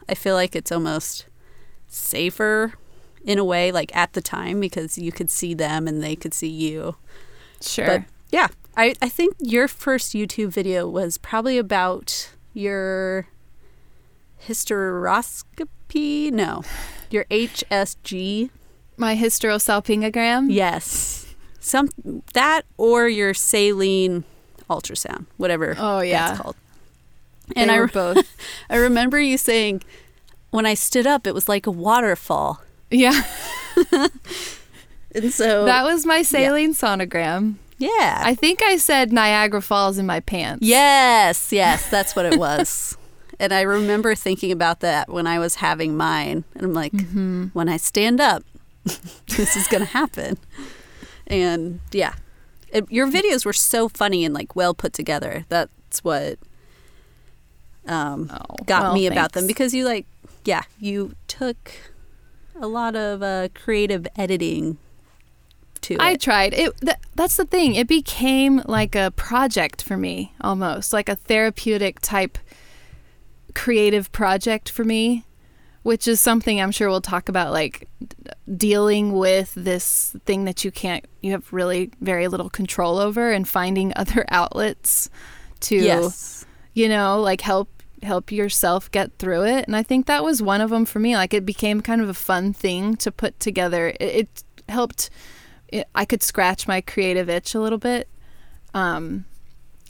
I 0.09 0.15
feel 0.15 0.35
like 0.35 0.57
it's 0.57 0.73
almost 0.73 1.27
safer 1.87 2.75
in 3.25 3.39
a 3.39 3.45
way 3.45 3.71
like 3.73 3.95
at 3.97 4.13
the 4.15 4.21
time 4.21 4.61
because 4.61 4.97
you 4.99 5.13
could 5.13 5.31
see 5.31 5.55
them 5.55 5.87
and 5.87 6.03
they 6.03 6.17
could 6.17 6.35
see 6.35 6.49
you. 6.49 6.97
Sure. 7.61 7.87
But 7.87 8.03
yeah, 8.31 8.49
I, 8.77 8.95
I 9.03 9.09
think 9.09 9.35
your 9.39 9.69
first 9.69 10.13
YouTube 10.13 10.49
video 10.49 10.89
was 10.89 11.19
probably 11.19 11.59
about 11.59 12.31
your 12.55 13.27
hysteroscopy. 14.47 16.31
No, 16.33 16.63
your 17.11 17.25
HSG. 17.25 18.51
My 18.97 19.15
hysterosalpingogram. 19.17 20.47
Yes, 20.51 21.18
some 21.69 21.89
that 22.35 22.63
or 22.77 23.09
your 23.09 23.35
saline 23.35 24.25
ultrasound, 24.71 25.27
whatever. 25.37 25.75
Oh, 25.79 26.01
yeah. 26.01 26.29
that's 26.29 26.41
called. 26.41 26.57
And 27.57 27.59
And 27.59 27.71
I 27.71 27.77
re- 27.77 27.87
both. 27.93 28.37
I 28.71 28.77
remember 28.77 29.19
you 29.21 29.39
saying 29.39 29.83
when 30.51 30.67
I 30.67 30.75
stood 30.75 31.07
up, 31.07 31.27
it 31.27 31.35
was 31.35 31.49
like 31.49 31.67
a 31.67 31.71
waterfall, 31.71 32.63
Yeah. 32.91 33.23
and 35.15 35.33
so 35.33 35.65
That 35.65 35.85
was 35.85 36.05
my 36.07 36.23
saline 36.23 36.75
sonogram. 36.75 37.55
yeah, 37.79 38.21
I 38.25 38.35
think 38.35 38.63
I 38.63 38.77
said 38.77 39.13
Niagara 39.13 39.63
Falls 39.63 39.99
in 39.99 40.07
my 40.07 40.21
pants. 40.21 40.65
Yes, 40.67 41.53
yes, 41.53 41.89
that's 41.91 42.15
what 42.17 42.27
it 42.27 42.39
was. 42.39 42.97
and 43.41 43.53
I 43.53 43.63
remember 43.63 44.15
thinking 44.15 44.53
about 44.53 44.81
that 44.81 45.09
when 45.11 45.27
I 45.27 45.39
was 45.39 45.57
having 45.57 45.97
mine. 45.97 46.45
And 46.55 46.65
I'm 46.65 46.75
like, 46.75 46.93
mm-hmm. 46.93 47.47
when 47.53 47.69
I 47.69 47.77
stand 47.77 48.21
up, 48.21 48.43
this 48.85 49.57
is 49.57 49.67
going 49.69 49.85
to 49.85 49.91
happen. 49.91 50.39
And 51.29 51.81
yeah, 51.93 52.15
it, 52.73 52.91
your 52.91 53.07
videos 53.07 53.45
were 53.45 53.53
so 53.53 53.89
funny 53.89 54.25
and 54.25 54.35
like 54.35 54.57
well 54.57 54.75
put 54.75 54.93
together. 54.93 55.45
That's 55.49 56.03
what 56.03 56.39
um, 57.87 58.31
Oh, 58.33 58.57
got 58.67 58.83
well, 58.83 58.95
me 58.95 59.07
about 59.07 59.33
them 59.33 59.47
because 59.47 59.73
you 59.73 59.85
like, 59.85 60.07
yeah, 60.45 60.63
you 60.79 61.15
took 61.27 61.73
a 62.61 62.67
lot 62.67 62.97
of 62.97 63.23
uh, 63.23 63.49
creative 63.55 64.07
editing 64.17 64.79
to 65.83 65.97
I 66.01 66.17
tried. 66.17 66.55
It 66.55 66.77
th- 66.81 66.97
that's 67.15 67.37
the 67.37 67.45
thing. 67.45 67.75
It 67.75 67.89
became 67.89 68.63
like 68.67 68.95
a 68.95 69.11
project 69.13 69.83
for 69.83 69.97
me 69.97 70.35
almost, 70.41 70.93
like 70.93 71.09
a 71.09 71.15
therapeutic 71.17 72.01
type 72.01 72.39
creative 73.55 74.11
project 74.13 74.69
for 74.69 74.85
me, 74.85 75.25
which 75.83 76.09
is 76.09 76.21
something 76.21 76.61
I'm 76.61 76.71
sure 76.71 76.89
we'll 76.89 77.01
talk 77.01 77.29
about 77.29 77.53
like 77.53 77.89
d- 78.01 78.17
dealing 78.57 79.13
with 79.13 79.55
this 79.55 80.15
thing 80.27 80.45
that 80.45 80.65
you 80.65 80.71
can't 80.71 81.05
you 81.23 81.33
have 81.33 81.53
really 81.53 81.91
very 82.01 82.29
little 82.29 82.51
control 82.51 82.99
over 82.99 83.31
and 83.31 83.49
finding 83.49 83.93
other 83.97 84.25
outlets 84.29 85.11
to 85.61 85.77
yes. 85.77 86.47
you 86.75 86.89
know, 86.89 87.21
like 87.21 87.41
help 87.41 87.71
help 88.03 88.31
yourself 88.31 88.91
get 88.91 89.17
through 89.19 89.45
it. 89.45 89.67
And 89.67 89.75
I 89.75 89.83
think 89.83 90.07
that 90.07 90.25
was 90.25 90.43
one 90.43 90.61
of 90.61 90.71
them 90.71 90.85
for 90.85 90.99
me. 90.99 91.17
Like 91.17 91.35
it 91.35 91.45
became 91.45 91.81
kind 91.81 92.01
of 92.01 92.09
a 92.09 92.15
fun 92.15 92.53
thing 92.53 92.97
to 92.97 93.11
put 93.11 93.39
together. 93.41 93.89
It, 93.89 94.03
it 94.03 94.45
helped. 94.69 95.11
It, 95.69 95.89
I 95.95 96.05
could 96.05 96.23
scratch 96.23 96.67
my 96.67 96.81
creative 96.81 97.29
itch 97.29 97.55
a 97.55 97.61
little 97.61 97.79
bit, 97.79 98.09
um, 98.75 99.27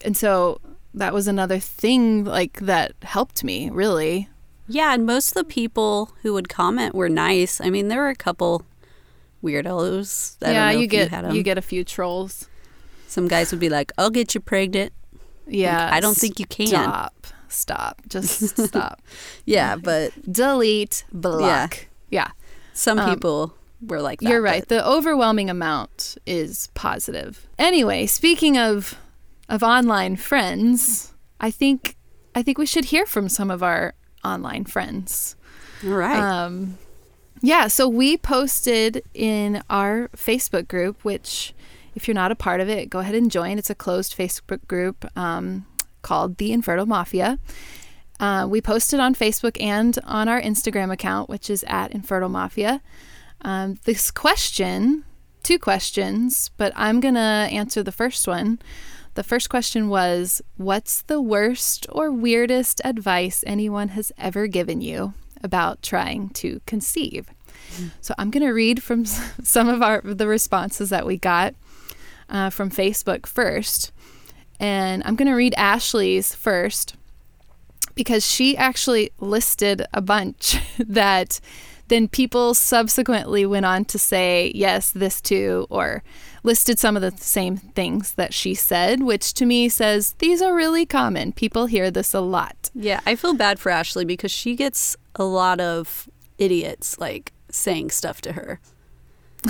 and 0.04 0.16
so 0.16 0.60
that 0.94 1.12
was 1.12 1.28
another 1.28 1.58
thing 1.58 2.24
like 2.24 2.60
that 2.60 2.92
helped 3.02 3.44
me 3.44 3.70
really. 3.70 4.28
Yeah, 4.68 4.92
and 4.94 5.06
most 5.06 5.28
of 5.30 5.34
the 5.34 5.44
people 5.44 6.10
who 6.22 6.32
would 6.34 6.48
comment 6.48 6.94
were 6.94 7.08
nice. 7.08 7.60
I 7.60 7.70
mean, 7.70 7.88
there 7.88 8.00
were 8.00 8.10
a 8.10 8.14
couple 8.14 8.64
weirdos. 9.42 10.36
I 10.42 10.46
don't 10.46 10.54
yeah, 10.54 10.70
you 10.70 10.86
get 10.86 11.10
had 11.10 11.24
'em. 11.24 11.34
you 11.34 11.42
get 11.42 11.58
a 11.58 11.62
few 11.62 11.84
trolls. 11.84 12.48
Some 13.06 13.28
guys 13.28 13.50
would 13.50 13.60
be 13.60 13.68
like, 13.68 13.92
"I'll 13.98 14.10
get 14.10 14.34
you 14.34 14.40
pregnant." 14.40 14.92
Yeah, 15.46 15.88
I 15.92 16.00
don't 16.00 16.16
think 16.16 16.38
you 16.38 16.46
can. 16.46 16.66
Stop, 16.66 17.26
stop, 17.48 18.02
just 18.08 18.56
stop. 18.58 19.00
Yeah, 19.46 19.76
but 19.76 20.12
Delete, 20.30 21.04
block. 21.12 21.86
Yeah. 22.10 22.28
some 22.74 22.98
Um, 22.98 23.10
people 23.14 23.54
were 23.80 24.02
like 24.02 24.20
that. 24.20 24.28
You're 24.28 24.42
right. 24.42 24.60
but- 24.62 24.68
The 24.68 24.86
overwhelming 24.86 25.48
amount 25.48 26.18
is 26.26 26.68
positive. 26.74 27.46
Anyway, 27.58 28.06
speaking 28.06 28.58
of 28.58 28.94
of 29.48 29.62
online 29.62 30.16
friends, 30.16 31.14
I 31.40 31.50
think 31.50 31.96
I 32.34 32.42
think 32.42 32.58
we 32.58 32.66
should 32.66 32.86
hear 32.86 33.06
from 33.06 33.28
some 33.30 33.50
of 33.50 33.62
our 33.62 33.94
online 34.24 34.64
friends. 34.64 35.36
All 35.84 35.90
right. 35.90 36.18
Um, 36.18 36.78
yeah, 37.40 37.68
so 37.68 37.88
we 37.88 38.16
posted 38.16 39.02
in 39.14 39.62
our 39.70 40.08
Facebook 40.16 40.66
group, 40.66 41.04
which, 41.04 41.54
if 41.94 42.08
you're 42.08 42.14
not 42.14 42.32
a 42.32 42.36
part 42.36 42.60
of 42.60 42.68
it, 42.68 42.90
go 42.90 42.98
ahead 42.98 43.14
and 43.14 43.30
join. 43.30 43.58
It's 43.58 43.70
a 43.70 43.74
closed 43.74 44.16
Facebook 44.16 44.66
group 44.66 45.04
um, 45.16 45.66
called 46.02 46.38
The 46.38 46.52
Infertile 46.52 46.86
Mafia. 46.86 47.38
Uh, 48.18 48.46
we 48.50 48.60
posted 48.60 48.98
on 48.98 49.14
Facebook 49.14 49.60
and 49.62 49.98
on 50.04 50.28
our 50.28 50.40
Instagram 50.40 50.92
account, 50.92 51.28
which 51.28 51.48
is 51.48 51.64
at 51.68 51.92
Infertile 51.92 52.28
Mafia. 52.28 52.82
Um, 53.42 53.78
this 53.84 54.10
question, 54.10 55.04
two 55.44 55.60
questions, 55.60 56.50
but 56.56 56.72
I'm 56.74 56.98
going 56.98 57.14
to 57.14 57.20
answer 57.20 57.84
the 57.84 57.92
first 57.92 58.26
one. 58.26 58.58
The 59.18 59.24
first 59.24 59.50
question 59.50 59.88
was 59.88 60.40
What's 60.58 61.02
the 61.02 61.20
worst 61.20 61.88
or 61.90 62.12
weirdest 62.12 62.80
advice 62.84 63.42
anyone 63.44 63.88
has 63.88 64.12
ever 64.16 64.46
given 64.46 64.80
you 64.80 65.12
about 65.42 65.82
trying 65.82 66.28
to 66.34 66.60
conceive? 66.66 67.28
So 68.00 68.14
I'm 68.16 68.30
going 68.30 68.46
to 68.46 68.52
read 68.52 68.80
from 68.80 69.04
some 69.42 69.68
of 69.68 69.82
our 69.82 70.02
the 70.02 70.28
responses 70.28 70.90
that 70.90 71.04
we 71.04 71.16
got 71.16 71.56
uh, 72.28 72.50
from 72.50 72.70
Facebook 72.70 73.26
first, 73.26 73.90
and 74.60 75.02
I'm 75.04 75.16
going 75.16 75.26
to 75.26 75.34
read 75.34 75.54
Ashley's 75.56 76.32
first 76.32 76.94
because 77.96 78.24
she 78.24 78.56
actually 78.56 79.10
listed 79.18 79.84
a 79.92 80.00
bunch 80.00 80.60
that 80.78 81.40
then 81.88 82.06
people 82.06 82.54
subsequently 82.54 83.44
went 83.44 83.66
on 83.66 83.84
to 83.86 83.98
say 83.98 84.52
yes 84.54 84.92
this 84.92 85.20
too 85.20 85.66
or 85.70 86.04
listed 86.42 86.78
some 86.78 86.96
of 86.96 87.02
the 87.02 87.12
same 87.22 87.56
things 87.56 88.12
that 88.14 88.32
she 88.32 88.54
said 88.54 89.02
which 89.02 89.34
to 89.34 89.44
me 89.46 89.68
says 89.68 90.14
these 90.18 90.40
are 90.42 90.54
really 90.54 90.86
common 90.86 91.32
people 91.32 91.66
hear 91.66 91.90
this 91.90 92.14
a 92.14 92.20
lot 92.20 92.70
yeah, 92.74 93.00
I 93.06 93.16
feel 93.16 93.34
bad 93.34 93.58
for 93.58 93.70
Ashley 93.70 94.04
because 94.04 94.30
she 94.30 94.54
gets 94.54 94.96
a 95.16 95.24
lot 95.24 95.60
of 95.60 96.08
idiots 96.38 96.98
like 96.98 97.32
saying 97.50 97.90
stuff 97.90 98.20
to 98.20 98.32
her. 98.32 98.60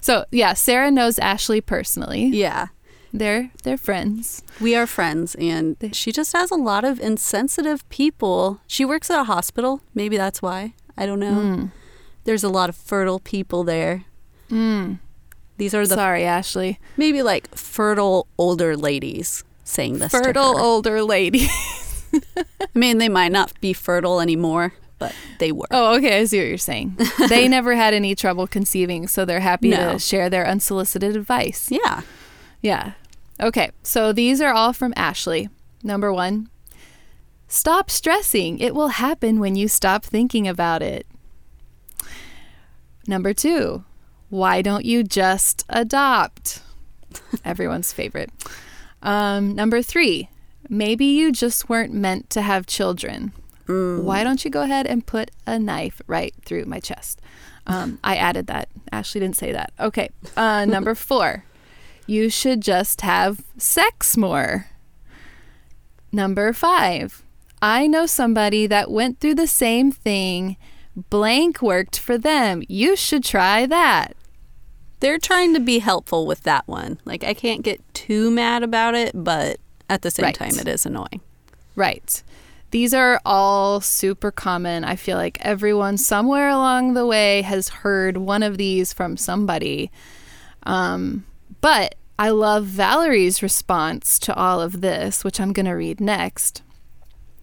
so 0.00 0.24
yeah 0.30 0.52
sarah 0.52 0.90
knows 0.90 1.18
ashley 1.18 1.60
personally 1.60 2.24
Yeah. 2.26 2.66
they're 3.12 3.50
they're 3.62 3.78
friends 3.78 4.42
We 4.60 4.74
are 4.74 4.86
friends, 4.86 5.34
and 5.36 5.76
she 5.92 6.12
just 6.12 6.32
has 6.32 6.50
a 6.50 6.56
lot 6.56 6.84
of 6.84 6.98
insensitive 7.00 7.86
people. 7.90 8.60
She 8.66 8.84
works 8.86 9.10
at 9.10 9.20
a 9.20 9.24
hospital. 9.24 9.80
Maybe 9.94 10.16
that's 10.16 10.40
why. 10.40 10.72
I 10.96 11.04
don't 11.04 11.20
know. 11.20 11.34
Mm. 11.34 11.70
There's 12.24 12.42
a 12.42 12.48
lot 12.48 12.70
of 12.70 12.76
fertile 12.76 13.18
people 13.20 13.64
there. 13.64 14.04
Mm. 14.50 14.98
These 15.58 15.74
are 15.74 15.86
the 15.86 15.94
sorry 15.94 16.24
ashley 16.24 16.78
maybe 16.96 17.22
like 17.22 17.54
fertile 17.54 18.26
older 18.38 18.76
ladies 18.76 19.42
saying 19.64 19.98
this. 19.98 20.12
to 20.12 20.18
fertile 20.22 20.58
older 20.58 21.02
ladies. 21.02 21.50
I 22.60 22.78
mean, 22.78 22.98
they 22.98 23.08
might 23.08 23.32
not 23.32 23.58
be 23.60 23.72
fertile 23.72 24.20
anymore, 24.20 24.72
but 24.98 25.14
they 25.38 25.50
were. 25.52 25.66
Oh, 25.70 25.96
okay. 25.96 26.20
I 26.20 26.24
see 26.24 26.38
what 26.38 26.46
you're 26.48 26.56
saying. 26.58 26.96
they 27.28 27.48
never 27.48 27.74
had 27.74 27.92
any 27.92 28.14
trouble 28.14 28.46
conceiving, 28.46 29.06
so 29.08 29.24
they're 29.24 29.40
happy 29.40 29.70
No. 29.70 29.94
to 29.94 29.98
share 29.98 30.30
their 30.30 30.46
unsolicited 30.46 31.16
advice. 31.16 31.68
Yeah. 31.70 32.02
Yeah. 32.62 32.92
Okay. 33.40 33.70
So 33.82 34.12
these 34.12 34.40
are 34.40 34.52
all 34.52 34.72
from 34.72 34.94
Ashley. 34.96 35.48
Number 35.82 36.12
one 36.12 36.48
stop 37.48 37.90
stressing. 37.90 38.58
It 38.60 38.74
will 38.74 38.88
happen 38.88 39.38
when 39.40 39.56
you 39.56 39.68
stop 39.68 40.04
thinking 40.04 40.46
about 40.48 40.80
it. 40.82 41.06
Number 43.06 43.32
two 43.34 43.84
why 44.28 44.62
don't 44.62 44.84
you 44.84 45.02
just 45.02 45.64
adopt? 45.68 46.62
Everyone's 47.44 47.92
favorite. 47.92 48.30
Um, 49.02 49.54
number 49.54 49.82
three 49.82 50.28
maybe 50.68 51.04
you 51.04 51.32
just 51.32 51.68
weren't 51.68 51.92
meant 51.92 52.28
to 52.30 52.42
have 52.42 52.66
children. 52.66 53.32
Why 53.68 54.22
don't 54.22 54.44
you 54.44 54.50
go 54.50 54.62
ahead 54.62 54.86
and 54.86 55.04
put 55.04 55.32
a 55.46 55.58
knife 55.58 56.00
right 56.06 56.32
through 56.44 56.66
my 56.66 56.78
chest? 56.78 57.20
Um, 57.66 57.98
I 58.04 58.16
added 58.16 58.46
that. 58.46 58.68
Ashley 58.92 59.20
didn't 59.20 59.36
say 59.36 59.50
that. 59.52 59.72
Okay. 59.80 60.08
Uh, 60.36 60.64
number 60.68 60.94
four, 60.94 61.44
you 62.06 62.30
should 62.30 62.60
just 62.60 63.00
have 63.00 63.42
sex 63.58 64.16
more. 64.16 64.68
Number 66.12 66.52
five, 66.52 67.24
I 67.60 67.88
know 67.88 68.06
somebody 68.06 68.68
that 68.68 68.90
went 68.90 69.18
through 69.18 69.34
the 69.34 69.48
same 69.48 69.90
thing. 69.90 70.56
Blank 71.10 71.60
worked 71.60 71.98
for 71.98 72.16
them. 72.16 72.62
You 72.68 72.96
should 72.96 73.22
try 73.22 73.66
that. 73.66 74.16
They're 75.00 75.18
trying 75.18 75.52
to 75.54 75.60
be 75.60 75.78
helpful 75.80 76.26
with 76.26 76.42
that 76.44 76.66
one. 76.66 76.98
Like, 77.04 77.22
I 77.22 77.34
can't 77.34 77.62
get 77.62 77.82
too 77.92 78.30
mad 78.30 78.62
about 78.62 78.94
it, 78.94 79.12
but 79.14 79.58
at 79.90 80.00
the 80.02 80.10
same 80.10 80.24
Right. 80.24 80.34
time, 80.34 80.58
it 80.58 80.66
is 80.66 80.86
annoying. 80.86 81.20
Right. 81.74 82.22
These 82.70 82.94
are 82.94 83.20
all 83.24 83.80
super 83.82 84.30
common. 84.30 84.84
I 84.84 84.96
feel 84.96 85.18
like 85.18 85.38
everyone 85.42 85.98
somewhere 85.98 86.48
along 86.48 86.94
the 86.94 87.06
way 87.06 87.42
has 87.42 87.68
heard 87.68 88.16
one 88.16 88.42
of 88.42 88.56
these 88.56 88.92
from 88.94 89.16
somebody. 89.18 89.90
Um, 90.64 91.26
but 91.60 91.94
I 92.18 92.30
love 92.30 92.64
Valerie's 92.64 93.42
response 93.42 94.18
to 94.20 94.34
all 94.34 94.60
of 94.62 94.80
this, 94.80 95.22
which 95.24 95.38
I'm 95.38 95.52
going 95.52 95.66
to 95.66 95.72
read 95.72 96.00
next. 96.00 96.62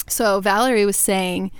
So, 0.07 0.41
Valerie 0.41 0.85
was 0.85 0.97
saying 0.97 1.51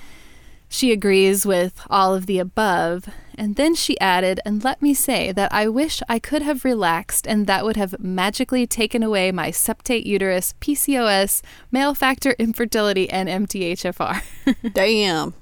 she 0.74 0.92
agrees 0.92 1.46
with 1.46 1.80
all 1.88 2.16
of 2.16 2.26
the 2.26 2.40
above, 2.40 3.08
and 3.38 3.58
then 3.58 3.76
she 3.76 4.00
added, 4.00 4.40
and 4.44 4.64
let 4.64 4.82
me 4.82 4.96
say 4.96 5.32
that 5.32 5.54
I 5.54 5.68
wish 5.68 6.02
I 6.10 6.18
could 6.18 6.42
have 6.42 6.66
relaxed 6.66 7.28
and 7.28 7.46
that 7.46 7.64
would 7.64 7.78
have 7.78 8.00
magically 8.00 8.66
taken 8.66 9.04
away 9.04 9.32
my 9.32 9.52
septate 9.52 10.04
uterus, 10.04 10.56
PCOS, 10.60 11.44
male 11.72 11.94
factor 11.94 12.32
infertility, 12.40 13.08
and 13.08 13.30
MTHFR. 13.30 14.24
Damn. 14.74 15.36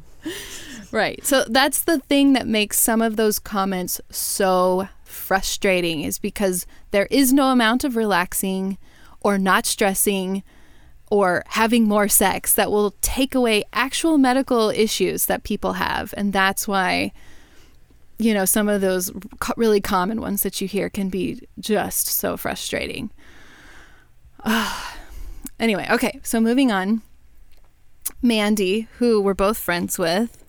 right. 0.92 1.26
So 1.26 1.46
that's 1.48 1.82
the 1.82 2.00
thing 2.00 2.34
that 2.34 2.46
makes 2.46 2.78
some 2.78 3.02
of 3.02 3.16
those 3.16 3.40
comments 3.40 4.02
so 4.10 4.90
frustrating 5.06 6.02
is 6.02 6.20
because 6.20 6.68
there 6.92 7.08
is 7.10 7.32
no 7.32 7.52
amount 7.52 7.86
of 7.86 7.96
relaxing 7.96 8.78
or 9.22 9.38
not 9.38 9.66
stressing 9.66 10.44
or 11.12 11.44
having 11.50 11.84
more 11.84 12.08
sex 12.08 12.54
that 12.54 12.72
will 12.72 12.96
take 13.02 13.36
away 13.36 13.66
actual 13.74 14.18
medical 14.18 14.70
issues 14.70 15.26
that 15.26 15.44
people 15.44 15.74
have. 15.74 16.14
And 16.16 16.32
that's 16.32 16.70
why, 16.70 17.12
you 18.18 18.34
know, 18.34 18.46
some 18.46 18.70
of 18.70 18.80
those 18.80 19.12
really 19.58 19.82
common 19.82 20.22
ones 20.22 20.42
that 20.44 20.62
you 20.62 20.70
hear 20.70 20.90
can 20.90 21.10
be 21.10 21.46
just 21.60 22.08
so 22.08 22.38
frustrating. 22.38 23.12
anyway, 25.60 25.86
okay, 25.92 26.22
so 26.24 26.40
moving 26.40 26.72
on. 26.72 27.02
Mandy, 28.22 28.88
who 28.98 29.22
we're 29.22 29.34
both 29.34 29.58
friends 29.58 30.00
with, 30.00 30.46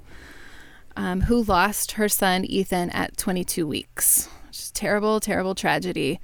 um, 0.97 1.23
who 1.23 1.43
lost 1.43 1.93
her 1.93 2.09
son 2.09 2.45
Ethan 2.45 2.91
at 2.91 3.17
22 3.17 3.67
weeks. 3.67 4.29
Just 4.53 4.77
terrible, 4.77 5.19
terrible 5.19 5.57
tragedy. 5.57 6.21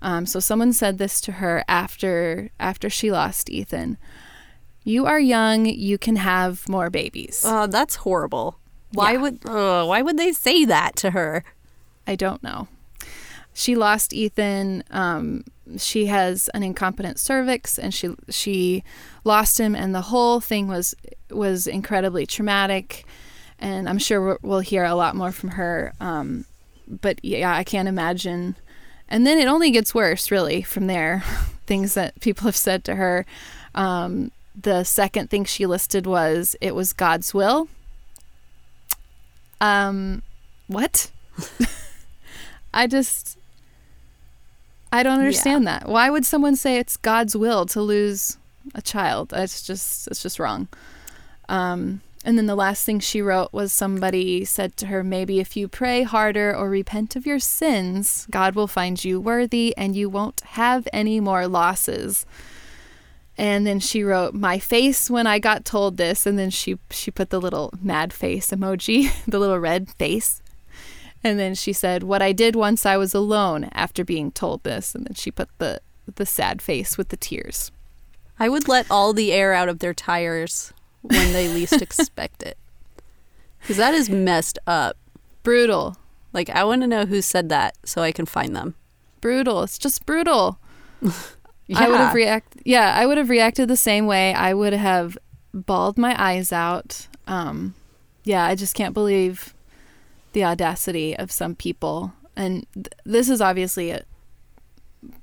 Um, 0.00 0.26
so 0.26 0.38
someone 0.40 0.72
said 0.72 0.98
this 0.98 1.20
to 1.22 1.32
her 1.32 1.64
after 1.68 2.50
after 2.60 2.88
she 2.88 3.10
lost 3.10 3.50
Ethan. 3.50 3.98
You 4.84 5.06
are 5.06 5.20
young. 5.20 5.66
You 5.66 5.98
can 5.98 6.16
have 6.16 6.68
more 6.68 6.88
babies. 6.90 7.42
Oh, 7.44 7.66
that's 7.66 7.96
horrible. 7.96 8.58
Why 8.92 9.12
Yeah. 9.12 9.18
would 9.20 9.38
uh, 9.46 9.84
why 9.84 10.02
would 10.02 10.16
they 10.18 10.32
say 10.32 10.64
that 10.64 10.96
to 10.96 11.10
her? 11.10 11.44
I 12.06 12.14
don't 12.16 12.42
know. 12.42 12.68
She 13.52 13.74
lost 13.74 14.12
Ethan. 14.14 14.84
Um, 14.90 15.44
she 15.76 16.06
has 16.06 16.48
an 16.54 16.62
incompetent 16.62 17.18
cervix, 17.18 17.76
and 17.78 17.92
she 17.92 18.14
she 18.30 18.84
lost 19.24 19.58
him, 19.58 19.74
and 19.74 19.94
the 19.94 20.02
whole 20.02 20.40
thing 20.40 20.68
was 20.68 20.94
was 21.30 21.66
incredibly 21.66 22.24
traumatic. 22.24 23.04
And 23.58 23.88
I'm 23.88 23.98
sure 23.98 24.20
we'll- 24.24 24.38
we'll 24.42 24.60
hear 24.60 24.84
a 24.84 24.94
lot 24.94 25.16
more 25.16 25.32
from 25.32 25.50
her. 25.50 25.92
Um, 26.00 26.44
but 26.86 27.18
yeah, 27.24 27.52
I 27.54 27.64
can't 27.64 27.88
imagine. 27.88 28.54
And 29.08 29.26
then 29.26 29.38
it 29.38 29.46
only 29.46 29.70
gets 29.70 29.94
worse, 29.94 30.30
really, 30.30 30.62
from 30.62 30.86
there. 30.86 31.22
Things 31.66 31.94
that 31.94 32.20
people 32.20 32.44
have 32.44 32.56
said 32.56 32.84
to 32.84 32.94
her. 32.94 33.26
Um, 33.74 34.30
the 34.60 34.84
second 34.84 35.30
thing 35.30 35.44
she 35.44 35.66
listed 35.66 36.06
was 36.06 36.56
it 36.60 36.74
was 36.74 36.92
God's 36.92 37.32
will. 37.32 37.68
Um, 39.60 40.22
what? 40.66 41.10
I 42.74 42.86
just 42.86 43.38
I 44.92 45.02
don't 45.02 45.18
understand 45.18 45.66
that. 45.66 45.88
Why 45.88 46.10
would 46.10 46.24
someone 46.24 46.56
say 46.56 46.78
it's 46.78 46.96
God's 46.96 47.36
will 47.36 47.66
to 47.66 47.80
lose 47.80 48.38
a 48.74 48.82
child? 48.82 49.30
That's 49.30 49.62
just 49.66 50.08
it's 50.08 50.22
just 50.22 50.38
wrong. 50.38 50.68
Um, 51.48 52.00
and 52.28 52.36
then 52.36 52.44
the 52.44 52.54
last 52.54 52.84
thing 52.84 53.00
she 53.00 53.22
wrote 53.22 53.54
was 53.54 53.72
somebody 53.72 54.44
said 54.44 54.76
to 54.76 54.88
her, 54.88 55.02
maybe 55.02 55.40
if 55.40 55.56
you 55.56 55.66
pray 55.66 56.02
harder 56.02 56.54
or 56.54 56.68
repent 56.68 57.16
of 57.16 57.24
your 57.24 57.38
sins, 57.38 58.26
God 58.30 58.54
will 58.54 58.66
find 58.66 59.02
you 59.02 59.18
worthy 59.18 59.74
and 59.78 59.96
you 59.96 60.10
won't 60.10 60.42
have 60.42 60.86
any 60.92 61.20
more 61.20 61.48
losses. 61.48 62.26
And 63.38 63.66
then 63.66 63.80
she 63.80 64.04
wrote 64.04 64.34
my 64.34 64.58
face 64.58 65.08
when 65.08 65.26
I 65.26 65.38
got 65.38 65.64
told 65.64 65.96
this 65.96 66.26
and 66.26 66.38
then 66.38 66.50
she 66.50 66.76
she 66.90 67.10
put 67.10 67.30
the 67.30 67.40
little 67.40 67.72
mad 67.80 68.12
face 68.12 68.50
emoji, 68.50 69.10
the 69.26 69.38
little 69.38 69.58
red 69.58 69.88
face. 69.92 70.42
And 71.24 71.38
then 71.38 71.54
she 71.54 71.72
said, 71.72 72.02
"What 72.02 72.20
I 72.20 72.32
did 72.32 72.54
once 72.54 72.84
I 72.84 72.98
was 72.98 73.14
alone 73.14 73.70
after 73.72 74.04
being 74.04 74.32
told 74.32 74.64
this." 74.64 74.94
And 74.94 75.06
then 75.06 75.14
she 75.14 75.30
put 75.30 75.48
the 75.56 75.80
the 76.16 76.26
sad 76.26 76.60
face 76.60 76.98
with 76.98 77.08
the 77.08 77.16
tears. 77.16 77.72
I 78.38 78.50
would 78.50 78.68
let 78.68 78.90
all 78.90 79.14
the 79.14 79.32
air 79.32 79.54
out 79.54 79.70
of 79.70 79.78
their 79.78 79.94
tires 79.94 80.74
when 81.10 81.32
they 81.32 81.48
least 81.48 81.80
expect 81.82 82.42
it. 82.42 82.58
Cuz 83.66 83.76
that 83.76 83.94
is 83.94 84.08
messed 84.08 84.58
up. 84.66 84.96
Brutal. 85.42 85.96
Like 86.32 86.50
I 86.50 86.64
want 86.64 86.82
to 86.82 86.86
know 86.86 87.06
who 87.06 87.22
said 87.22 87.48
that 87.48 87.76
so 87.84 88.02
I 88.02 88.12
can 88.12 88.26
find 88.26 88.54
them. 88.54 88.74
Brutal. 89.20 89.62
It's 89.62 89.78
just 89.78 90.06
brutal. 90.06 90.58
I 91.74 91.88
would 91.88 91.98
have 91.98 92.14
react 92.14 92.56
yeah, 92.64 92.94
I 92.96 93.06
would 93.06 93.18
have 93.18 93.28
reacted 93.30 93.68
the 93.68 93.76
same 93.76 94.06
way. 94.06 94.32
I 94.34 94.54
would 94.54 94.72
have 94.72 95.18
bawled 95.52 95.98
my 95.98 96.14
eyes 96.22 96.52
out. 96.52 97.08
Um 97.26 97.74
yeah, 98.24 98.44
I 98.44 98.54
just 98.54 98.74
can't 98.74 98.94
believe 98.94 99.54
the 100.32 100.44
audacity 100.44 101.16
of 101.16 101.32
some 101.32 101.54
people. 101.54 102.12
And 102.36 102.66
th- 102.74 102.88
this 103.04 103.28
is 103.28 103.40
obviously 103.40 103.90
a 103.90 104.04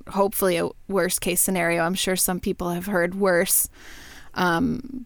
hopefully 0.09 0.57
a 0.57 0.69
worst 0.87 1.21
case 1.21 1.41
scenario. 1.41 1.83
I'm 1.83 1.95
sure 1.95 2.15
some 2.15 2.39
people 2.39 2.69
have 2.71 2.87
heard 2.87 3.15
worse. 3.15 3.69
Um 4.33 5.05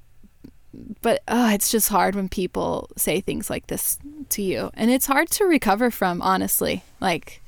but 1.01 1.23
uh, 1.27 1.51
it's 1.53 1.71
just 1.71 1.89
hard 1.89 2.15
when 2.15 2.29
people 2.29 2.89
say 2.95 3.21
things 3.21 3.49
like 3.49 3.67
this 3.67 3.97
to 4.29 4.41
you. 4.41 4.71
And 4.73 4.91
it's 4.91 5.07
hard 5.07 5.29
to 5.31 5.45
recover 5.45 5.89
from, 5.91 6.21
honestly. 6.21 6.83
Like 6.99 7.41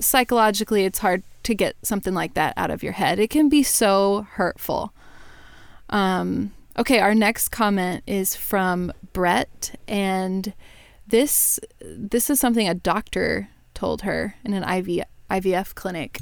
psychologically 0.00 0.84
it's 0.84 0.98
hard 0.98 1.22
to 1.44 1.54
get 1.54 1.76
something 1.82 2.14
like 2.14 2.34
that 2.34 2.54
out 2.56 2.70
of 2.70 2.82
your 2.82 2.92
head. 2.92 3.18
It 3.18 3.30
can 3.30 3.48
be 3.48 3.62
so 3.62 4.26
hurtful. 4.32 4.92
Um, 5.90 6.52
okay, 6.78 6.98
our 6.98 7.14
next 7.14 7.48
comment 7.50 8.02
is 8.06 8.34
from 8.34 8.92
Brett, 9.12 9.78
and 9.86 10.54
this 11.06 11.60
this 11.80 12.30
is 12.30 12.40
something 12.40 12.68
a 12.68 12.74
doctor 12.74 13.48
told 13.74 14.02
her 14.02 14.36
in 14.44 14.54
an 14.54 14.62
IV, 14.62 15.04
IVF 15.30 15.74
clinic. 15.74 16.20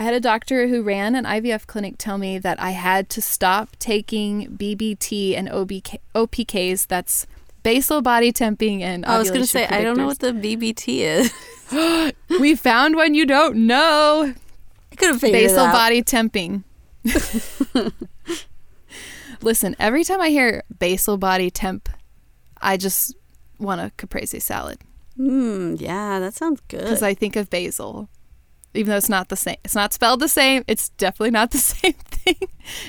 I 0.00 0.02
had 0.02 0.14
a 0.14 0.20
doctor 0.20 0.66
who 0.66 0.82
ran 0.82 1.14
an 1.14 1.26
IVF 1.26 1.66
clinic 1.66 1.96
tell 1.98 2.16
me 2.16 2.38
that 2.38 2.58
I 2.58 2.70
had 2.70 3.10
to 3.10 3.20
stop 3.20 3.76
taking 3.78 4.56
BBT 4.56 5.36
and 5.36 5.46
OBK, 5.46 5.98
OPKs. 6.14 6.86
That's 6.86 7.26
basal 7.62 8.00
body 8.00 8.32
temping 8.32 8.80
and 8.80 9.04
I 9.04 9.18
was 9.18 9.28
going 9.28 9.42
to 9.42 9.46
say 9.46 9.66
I 9.66 9.82
don't 9.82 9.98
know 9.98 10.06
what 10.06 10.20
the 10.20 10.32
BBT 10.32 11.00
is. 11.00 12.14
we 12.40 12.54
found 12.54 12.96
one 12.96 13.12
you 13.12 13.26
don't 13.26 13.66
know. 13.66 14.32
I 14.90 14.96
could 14.96 15.08
have 15.08 15.20
figured 15.20 15.42
it 15.42 15.48
Basal 15.48 15.66
body 15.66 16.02
temping. 16.02 16.64
Listen, 19.42 19.76
every 19.78 20.04
time 20.04 20.22
I 20.22 20.30
hear 20.30 20.62
basal 20.78 21.18
body 21.18 21.50
temp, 21.50 21.90
I 22.62 22.78
just 22.78 23.14
want 23.58 23.82
a 23.82 23.92
caprese 23.98 24.40
salad 24.40 24.78
Mm, 25.18 25.78
yeah, 25.78 26.18
that 26.20 26.32
sounds 26.32 26.62
good. 26.68 26.80
because 26.80 27.02
I 27.02 27.12
think 27.12 27.36
of 27.36 27.50
basil. 27.50 28.08
Even 28.74 28.90
though 28.90 28.96
it's 28.96 29.08
not 29.08 29.28
the 29.30 29.36
same, 29.36 29.56
it's 29.64 29.74
not 29.74 29.92
spelled 29.92 30.20
the 30.20 30.28
same. 30.28 30.62
It's 30.68 30.90
definitely 30.90 31.32
not 31.32 31.50
the 31.52 31.58
same 31.58 31.92
thing. 31.94 32.36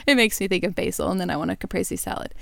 It 0.06 0.16
makes 0.16 0.40
me 0.40 0.48
think 0.48 0.64
of 0.64 0.76
basil, 0.76 1.10
and 1.10 1.20
then 1.20 1.30
I 1.32 1.38
want 1.38 1.50
a 1.52 1.56
caprese 1.56 1.96
salad. 1.98 2.36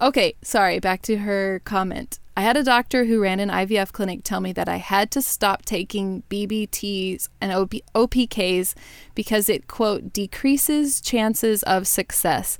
Okay, 0.00 0.34
sorry. 0.42 0.78
Back 0.78 1.02
to 1.02 1.18
her 1.18 1.60
comment. 1.64 2.20
I 2.36 2.42
had 2.42 2.56
a 2.56 2.62
doctor 2.64 3.04
who 3.04 3.20
ran 3.20 3.38
an 3.40 3.48
IVF 3.48 3.92
clinic 3.92 4.20
tell 4.24 4.40
me 4.40 4.52
that 4.52 4.68
I 4.68 4.76
had 4.76 5.10
to 5.12 5.22
stop 5.22 5.64
taking 5.64 6.22
BBTs 6.30 7.28
and 7.40 7.52
OP- 7.52 7.84
OPKs 7.94 8.74
because 9.14 9.48
it 9.48 9.66
quote 9.68 10.12
decreases 10.12 11.00
chances 11.00 11.62
of 11.64 11.86
success. 11.86 12.58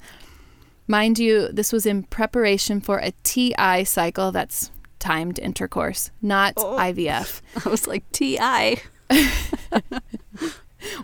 Mind 0.87 1.19
you, 1.19 1.49
this 1.49 1.73
was 1.73 1.87
in 1.87 2.03
preparation 2.05 2.81
for 2.81 2.99
a 2.99 3.13
TI 3.25 3.85
cycle. 3.85 4.31
That's 4.33 4.71
timed 4.99 5.39
intercourse, 5.39 6.11
not 6.23 6.55
Oh. 6.57 6.77
IVF. 6.77 7.41
I 7.67 7.69
was 7.69 7.87
like 7.87 8.11
TI. 8.13 8.79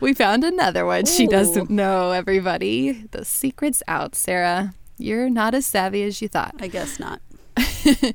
We 0.00 0.12
found 0.12 0.44
another 0.44 0.84
one. 0.84 1.06
She 1.06 1.26
doesn't 1.26 1.70
know, 1.70 2.10
everybody. 2.10 3.06
The 3.12 3.24
secret's 3.24 3.82
out, 3.88 4.14
Sarah. 4.14 4.74
You're 4.98 5.30
not 5.30 5.54
as 5.54 5.64
savvy 5.64 6.02
as 6.02 6.20
you 6.20 6.28
thought. 6.28 6.54
I 6.60 6.68
guess 6.68 7.00
not. 7.00 7.20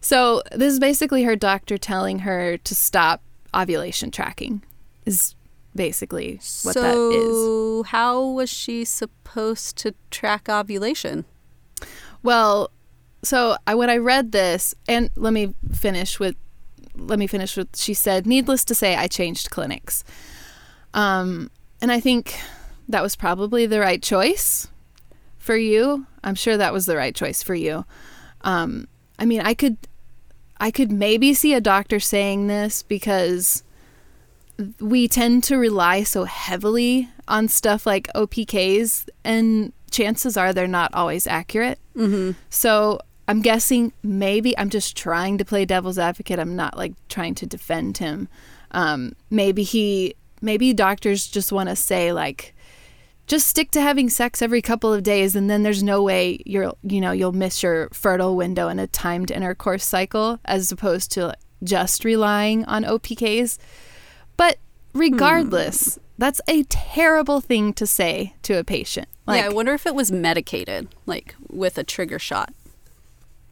So, 0.00 0.42
this 0.52 0.72
is 0.72 0.78
basically 0.78 1.24
her 1.24 1.36
doctor 1.36 1.76
telling 1.76 2.20
her 2.20 2.56
to 2.56 2.74
stop 2.74 3.20
ovulation 3.54 4.10
tracking, 4.10 4.62
is 5.04 5.34
basically 5.74 6.36
what 6.62 6.74
so 6.74 6.80
that 6.80 7.82
is. 7.84 7.86
how 7.90 8.24
was 8.24 8.48
she 8.48 8.84
supposed 8.84 9.76
to 9.78 9.94
track 10.10 10.48
ovulation? 10.48 11.24
Well, 12.22 12.70
so 13.22 13.56
I 13.66 13.74
when 13.74 13.90
I 13.90 13.96
read 13.96 14.32
this, 14.32 14.74
and 14.86 15.10
let 15.16 15.32
me 15.32 15.54
finish 15.72 16.20
with 16.20 16.36
let 16.98 17.18
me 17.18 17.26
finish 17.26 17.56
with 17.56 17.76
she 17.76 17.94
said, 17.94 18.26
needless 18.26 18.64
to 18.66 18.74
say, 18.74 18.96
I 18.96 19.06
changed 19.06 19.50
clinics. 19.50 20.04
Um, 20.94 21.50
and 21.80 21.92
I 21.92 22.00
think 22.00 22.38
that 22.88 23.02
was 23.02 23.16
probably 23.16 23.66
the 23.66 23.80
right 23.80 24.02
choice 24.02 24.68
for 25.38 25.56
you. 25.56 26.06
I'm 26.24 26.34
sure 26.34 26.56
that 26.56 26.72
was 26.72 26.86
the 26.86 26.96
right 26.96 27.14
choice 27.14 27.42
for 27.42 27.54
you. 27.54 27.84
Um, 28.42 28.88
I 29.18 29.24
mean, 29.24 29.40
I 29.40 29.54
could, 29.54 29.76
I 30.60 30.70
could 30.70 30.90
maybe 30.90 31.34
see 31.34 31.54
a 31.54 31.60
doctor 31.60 32.00
saying 32.00 32.46
this 32.46 32.82
because 32.82 33.62
we 34.80 35.06
tend 35.06 35.44
to 35.44 35.56
rely 35.56 36.02
so 36.02 36.24
heavily 36.24 37.08
on 37.28 37.48
stuff 37.48 37.86
like 37.86 38.08
OPKs, 38.14 39.08
and 39.22 39.72
chances 39.90 40.36
are 40.36 40.52
they're 40.52 40.66
not 40.66 40.92
always 40.94 41.26
accurate. 41.26 41.78
Mm-hmm. 41.96 42.32
So 42.50 43.00
I'm 43.28 43.42
guessing 43.42 43.92
maybe 44.02 44.56
I'm 44.56 44.70
just 44.70 44.96
trying 44.96 45.36
to 45.38 45.44
play 45.44 45.66
devil's 45.66 45.98
advocate. 45.98 46.38
I'm 46.38 46.56
not 46.56 46.76
like 46.76 46.94
trying 47.08 47.34
to 47.36 47.46
defend 47.46 47.98
him. 47.98 48.28
Um, 48.70 49.14
maybe 49.30 49.62
he, 49.62 50.14
maybe 50.40 50.72
doctors 50.72 51.26
just 51.26 51.52
want 51.52 51.68
to 51.68 51.76
say 51.76 52.12
like, 52.12 52.54
just 53.26 53.46
stick 53.46 53.70
to 53.72 53.82
having 53.82 54.08
sex 54.08 54.40
every 54.40 54.62
couple 54.62 54.92
of 54.92 55.02
days, 55.02 55.36
and 55.36 55.50
then 55.50 55.62
there's 55.62 55.82
no 55.82 56.02
way 56.02 56.40
you're, 56.46 56.72
you 56.82 56.98
know, 56.98 57.12
you'll 57.12 57.32
miss 57.32 57.62
your 57.62 57.90
fertile 57.90 58.34
window 58.34 58.68
in 58.68 58.78
a 58.78 58.86
timed 58.86 59.30
intercourse 59.30 59.84
cycle, 59.84 60.40
as 60.46 60.72
opposed 60.72 61.12
to 61.12 61.34
just 61.62 62.06
relying 62.06 62.64
on 62.64 62.84
OPKs. 62.84 63.58
But 64.38 64.56
regardless, 64.94 65.96
hmm. 65.96 66.00
that's 66.16 66.40
a 66.48 66.62
terrible 66.64 67.42
thing 67.42 67.74
to 67.74 67.86
say 67.86 68.34
to 68.44 68.54
a 68.54 68.64
patient. 68.64 69.08
Like, 69.26 69.42
yeah, 69.42 69.50
I 69.50 69.52
wonder 69.52 69.74
if 69.74 69.84
it 69.84 69.94
was 69.94 70.10
medicated, 70.10 70.88
like 71.04 71.34
with 71.50 71.76
a 71.76 71.84
trigger 71.84 72.18
shot. 72.18 72.54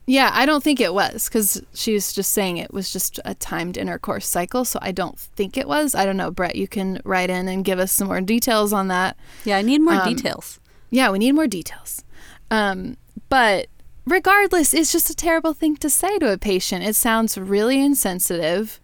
Yeah, 0.09 0.31
I 0.33 0.47
don't 0.47 0.63
think 0.63 0.81
it 0.81 0.95
was 0.95 1.29
because 1.29 1.61
she 1.75 1.93
was 1.93 2.13
just 2.13 2.33
saying 2.33 2.59
it 2.59 2.73
was 2.73 2.93
just 2.93 3.19
a 3.25 3.35
timed 3.35 3.77
intercourse 3.77 4.27
cycle. 4.27 4.65
So 4.65 4.79
I 4.81 4.93
don't 4.93 5.19
think 5.19 5.57
it 5.57 5.67
was. 5.67 5.97
I 5.97 6.07
don't 6.07 6.17
know, 6.17 6.31
Brett. 6.31 6.55
You 6.55 6.69
can 6.69 7.01
write 7.05 7.29
in 7.29 7.49
and 7.49 7.65
give 7.65 7.81
us 7.81 7.91
some 7.91 8.07
more 8.07 8.21
details 8.21 8.73
on 8.73 8.87
that. 8.89 9.17
Yeah, 9.45 9.57
I 9.57 9.63
need 9.63 9.81
more 9.81 9.95
um, 9.95 10.09
details. 10.09 10.61
Yeah, 10.91 11.11
we 11.11 11.19
need 11.19 11.33
more 11.33 11.49
details. 11.49 12.05
Um, 12.53 12.97
but 13.29 13.67
regardless, 14.07 14.73
it's 14.73 14.93
just 14.93 15.11
a 15.11 15.15
terrible 15.15 15.53
thing 15.53 15.77
to 15.79 15.91
say 15.91 16.19
to 16.19 16.33
a 16.33 16.39
patient. 16.39 16.85
It 16.85 16.95
sounds 16.95 17.37
really 17.37 17.83
insensitive. 17.83 18.81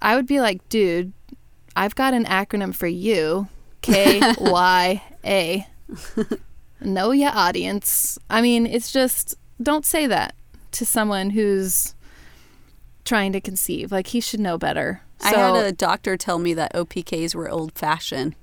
I 0.00 0.16
would 0.16 0.26
be 0.26 0.40
like, 0.40 0.66
dude, 0.70 1.12
I've 1.76 1.94
got 1.94 2.14
an 2.14 2.24
acronym 2.24 2.74
for 2.74 2.86
you 2.86 3.48
K 3.82 4.22
Y 4.38 5.02
A. 5.22 5.66
Know 6.80 7.10
ya, 7.10 7.30
audience. 7.34 8.18
I 8.30 8.40
mean, 8.40 8.66
it's 8.66 8.90
just, 8.90 9.36
don't 9.62 9.84
say 9.84 10.06
that 10.06 10.34
to 10.72 10.86
someone 10.86 11.30
who's 11.30 11.94
trying 13.04 13.32
to 13.32 13.40
conceive. 13.40 13.92
Like 13.92 14.08
he 14.08 14.20
should 14.20 14.40
know 14.40 14.58
better. 14.58 15.02
So, 15.18 15.28
I 15.28 15.30
had 15.32 15.66
a 15.66 15.72
doctor 15.72 16.16
tell 16.16 16.38
me 16.38 16.54
that 16.54 16.72
OPKs 16.74 17.34
were 17.34 17.48
old 17.48 17.72
fashioned. 17.72 18.34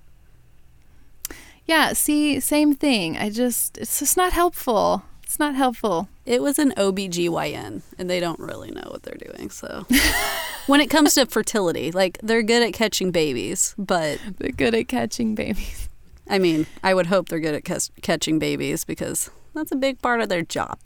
Yeah, 1.65 1.93
see, 1.93 2.39
same 2.39 2.73
thing. 2.73 3.17
I 3.17 3.29
just 3.29 3.77
it's 3.77 3.99
just 3.99 4.17
not 4.17 4.33
helpful. 4.33 5.03
It's 5.23 5.37
not 5.37 5.53
helpful. 5.53 6.09
It 6.25 6.41
was 6.41 6.57
an 6.57 6.71
OBGYN 6.71 7.83
and 7.99 8.09
they 8.09 8.19
don't 8.19 8.39
really 8.39 8.71
know 8.71 8.87
what 8.89 9.03
they're 9.03 9.31
doing. 9.33 9.51
So 9.51 9.85
when 10.67 10.81
it 10.81 10.89
comes 10.89 11.13
to 11.13 11.27
fertility, 11.27 11.91
like 11.91 12.17
they're 12.23 12.41
good 12.41 12.63
at 12.63 12.73
catching 12.73 13.11
babies, 13.11 13.75
but 13.77 14.19
they're 14.37 14.51
good 14.51 14.73
at 14.73 14.87
catching 14.87 15.35
babies. 15.35 15.87
I 16.27 16.39
mean, 16.39 16.65
I 16.83 16.93
would 16.93 17.07
hope 17.07 17.29
they're 17.29 17.39
good 17.39 17.55
at 17.55 17.81
catching 18.01 18.39
babies 18.39 18.85
because 18.85 19.29
that's 19.53 19.71
a 19.71 19.75
big 19.75 20.01
part 20.01 20.21
of 20.21 20.29
their 20.29 20.43
job 20.43 20.79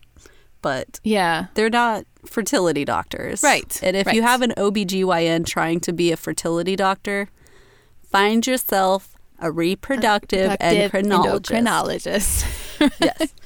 but 0.63 0.99
yeah, 1.03 1.47
they're 1.53 1.69
not 1.69 2.05
fertility 2.25 2.85
doctors. 2.85 3.43
Right. 3.43 3.79
And 3.83 3.95
if 3.95 4.07
right. 4.07 4.15
you 4.15 4.23
have 4.23 4.41
an 4.41 4.53
OBGYN 4.57 5.45
trying 5.45 5.79
to 5.81 5.93
be 5.93 6.11
a 6.11 6.17
fertility 6.17 6.75
doctor, 6.75 7.29
find 8.01 8.47
yourself 8.47 9.15
a 9.37 9.51
reproductive, 9.51 10.57
endocrinologist. 10.59 11.51
endocrinologist. 11.51 12.91
yes. 12.99 13.33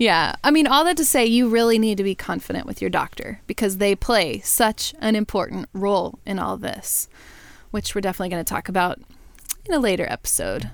Yeah. 0.00 0.36
I 0.44 0.52
mean, 0.52 0.68
all 0.68 0.84
that 0.84 0.96
to 0.98 1.04
say, 1.04 1.26
you 1.26 1.48
really 1.48 1.76
need 1.76 1.96
to 1.96 2.04
be 2.04 2.14
confident 2.14 2.66
with 2.66 2.80
your 2.80 2.88
doctor 2.88 3.40
because 3.48 3.78
they 3.78 3.96
play 3.96 4.38
such 4.38 4.94
an 5.00 5.16
important 5.16 5.68
role 5.72 6.20
in 6.24 6.38
all 6.38 6.56
this, 6.56 7.08
which 7.72 7.96
we're 7.96 8.00
definitely 8.00 8.28
going 8.28 8.44
to 8.44 8.48
talk 8.48 8.68
about 8.68 9.00
in 9.64 9.74
a 9.74 9.80
later 9.80 10.06
episode. 10.08 10.70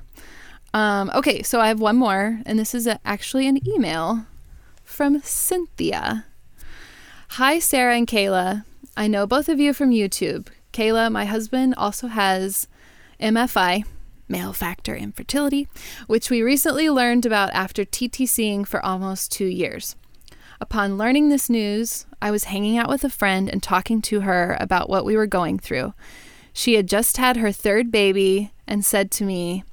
Um, 0.74 1.10
okay, 1.14 1.42
so 1.42 1.58
I 1.58 1.68
have 1.68 1.80
one 1.80 1.96
more, 1.96 2.40
and 2.44 2.58
this 2.58 2.74
is 2.74 2.86
a, 2.86 3.00
actually 3.06 3.46
an 3.48 3.66
email 3.66 4.26
from 4.94 5.20
Cynthia. 5.22 6.24
Hi, 7.30 7.58
Sarah 7.58 7.96
and 7.96 8.06
Kaela. 8.06 8.64
I 8.96 9.08
know 9.08 9.26
both 9.26 9.48
of 9.48 9.58
you 9.58 9.74
from 9.74 9.90
YouTube. 9.90 10.46
Kaela, 10.72 11.10
my 11.10 11.24
husband, 11.24 11.74
also 11.76 12.06
has 12.06 12.68
MFI, 13.20 13.84
male 14.28 14.52
factor 14.52 14.94
infertility, 14.94 15.66
which 16.06 16.30
we 16.30 16.42
recently 16.42 16.88
learned 16.88 17.26
about 17.26 17.52
after 17.54 17.84
TTCing 17.84 18.68
for 18.68 18.80
almost 18.86 19.32
two 19.32 19.46
years. 19.46 19.96
Upon 20.60 20.96
learning 20.96 21.28
this 21.28 21.50
news, 21.50 22.06
I 22.22 22.30
was 22.30 22.44
hanging 22.44 22.78
out 22.78 22.88
with 22.88 23.02
a 23.02 23.10
friend 23.10 23.50
and 23.50 23.60
talking 23.60 24.00
to 24.02 24.20
her 24.20 24.56
about 24.60 24.88
what 24.88 25.04
we 25.04 25.16
were 25.16 25.26
going 25.26 25.58
through. 25.58 25.92
She 26.52 26.74
had 26.74 26.86
just 26.86 27.16
had 27.16 27.38
her 27.38 27.50
third 27.50 27.90
baby 27.90 28.52
and 28.68 28.84
said 28.84 29.10
to 29.12 29.24
me, 29.24 29.64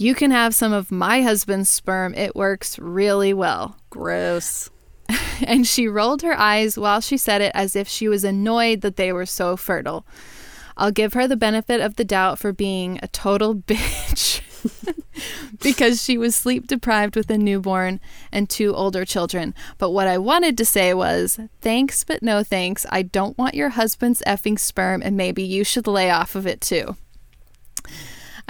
You 0.00 0.14
can 0.14 0.30
have 0.30 0.54
some 0.54 0.72
of 0.72 0.90
my 0.90 1.20
husband's 1.20 1.68
sperm. 1.68 2.14
It 2.14 2.34
works 2.34 2.78
really 2.78 3.34
well. 3.34 3.76
Gross. 3.90 4.70
and 5.46 5.66
she 5.66 5.88
rolled 5.88 6.22
her 6.22 6.32
eyes 6.32 6.78
while 6.78 7.02
she 7.02 7.18
said 7.18 7.42
it 7.42 7.52
as 7.54 7.76
if 7.76 7.86
she 7.86 8.08
was 8.08 8.24
annoyed 8.24 8.80
that 8.80 8.96
they 8.96 9.12
were 9.12 9.26
so 9.26 9.58
fertile. 9.58 10.06
I'll 10.74 10.90
give 10.90 11.12
her 11.12 11.28
the 11.28 11.36
benefit 11.36 11.82
of 11.82 11.96
the 11.96 12.04
doubt 12.06 12.38
for 12.38 12.50
being 12.50 12.98
a 13.02 13.08
total 13.08 13.54
bitch 13.56 14.40
because 15.62 16.02
she 16.02 16.16
was 16.16 16.34
sleep 16.34 16.66
deprived 16.66 17.14
with 17.14 17.28
a 17.28 17.36
newborn 17.36 18.00
and 18.32 18.48
two 18.48 18.74
older 18.74 19.04
children. 19.04 19.54
But 19.76 19.90
what 19.90 20.08
I 20.08 20.16
wanted 20.16 20.56
to 20.56 20.64
say 20.64 20.94
was, 20.94 21.38
thanks, 21.60 22.04
but 22.04 22.22
no 22.22 22.42
thanks. 22.42 22.86
I 22.88 23.02
don't 23.02 23.36
want 23.36 23.54
your 23.54 23.68
husband's 23.68 24.22
effing 24.26 24.58
sperm, 24.58 25.02
and 25.02 25.14
maybe 25.14 25.42
you 25.42 25.62
should 25.62 25.86
lay 25.86 26.10
off 26.10 26.34
of 26.34 26.46
it 26.46 26.62
too. 26.62 26.96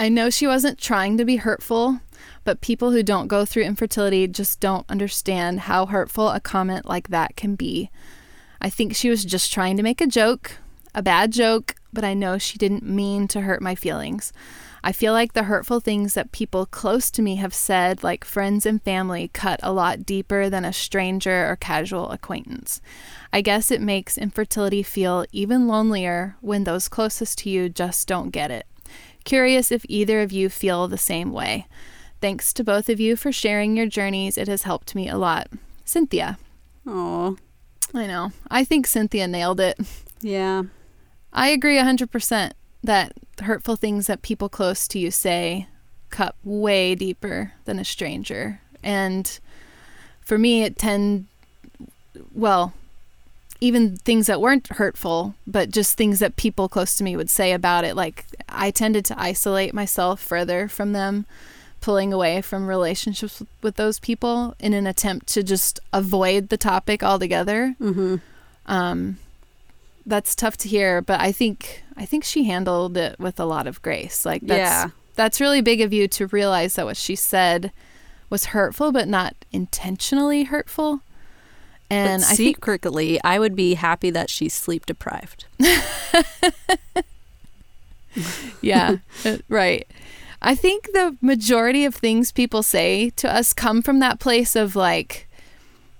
I 0.01 0.09
know 0.09 0.31
she 0.31 0.47
wasn't 0.47 0.79
trying 0.79 1.19
to 1.19 1.27
be 1.27 1.37
hurtful, 1.37 2.01
but 2.45 2.63
people 2.63 2.91
who 2.91 3.03
don't 3.03 3.29
go 3.29 3.45
through 3.45 3.65
infertility 3.65 4.27
just 4.27 4.59
don't 4.59 4.89
understand 4.89 5.61
how 5.61 5.85
hurtful 5.85 6.31
a 6.31 6.41
comment 6.41 6.87
like 6.87 7.09
that 7.09 7.37
can 7.37 7.55
be. 7.55 7.91
I 8.63 8.71
think 8.71 8.95
she 8.95 9.11
was 9.11 9.27
just 9.27 9.53
trying 9.53 9.77
to 9.77 9.83
make 9.83 10.01
a 10.01 10.07
joke, 10.07 10.53
a 10.95 11.03
bad 11.03 11.33
joke, 11.33 11.75
but 11.93 12.03
I 12.03 12.15
know 12.15 12.39
she 12.39 12.57
didn't 12.57 12.83
mean 12.83 13.29
to 13.29 13.43
hurt 13.43 13.61
my 13.61 13.75
feelings. 13.75 14.33
I 14.83 14.93
feel 14.93 15.13
like 15.13 15.35
the 15.35 15.43
hurtful 15.43 15.81
things 15.81 16.15
that 16.15 16.33
people 16.33 16.65
close 16.65 17.11
to 17.11 17.21
me 17.21 17.37
have 17.37 17.53
said, 17.53 18.03
like 18.03 18.25
friends 18.25 18.65
and 18.65 18.83
family, 18.83 19.29
cut 19.35 19.61
a 19.63 19.71
lot 19.71 20.07
deeper 20.07 20.49
than 20.49 20.65
a 20.65 20.73
stranger 20.73 21.47
or 21.47 21.57
casual 21.57 22.11
acquaintance. 22.11 22.81
I 23.35 23.43
guess 23.43 23.71
it 23.71 23.83
makes 23.83 24.17
infertility 24.17 24.83
feel 24.83 25.27
even 25.31 25.69
lonelier 25.69 26.37
when 26.41 26.65
those 26.65 26.89
closest 26.89 27.37
to 27.41 27.51
you 27.51 27.69
just 27.69 28.09
don't 28.09 28.31
get 28.31 28.51
it. 28.51 28.65
Curious 29.25 29.71
if 29.71 29.85
either 29.89 30.21
of 30.23 30.33
you 30.33 30.49
feel 30.49 30.89
the 30.89 30.99
same 30.99 31.33
way. 31.33 31.67
Thanks 32.21 32.53
to 32.55 32.65
both 32.65 32.89
of 32.89 33.01
you 33.01 33.17
for 33.17 33.33
sharing 33.33 33.77
your 33.77 33.87
journeys. 33.87 34.37
It 34.37 34.49
has 34.49 34.63
helped 34.65 34.95
me 34.95 35.09
a 35.09 35.17
lot. 35.17 35.49
Cynthia. 35.85 36.39
Oh, 36.87 37.37
I 37.95 38.07
know. 38.07 38.33
I 38.51 38.65
think 38.65 38.87
Cynthia 38.87 39.27
nailed 39.27 39.61
it. 39.61 39.79
Yeah. 40.21 40.65
I 41.33 41.49
agree 41.49 41.77
100% 41.77 42.53
that 42.83 43.13
hurtful 43.43 43.77
things 43.77 44.07
that 44.07 44.23
people 44.23 44.49
close 44.49 44.89
to 44.89 44.99
you 44.99 45.11
say 45.11 45.69
cut 46.11 46.35
way 46.45 46.95
deeper 46.95 47.53
than 47.65 47.79
a 47.79 47.85
stranger. 47.85 48.61
And 48.83 49.39
for 50.21 50.39
me, 50.39 50.63
it 50.65 50.77
tend, 50.77 51.27
well, 52.35 52.73
even 53.61 53.97
things 53.97 54.27
that 54.27 54.41
weren't 54.41 54.69
hurtful, 54.69 55.35
but 55.47 55.71
just 55.71 55.97
things 55.97 56.19
that 56.19 56.37
people 56.37 56.69
close 56.69 56.95
to 56.97 57.05
me 57.05 57.17
would 57.17 57.31
say 57.31 57.53
about 57.53 57.85
it. 57.85 57.95
Like 57.95 58.25
I 58.49 58.71
tended 58.71 59.05
to 59.07 59.21
isolate 59.21 59.75
myself 59.75 60.21
further 60.21 60.69
from 60.69 60.93
them 60.93 61.27
pulling 61.81 62.13
away 62.13 62.43
from 62.43 62.67
relationships 62.67 63.43
with 63.63 63.77
those 63.77 63.99
people 63.99 64.55
in 64.61 64.75
an 64.75 64.87
attempt 64.87 65.27
to 65.29 65.43
just 65.43 65.81
avoid 65.93 66.49
the 66.49 66.57
topic 66.57 67.03
altogether. 67.03 67.75
Mm-hmm. 67.81 68.17
Um, 68.67 69.19
that's 70.07 70.35
tough 70.35 70.57
to 70.59 70.69
hear, 70.69 71.03
but 71.03 71.21
I 71.21 71.33
think 71.33 71.83
I 71.97 72.05
think 72.05 72.25
she 72.25 72.45
handled 72.45 72.97
it 72.97 73.19
with 73.19 73.39
a 73.41 73.45
lot 73.45 73.67
of 73.67 73.83
grace. 73.83 74.25
Like 74.25 74.43
that's 74.43 74.59
yeah. 74.59 74.91
that's 75.15 75.41
really 75.41 75.61
big 75.61 75.81
of 75.81 75.93
you 75.93 76.09
to 76.09 76.27
realize 76.29 76.75
that 76.75 76.87
what 76.87 76.97
she 76.97 77.15
said 77.15 77.73
was 78.29 78.47
hurtful, 78.47 78.93
but 78.93 79.09
not 79.09 79.35
intentionally 79.53 80.45
hurtful. 80.45 81.01
And 81.91 82.23
but 82.23 82.31
I 82.31 82.35
secretly, 82.35 83.11
think, 83.13 83.25
I 83.25 83.39
would 83.39 83.57
be 83.57 83.75
happy 83.75 84.11
that 84.11 84.31
she's 84.31 84.55
sleep 84.55 84.87
deprived. 84.87 85.47
yeah, 88.61 88.99
uh, 89.25 89.39
right. 89.49 89.87
I 90.43 90.55
think 90.55 90.93
the 90.93 91.17
majority 91.21 91.85
of 91.85 91.95
things 91.95 92.33
people 92.33 92.63
say 92.63 93.11
to 93.11 93.33
us 93.33 93.53
come 93.53 93.83
from 93.83 93.99
that 93.99 94.21
place 94.21 94.57
of 94.57 94.75
like 94.75 95.29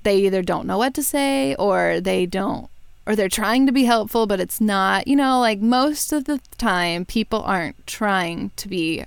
they 0.03 0.19
either 0.19 0.43
don't 0.43 0.67
know 0.67 0.79
what 0.79 0.95
to 0.95 1.03
say 1.03 1.55
or 1.57 2.01
they 2.01 2.25
don't 2.25 2.71
or 3.07 3.15
they're 3.15 3.29
trying 3.29 3.67
to 3.67 3.73
be 3.73 3.85
helpful 3.85 4.27
but 4.27 4.41
it's 4.41 4.61
not, 4.61 5.07
you 5.07 5.17
know, 5.17 5.41
like 5.41 5.61
most 5.61 6.13
of 6.13 6.25
the 6.25 6.41
time 6.57 7.05
people 7.05 7.43
aren't 7.43 7.87
trying 7.87 8.51
to 8.57 8.69
be 8.69 9.05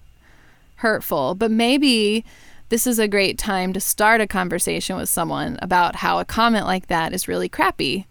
hurtful, 0.77 1.33
but 1.33 1.49
maybe 1.49 2.23
this 2.69 2.87
is 2.87 2.99
a 2.99 3.07
great 3.07 3.37
time 3.37 3.73
to 3.73 3.79
start 3.79 4.21
a 4.21 4.27
conversation 4.27 4.95
with 4.97 5.09
someone 5.09 5.57
about 5.61 5.97
how 5.97 6.19
a 6.19 6.25
comment 6.25 6.65
like 6.65 6.87
that 6.87 7.13
is 7.13 7.27
really 7.27 7.49
crappy. 7.49 8.07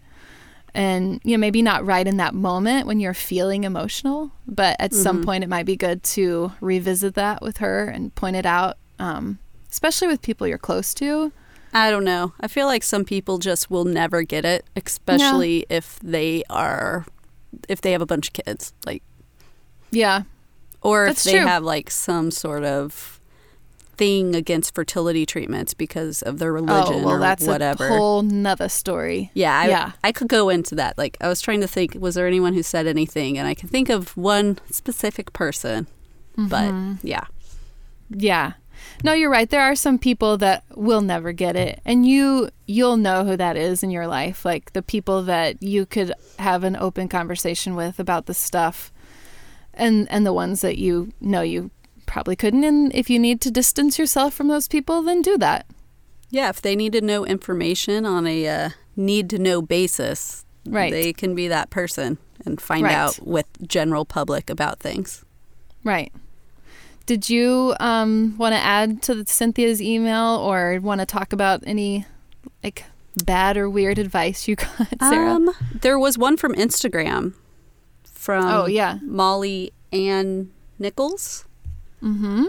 And, 0.75 1.21
you 1.23 1.37
know, 1.37 1.39
maybe 1.41 1.61
not 1.61 1.85
right 1.85 2.07
in 2.07 2.17
that 2.17 2.33
moment 2.33 2.87
when 2.87 2.99
you're 2.99 3.13
feeling 3.13 3.63
emotional, 3.63 4.31
but 4.47 4.75
at 4.79 4.91
some 4.93 5.23
point 5.23 5.43
it 5.43 5.49
might 5.49 5.67
be 5.67 5.75
good 5.75 6.01
to 6.03 6.51
revisit 6.61 7.13
that 7.13 7.43
with 7.43 7.57
her 7.57 7.85
and 7.85 8.13
point 8.15 8.35
it 8.37 8.45
out, 8.47 8.77
um, 8.97 9.37
especially 9.71 10.07
with 10.07 10.23
people 10.23 10.47
you're 10.47 10.57
close 10.57 10.93
to. 10.95 11.31
I 11.73 11.91
don't 11.91 12.03
know. 12.03 12.33
I 12.39 12.47
feel 12.47 12.65
like 12.65 12.81
some 12.83 13.05
people 13.05 13.37
just 13.37 13.69
will 13.69 13.85
never 13.85 14.23
get 14.23 14.45
it, 14.45 14.65
especially 14.75 15.65
if 15.69 15.99
they 15.99 16.43
are 16.49 17.05
if 17.69 17.81
they 17.81 17.91
have 17.91 18.01
a 18.01 18.05
bunch 18.07 18.29
of 18.29 18.33
kids, 18.33 18.73
like 18.83 19.03
Yeah. 19.91 20.23
or 20.81 21.05
That's 21.05 21.23
if 21.25 21.33
they 21.33 21.37
true. 21.39 21.47
have 21.47 21.63
like 21.63 21.91
some 21.91 22.31
sort 22.31 22.63
of 22.63 23.19
thing 23.95 24.35
against 24.35 24.73
fertility 24.73 25.25
treatments 25.25 25.73
because 25.73 26.21
of 26.23 26.39
their 26.39 26.51
religion 26.51 26.95
oh, 26.95 27.05
well, 27.05 27.09
or 27.15 27.19
that's 27.19 27.45
whatever. 27.45 27.85
a 27.87 27.89
whole 27.89 28.21
nother 28.23 28.69
story. 28.69 29.29
yeah, 29.33 29.59
I, 29.59 29.67
yeah. 29.67 29.91
I 30.03 30.11
could 30.11 30.27
go 30.27 30.49
into 30.49 30.75
that. 30.75 30.97
Like 30.97 31.17
I 31.21 31.27
was 31.27 31.41
trying 31.41 31.61
to 31.61 31.67
think, 31.67 31.95
was 31.99 32.15
there 32.15 32.27
anyone 32.27 32.53
who 32.53 32.63
said 32.63 32.87
anything? 32.87 33.37
And 33.37 33.47
I 33.47 33.53
can 33.53 33.69
think 33.69 33.89
of 33.89 34.15
one 34.17 34.57
specific 34.71 35.31
person, 35.33 35.87
but 36.35 36.71
Mm-hmm. 36.71 37.07
yeah, 37.07 37.25
Yeah. 38.09 38.53
No, 39.03 39.13
you're 39.13 39.29
right. 39.29 39.49
There 39.49 39.61
are 39.61 39.75
some 39.75 39.97
people 39.97 40.37
that 40.39 40.63
will 40.75 41.01
never 41.01 41.31
get 41.31 41.55
it. 41.55 41.79
And 41.85 42.05
you 42.05 42.49
you'll 42.65 42.97
know 42.97 43.23
who 43.23 43.37
that 43.37 43.55
is 43.55 43.81
in 43.83 43.91
your 43.91 44.07
life. 44.07 44.43
Like 44.43 44.73
the 44.73 44.81
people 44.81 45.23
that 45.23 45.61
you 45.63 45.85
could 45.85 46.11
have 46.37 46.63
an 46.63 46.75
open 46.75 47.07
conversation 47.07 47.75
with 47.75 47.97
about 47.99 48.25
the 48.25 48.33
stuff. 48.33 48.91
And 49.73 50.07
and 50.11 50.25
the 50.25 50.33
ones 50.33 50.61
that 50.61 50.77
you 50.77 51.13
know 51.21 51.41
you 51.41 51.71
probably 52.05 52.35
couldn't 52.35 52.63
and 52.63 52.93
if 52.95 53.09
you 53.09 53.19
need 53.19 53.41
to 53.41 53.51
distance 53.51 53.97
yourself 53.99 54.33
from 54.33 54.47
those 54.47 54.67
people, 54.67 55.01
then 55.01 55.21
do 55.21 55.37
that. 55.37 55.65
yeah. 56.29 56.49
If 56.49 56.61
they 56.61 56.75
need 56.75 56.93
to 56.93 57.01
know 57.01 57.25
information 57.25 58.05
on 58.05 58.25
a 58.27 58.47
uh, 58.47 58.69
need 58.95 59.29
to 59.31 59.37
know 59.39 59.61
basis, 59.61 60.45
Right. 60.65 60.91
they 60.91 61.13
can 61.13 61.35
be 61.35 61.47
that 61.49 61.69
person 61.69 62.17
and 62.45 62.59
find 62.61 62.83
Right. 62.83 62.95
out 62.95 63.19
with 63.21 63.45
general 63.67 64.05
public 64.05 64.49
about 64.49 64.79
things. 64.79 65.23
Right. 65.83 66.11
Did 67.05 67.29
you 67.29 67.75
um, 67.81 68.35
want 68.37 68.53
to 68.53 68.59
add 68.59 69.01
to 69.03 69.25
Cynthia's 69.25 69.81
email 69.81 70.37
or 70.41 70.79
want 70.81 71.01
to 71.01 71.05
talk 71.05 71.33
about 71.33 71.61
any 71.67 72.05
like 72.63 72.85
bad 73.25 73.57
or 73.57 73.69
weird 73.69 73.99
advice 73.99 74.47
you 74.47 74.55
got, 74.55 74.87
Sarah? 75.01 75.33
Um, 75.35 75.51
there 75.81 75.99
was 75.99 76.17
one 76.17 76.37
from 76.37 76.53
Instagram 76.53 77.33
from 78.05 78.45
Oh, 78.45 78.65
yeah. 78.67 78.99
Molly 79.03 79.73
Ann 79.91 80.51
Nichols. 80.79 81.43
Mm-hmm. 82.03 82.45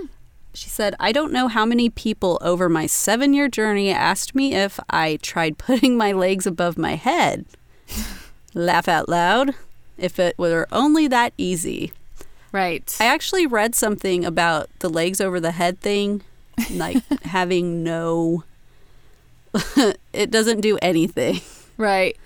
She 0.54 0.68
said, 0.68 0.94
I 1.00 1.10
don't 1.10 1.32
know 1.32 1.48
how 1.48 1.66
many 1.66 1.90
people 1.90 2.38
over 2.40 2.68
my 2.68 2.86
seven 2.86 3.34
year 3.34 3.48
journey 3.48 3.90
asked 3.90 4.34
me 4.34 4.54
if 4.54 4.78
I 4.88 5.18
tried 5.20 5.58
putting 5.58 5.96
my 5.96 6.12
legs 6.12 6.46
above 6.46 6.78
my 6.78 6.94
head. 6.94 7.44
Laugh 8.54 8.88
out 8.88 9.08
loud. 9.08 9.54
If 9.98 10.18
it 10.18 10.36
were 10.38 10.68
only 10.72 11.08
that 11.08 11.32
easy. 11.36 11.92
Right. 12.52 12.96
I 13.00 13.06
actually 13.06 13.46
read 13.46 13.74
something 13.74 14.24
about 14.24 14.70
the 14.78 14.88
legs 14.88 15.20
over 15.20 15.40
the 15.40 15.50
head 15.50 15.80
thing, 15.80 16.22
like 16.70 17.04
having 17.24 17.82
no. 17.82 18.44
it 20.12 20.30
doesn't 20.30 20.60
do 20.60 20.78
anything. 20.80 21.40
right. 21.76 22.16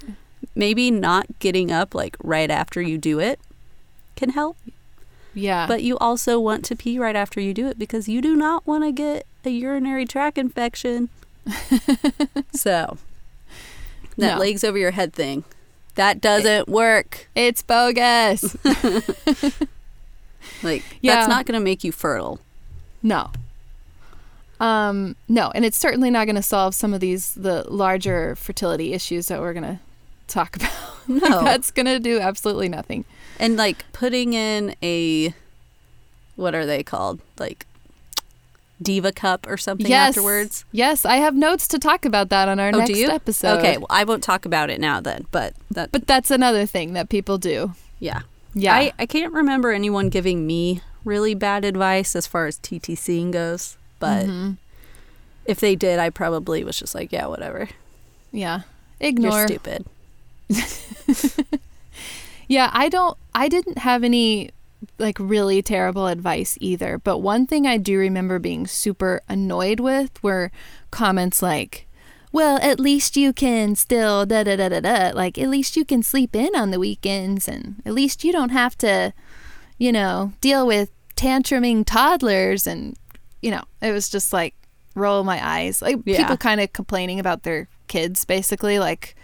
Maybe 0.54 0.90
not 0.90 1.38
getting 1.38 1.70
up 1.70 1.94
like 1.94 2.16
right 2.22 2.50
after 2.50 2.82
you 2.82 2.98
do 2.98 3.18
it 3.20 3.40
can 4.16 4.30
help. 4.30 4.56
Yeah. 5.38 5.66
But 5.66 5.82
you 5.82 5.96
also 5.98 6.40
want 6.40 6.64
to 6.66 6.76
pee 6.76 6.98
right 6.98 7.16
after 7.16 7.40
you 7.40 7.54
do 7.54 7.68
it 7.68 7.78
because 7.78 8.08
you 8.08 8.20
do 8.20 8.34
not 8.36 8.66
want 8.66 8.84
to 8.84 8.92
get 8.92 9.26
a 9.44 9.50
urinary 9.50 10.04
tract 10.04 10.36
infection. 10.38 11.08
so, 12.52 12.98
that 14.16 14.34
No. 14.34 14.38
legs 14.38 14.64
over 14.64 14.76
your 14.76 14.90
head 14.90 15.12
thing, 15.12 15.44
that 15.94 16.20
doesn't 16.20 16.68
work. 16.68 17.28
it's 17.34 17.62
bogus. 17.62 18.56
Like, 20.62 20.82
Yeah. 21.00 21.14
that's 21.16 21.28
not 21.28 21.46
going 21.46 21.58
to 21.58 21.64
make 21.64 21.84
you 21.84 21.92
fertile. 21.92 22.40
no. 23.02 23.30
Um, 24.60 25.14
no, 25.28 25.52
and 25.54 25.64
it's 25.64 25.78
certainly 25.78 26.10
not 26.10 26.24
going 26.24 26.34
to 26.34 26.42
solve 26.42 26.74
some 26.74 26.92
of 26.92 26.98
these 26.98 27.32
the 27.34 27.64
larger 27.70 28.34
fertility 28.34 28.92
issues 28.92 29.28
that 29.28 29.38
we're 29.40 29.52
going 29.52 29.62
to 29.76 29.78
talk 30.26 30.56
about. 30.56 30.72
No. 31.06 31.44
That's 31.44 31.70
going 31.70 31.86
to 31.86 32.00
do 32.00 32.18
absolutely 32.18 32.68
nothing. 32.68 33.04
And 33.38 33.56
like 33.56 33.84
putting 33.92 34.32
in 34.34 34.74
a, 34.82 35.34
what 36.36 36.54
are 36.54 36.66
they 36.66 36.82
called? 36.82 37.20
Like, 37.38 37.66
Diva 38.80 39.10
Cup 39.10 39.46
or 39.48 39.56
something 39.56 39.88
yes. 39.88 40.10
afterwards. 40.10 40.64
Yes, 40.70 41.04
I 41.04 41.16
have 41.16 41.34
notes 41.34 41.66
to 41.68 41.78
talk 41.80 42.04
about 42.04 42.28
that 42.28 42.48
on 42.48 42.60
our 42.60 42.68
Oh, 42.72 42.78
next 42.78 43.00
episode. 43.00 43.58
Okay, 43.58 43.76
well, 43.76 43.86
I 43.90 44.04
won't 44.04 44.22
talk 44.22 44.44
about 44.44 44.70
it 44.70 44.80
now 44.80 45.00
then, 45.00 45.26
but 45.32 45.54
that, 45.72 45.90
But 45.90 46.06
that's 46.06 46.30
another 46.30 46.64
thing 46.64 46.92
that 46.92 47.08
people 47.08 47.38
do. 47.38 47.72
yeah. 47.98 48.20
Yeah. 48.54 48.74
I, 48.74 48.92
I 48.98 49.06
can't 49.06 49.32
remember 49.32 49.72
anyone 49.72 50.08
giving 50.08 50.46
me 50.46 50.80
really 51.04 51.34
bad 51.34 51.64
advice 51.64 52.16
as 52.16 52.26
far 52.26 52.46
as 52.46 52.58
TTCing 52.58 53.30
goes, 53.32 53.76
but 54.00 54.26
Mm-hmm. 54.26 54.52
if 55.44 55.60
they 55.60 55.76
did, 55.76 55.98
I 55.98 56.10
probably 56.10 56.64
was 56.64 56.78
just 56.78 56.94
like, 56.94 57.12
yeah, 57.12 57.26
whatever. 57.26 57.68
yeah. 58.32 58.62
Ignore. 59.00 59.38
You're 59.38 59.48
stupid. 59.48 59.86
Yeah, 62.48 62.70
I 62.72 62.88
don't 62.88 63.16
I 63.34 63.48
didn't 63.48 63.78
have 63.78 64.02
any 64.02 64.50
like 64.98 65.16
really 65.20 65.62
terrible 65.62 66.06
advice 66.06 66.56
either, 66.60 66.98
but 66.98 67.18
one 67.18 67.46
thing 67.46 67.66
I 67.66 67.76
do 67.78 67.98
remember 67.98 68.38
being 68.38 68.66
super 68.66 69.20
annoyed 69.28 69.80
with 69.80 70.22
were 70.22 70.50
comments 70.90 71.42
like 71.42 71.88
well, 72.30 72.58
at 72.60 72.78
least 72.78 73.16
you 73.16 73.32
can 73.32 73.74
still 73.74 74.26
da 74.26 74.42
da 74.44 74.56
da 74.56 74.68
da 74.68 74.80
da. 74.80 75.10
Like, 75.14 75.38
at 75.38 75.48
least 75.48 75.76
you 75.76 75.84
can 75.84 76.02
sleep 76.02 76.36
in 76.36 76.54
on 76.54 76.70
the 76.70 76.78
weekends, 76.78 77.48
and 77.48 77.76
at 77.86 77.94
least 77.94 78.22
you 78.22 78.32
don't 78.32 78.50
have 78.50 78.76
to, 78.78 79.14
you 79.78 79.90
know, 79.92 80.32
deal 80.42 80.66
with 80.66 80.90
tantruming 81.16 81.86
toddlers. 81.86 82.66
And, 82.66 82.96
you 83.40 83.50
know, 83.50 83.62
it 83.80 83.92
was 83.92 84.10
just 84.10 84.32
like 84.34 84.54
roll 84.94 85.24
my 85.24 85.40
eyes. 85.44 85.80
Like, 85.80 85.96
Yeah. 86.04 86.18
people 86.18 86.36
kind 86.36 86.60
of 86.60 86.72
complaining 86.74 87.18
about 87.18 87.44
their 87.44 87.66
kids, 87.86 88.26
basically, 88.26 88.78
like 88.78 89.16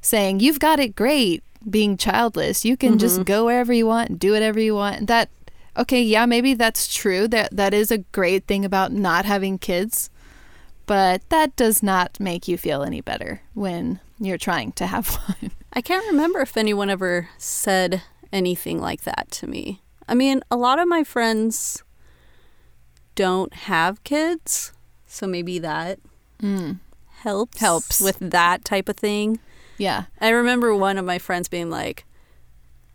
saying, 0.00 0.40
You've 0.40 0.58
got 0.58 0.80
it 0.80 0.96
great 0.96 1.44
being 1.68 1.96
childless. 1.96 2.64
You 2.64 2.76
can 2.76 2.98
just 2.98 3.16
mm-hmm. 3.16 3.24
go 3.24 3.44
wherever 3.46 3.72
you 3.72 3.86
want 3.86 4.18
do 4.18 4.32
whatever 4.32 4.60
you 4.60 4.74
want. 4.74 5.06
That, 5.06 5.28
okay, 5.76 6.02
yeah, 6.02 6.26
maybe 6.26 6.54
that's 6.54 6.92
true. 6.92 7.28
That 7.28 7.56
That 7.56 7.74
is 7.74 7.90
a 7.90 7.98
great 7.98 8.46
thing 8.46 8.64
about 8.64 8.92
not 8.92 9.24
having 9.24 9.58
kids 9.58 10.10
but 10.86 11.28
that 11.30 11.54
does 11.56 11.82
not 11.82 12.18
make 12.18 12.48
you 12.48 12.56
feel 12.56 12.82
any 12.82 13.00
better 13.00 13.42
when 13.54 14.00
you're 14.18 14.38
trying 14.38 14.72
to 14.72 14.86
have 14.86 15.08
one. 15.40 15.50
I 15.72 15.82
can't 15.82 16.06
remember 16.06 16.40
if 16.40 16.56
anyone 16.56 16.88
ever 16.88 17.28
said 17.36 18.02
anything 18.32 18.80
like 18.80 19.02
that 19.02 19.30
to 19.32 19.46
me. 19.46 19.82
I 20.08 20.14
mean, 20.14 20.42
a 20.50 20.56
lot 20.56 20.78
of 20.78 20.88
my 20.88 21.04
friends 21.04 21.82
don't 23.14 23.52
have 23.52 24.02
kids, 24.04 24.72
so 25.06 25.26
maybe 25.26 25.58
that 25.58 25.98
mm. 26.40 26.78
helps 27.08 27.58
Helps. 27.58 28.00
with 28.00 28.18
that 28.20 28.64
type 28.64 28.88
of 28.88 28.96
thing. 28.96 29.40
Yeah. 29.78 30.04
I 30.20 30.30
remember 30.30 30.74
one 30.74 30.98
of 30.98 31.04
my 31.04 31.18
friends 31.18 31.48
being 31.48 31.70
like, 31.70 32.04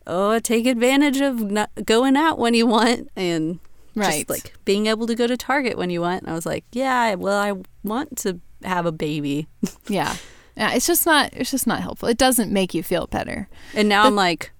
"Oh, 0.07 0.39
take 0.39 0.65
advantage 0.65 1.21
of 1.21 1.39
not 1.39 1.69
going 1.85 2.15
out 2.17 2.37
when 2.39 2.53
you 2.53 2.65
want 2.67 3.09
and 3.15 3.59
Right. 3.93 4.25
just 4.27 4.29
like 4.29 4.53
being 4.65 4.87
able 4.87 5.05
to 5.07 5.15
go 5.15 5.27
to 5.27 5.37
Target 5.37 5.77
when 5.77 5.89
you 5.89 6.01
want." 6.01 6.23
And 6.23 6.31
I 6.31 6.33
was 6.33 6.45
like, 6.45 6.65
"Yeah, 6.71 7.15
well, 7.15 7.37
I 7.37 7.53
want 7.83 8.17
to 8.19 8.39
have 8.63 8.85
a 8.85 8.91
baby." 8.91 9.47
Yeah. 9.87 10.15
Yeah, 10.57 10.73
it's 10.73 10.85
just 10.85 11.05
not 11.05 11.29
it's 11.33 11.49
just 11.51 11.65
not 11.65 11.81
helpful. 11.81 12.09
It 12.09 12.17
doesn't 12.17 12.51
make 12.51 12.73
you 12.73 12.83
feel 12.83 13.07
better. 13.07 13.47
And 13.73 13.87
now 13.87 14.03
I'm 14.03 14.15
like, 14.15 14.51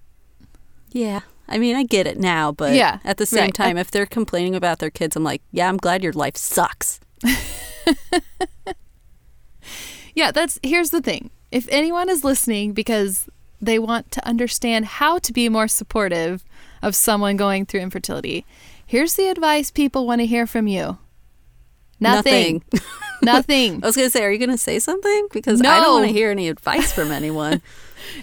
"Yeah, 0.90 1.20
I 1.48 1.58
mean, 1.58 1.76
I 1.76 1.82
get 1.84 2.06
it 2.06 2.18
now, 2.18 2.50
but 2.50 2.74
Yeah, 2.74 2.98
at 3.04 3.18
the 3.18 3.26
same 3.26 3.40
right. 3.44 3.54
time, 3.54 3.76
if 3.76 3.90
they're 3.90 4.06
complaining 4.06 4.54
about 4.54 4.78
their 4.78 4.90
kids, 4.90 5.16
I'm 5.16 5.22
like, 5.24 5.42
"Yeah, 5.52 5.68
I'm 5.68 5.76
glad 5.76 6.02
your 6.02 6.14
life 6.14 6.36
sucks." 6.36 6.98
Yeah, 10.14 10.30
that's 10.30 10.58
here's 10.62 10.90
the 10.90 11.00
thing. 11.00 11.30
If 11.52 11.68
anyone 11.70 12.08
is 12.08 12.24
listening 12.24 12.72
because 12.72 13.28
they 13.60 13.78
want 13.78 14.10
to 14.12 14.26
understand 14.26 14.86
how 14.86 15.18
to 15.18 15.32
be 15.32 15.48
more 15.48 15.68
supportive 15.68 16.42
of 16.82 16.96
someone 16.96 17.36
going 17.36 17.66
through 17.66 17.80
infertility, 17.80 18.44
here's 18.84 19.14
the 19.14 19.28
advice 19.28 19.70
people 19.70 20.06
want 20.06 20.20
to 20.22 20.26
hear 20.26 20.46
from 20.46 20.66
you. 20.66 20.98
Nothing. 22.00 22.64
Nothing. 23.22 23.74
I 23.84 23.86
was 23.86 23.94
gonna 23.96 24.10
say, 24.10 24.24
are 24.24 24.32
you 24.32 24.38
gonna 24.38 24.58
say 24.58 24.80
something? 24.80 25.28
Because 25.32 25.60
I 25.60 25.78
don't 25.80 25.92
want 26.00 26.06
to 26.08 26.12
hear 26.12 26.30
any 26.30 26.48
advice 26.48 26.92
from 26.92 27.10
anyone. 27.12 27.62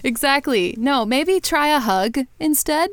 Exactly. 0.04 0.74
No, 0.76 1.06
maybe 1.06 1.40
try 1.40 1.68
a 1.68 1.80
hug 1.80 2.18
instead. 2.38 2.90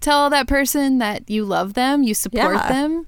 Tell 0.00 0.28
that 0.30 0.48
person 0.48 0.98
that 0.98 1.30
you 1.30 1.44
love 1.44 1.74
them, 1.74 2.02
you 2.02 2.14
support 2.14 2.54
Yeah. 2.56 2.68
them. 2.68 3.06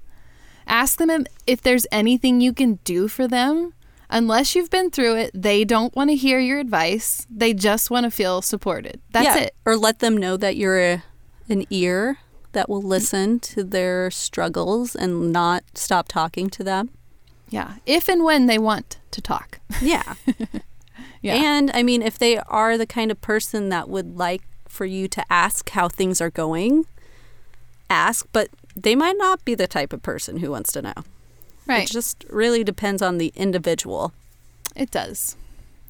Ask 0.68 0.98
them 1.00 1.26
if 1.44 1.60
there's 1.60 1.84
anything 1.90 2.40
you 2.40 2.52
can 2.52 2.78
do 2.84 3.08
for 3.08 3.26
them. 3.26 3.72
Unless 4.10 4.54
you've 4.54 4.70
been 4.70 4.90
through 4.90 5.16
it, 5.16 5.30
they 5.34 5.64
don't 5.64 5.94
want 5.94 6.10
to 6.10 6.16
hear 6.16 6.38
your 6.38 6.58
advice. 6.58 7.26
They 7.30 7.52
just 7.52 7.90
want 7.90 8.04
to 8.04 8.10
feel 8.10 8.40
supported. 8.40 9.00
That's 9.10 9.36
yeah, 9.36 9.44
it. 9.44 9.54
Or 9.66 9.76
let 9.76 9.98
them 9.98 10.16
know 10.16 10.36
that 10.36 10.56
you're 10.56 10.80
a, 10.80 11.02
an 11.48 11.64
ear 11.70 12.18
that 12.52 12.68
will 12.68 12.82
listen 12.82 13.38
to 13.40 13.62
their 13.62 14.10
struggles 14.10 14.96
and 14.96 15.30
not 15.30 15.64
stop 15.74 16.08
talking 16.08 16.48
to 16.50 16.64
them. 16.64 16.90
Yeah. 17.50 17.76
If 17.84 18.08
and 18.08 18.24
when 18.24 18.46
they 18.46 18.58
want 18.58 18.98
to 19.10 19.20
talk. 19.20 19.60
Yeah. 19.80 20.14
Yeah. 21.20 21.34
And 21.34 21.70
I 21.74 21.82
mean, 21.82 22.02
if 22.02 22.18
they 22.18 22.38
are 22.38 22.78
the 22.78 22.86
kind 22.86 23.10
of 23.10 23.20
person 23.20 23.70
that 23.70 23.88
would 23.88 24.16
like 24.16 24.42
for 24.68 24.84
you 24.84 25.08
to 25.08 25.24
ask 25.30 25.68
how 25.70 25.88
things 25.88 26.20
are 26.20 26.30
going, 26.30 26.86
ask, 27.90 28.26
but 28.32 28.50
they 28.76 28.94
might 28.94 29.16
not 29.18 29.44
be 29.44 29.54
the 29.54 29.66
type 29.66 29.92
of 29.92 30.02
person 30.02 30.38
who 30.38 30.50
wants 30.50 30.72
to 30.72 30.82
know. 30.82 30.94
Right. 31.68 31.88
It 31.88 31.92
just 31.92 32.24
really 32.28 32.64
depends 32.64 33.02
on 33.02 33.18
the 33.18 33.32
individual. 33.36 34.12
It 34.74 34.90
does. 34.90 35.36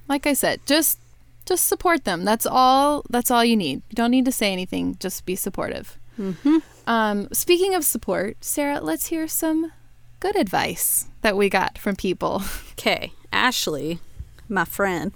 Like 0.07 0.27
I 0.27 0.33
said, 0.33 0.61
just 0.65 0.99
just 1.45 1.67
support 1.67 2.03
them. 2.03 2.25
That's 2.25 2.45
all. 2.45 3.03
That's 3.09 3.31
all 3.31 3.43
you 3.43 3.57
need. 3.57 3.81
You 3.89 3.95
don't 3.95 4.11
need 4.11 4.25
to 4.25 4.31
say 4.31 4.53
anything. 4.53 4.97
Just 4.99 5.25
be 5.25 5.35
supportive. 5.35 5.97
Mm-hmm. 6.19 6.57
Um, 6.85 7.27
speaking 7.31 7.75
of 7.75 7.83
support, 7.85 8.37
Sarah, 8.43 8.81
let's 8.81 9.07
hear 9.07 9.27
some 9.27 9.71
good 10.19 10.35
advice 10.35 11.07
that 11.21 11.37
we 11.37 11.49
got 11.49 11.77
from 11.77 11.95
people. 11.95 12.43
Okay, 12.79 13.11
Ashley, 13.33 13.99
my 14.47 14.63
friend, 14.63 15.11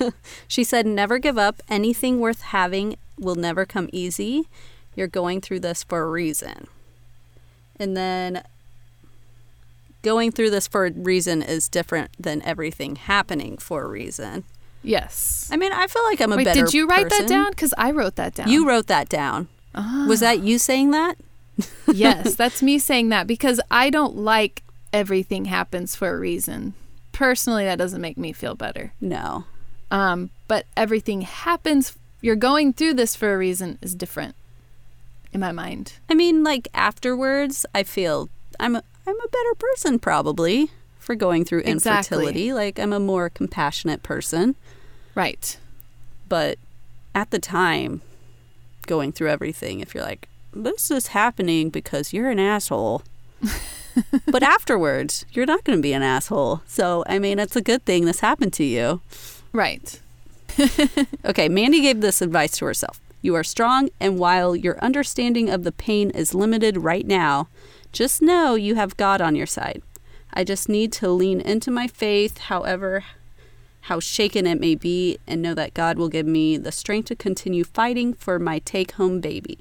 she 0.46 0.62
said, 0.62 0.86
never 0.86 1.18
give 1.18 1.36
up. 1.36 1.60
Anything 1.68 2.20
worth 2.20 2.42
having 2.42 2.96
will 3.18 3.34
never 3.34 3.66
come 3.66 3.90
easy. 3.92 4.48
You're 4.94 5.08
going 5.08 5.40
through 5.40 5.58
this 5.60 5.82
for 5.82 6.02
a 6.02 6.08
reason. 6.08 6.68
And 7.74 7.96
then 7.96 8.44
going 10.08 10.32
through 10.32 10.48
this 10.48 10.66
for 10.66 10.86
a 10.86 10.90
reason 10.90 11.42
is 11.42 11.68
different 11.68 12.10
than 12.18 12.40
everything 12.40 12.96
happening 12.96 13.58
for 13.58 13.84
a 13.84 13.88
reason. 13.88 14.42
Yes. 14.82 15.50
I 15.52 15.58
mean, 15.58 15.70
I 15.70 15.86
feel 15.86 16.02
like 16.04 16.18
I'm 16.22 16.32
a 16.32 16.36
Wait, 16.36 16.44
better 16.44 16.64
did 16.64 16.72
you 16.72 16.86
write 16.86 17.10
person. 17.10 17.26
that 17.26 17.28
down? 17.28 17.50
Because 17.50 17.74
I 17.76 17.90
wrote 17.90 18.16
that 18.16 18.34
down. 18.34 18.48
You 18.48 18.66
wrote 18.66 18.86
that 18.86 19.10
down. 19.10 19.48
Ah. 19.74 20.06
Was 20.08 20.20
that 20.20 20.40
you 20.40 20.58
saying 20.58 20.92
that? 20.92 21.18
yes, 21.92 22.34
that's 22.42 22.62
me 22.62 22.78
saying 22.78 23.10
that 23.10 23.26
because 23.26 23.60
I 23.70 23.90
don't 23.90 24.16
like 24.16 24.62
everything 24.94 25.44
happens 25.44 25.94
for 25.94 26.14
a 26.14 26.18
reason. 26.18 26.72
Personally, 27.12 27.66
that 27.66 27.76
doesn't 27.76 28.00
make 28.00 28.16
me 28.16 28.32
feel 28.32 28.54
better. 28.54 28.94
No. 29.02 29.44
Um, 29.90 30.30
but 30.46 30.64
everything 30.74 31.20
happens. 31.20 31.98
You're 32.22 32.34
going 32.34 32.72
through 32.72 32.94
this 32.94 33.14
for 33.14 33.34
a 33.34 33.36
reason 33.36 33.78
is 33.82 33.94
different 33.94 34.36
in 35.34 35.40
my 35.40 35.52
mind. 35.52 35.98
I 36.08 36.14
mean, 36.14 36.42
like 36.42 36.66
afterwards, 36.72 37.66
I 37.74 37.82
feel 37.82 38.30
I'm 38.58 38.80
I'm 39.08 39.20
a 39.20 39.28
better 39.28 39.54
person 39.58 39.98
probably 39.98 40.70
for 40.98 41.14
going 41.14 41.44
through 41.44 41.60
Exactly. 41.64 42.16
infertility. 42.18 42.52
Like 42.52 42.78
I'm 42.78 42.92
a 42.92 43.00
more 43.00 43.30
compassionate 43.30 44.02
person, 44.02 44.54
Right. 45.14 45.56
but 46.28 46.58
at 47.14 47.30
the 47.30 47.38
time, 47.38 48.02
going 48.86 49.12
through 49.12 49.30
everything, 49.30 49.80
if 49.80 49.94
you're 49.94 50.04
like, 50.04 50.28
this 50.52 50.90
is 50.90 51.08
happening 51.08 51.70
because 51.70 52.12
you're 52.12 52.28
an 52.30 52.38
asshole. 52.38 53.02
but 54.26 54.42
afterwards, 54.42 55.24
you're 55.32 55.46
not 55.46 55.64
going 55.64 55.78
to 55.78 55.82
be 55.82 55.92
an 55.92 56.02
asshole. 56.02 56.62
So, 56.66 57.04
I 57.06 57.18
mean, 57.18 57.38
it's 57.38 57.56
a 57.56 57.60
good 57.62 57.84
thing 57.84 58.04
this 58.04 58.20
happened 58.20 58.52
to 58.54 58.64
you. 58.64 59.00
Right. 59.52 60.00
Okay, 61.24 61.48
Mandy 61.48 61.80
gave 61.82 62.00
this 62.00 62.20
advice 62.20 62.56
to 62.58 62.64
herself. 62.64 63.00
You 63.22 63.34
are 63.36 63.44
strong, 63.44 63.90
and 64.00 64.18
while 64.18 64.56
your 64.56 64.78
understanding 64.80 65.48
of 65.50 65.62
the 65.62 65.70
pain 65.72 66.10
is 66.10 66.34
limited 66.34 66.78
right 66.78 67.06
now, 67.06 67.48
just 67.92 68.22
know 68.22 68.54
you 68.54 68.74
have 68.74 68.96
God 68.96 69.20
on 69.20 69.34
your 69.34 69.46
side. 69.46 69.82
I 70.32 70.44
just 70.44 70.68
need 70.68 70.92
to 70.94 71.08
lean 71.08 71.40
into 71.40 71.70
my 71.70 71.86
faith, 71.86 72.38
however, 72.38 73.04
how 73.82 74.00
shaken 74.00 74.46
it 74.46 74.60
may 74.60 74.74
be, 74.74 75.18
and 75.26 75.40
know 75.40 75.54
that 75.54 75.74
God 75.74 75.98
will 75.98 76.08
give 76.08 76.26
me 76.26 76.56
the 76.56 76.72
strength 76.72 77.06
to 77.06 77.16
continue 77.16 77.64
fighting 77.64 78.14
for 78.14 78.38
my 78.38 78.58
take 78.60 78.92
home 78.92 79.20
baby. 79.20 79.58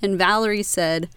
And 0.00 0.18
Valerie 0.18 0.64
said, 0.64 1.08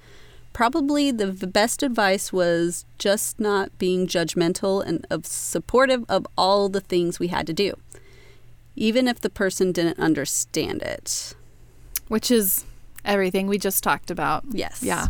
probably 0.53 1.11
the 1.11 1.31
best 1.47 1.83
advice 1.83 2.31
was 2.31 2.85
just 2.97 3.39
not 3.39 3.77
being 3.77 4.07
judgmental 4.07 4.85
and 4.85 5.05
of 5.09 5.25
supportive 5.25 6.05
of 6.07 6.27
all 6.37 6.69
the 6.69 6.79
things 6.79 7.19
we 7.19 7.27
had 7.27 7.47
to 7.47 7.53
do 7.53 7.75
even 8.75 9.07
if 9.07 9.21
the 9.21 9.29
person 9.29 9.71
didn't 9.71 9.99
understand 9.99 10.81
it. 10.81 11.33
Which 12.07 12.29
is 12.29 12.65
everything 13.03 13.47
we 13.47 13.57
just 13.57 13.83
talked 13.83 14.11
about. 14.11 14.43
Yes. 14.51 14.83
Yeah. 14.83 15.07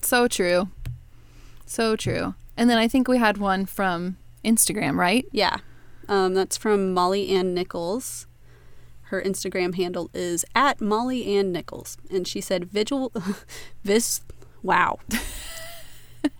So 0.00 0.28
true. 0.28 0.68
So 1.66 1.96
true. 1.96 2.34
And 2.56 2.68
then 2.68 2.78
I 2.78 2.88
think 2.88 3.08
we 3.08 3.18
had 3.18 3.38
one 3.38 3.66
from 3.66 4.16
Instagram, 4.44 4.96
right? 4.96 5.26
Yeah. 5.32 5.58
Um, 6.08 6.34
that's 6.34 6.56
from 6.56 6.92
Molly 6.94 7.28
Ann 7.28 7.54
Nichols. 7.54 8.26
Her 9.04 9.22
Instagram 9.22 9.74
handle 9.74 10.10
is 10.12 10.44
at 10.54 10.80
Molly 10.80 11.36
Ann 11.36 11.52
Nichols. 11.52 11.96
And 12.10 12.26
she 12.26 12.40
said, 12.40 12.66
visual, 12.66 13.12
vis, 13.84 14.22
wow. 14.62 14.98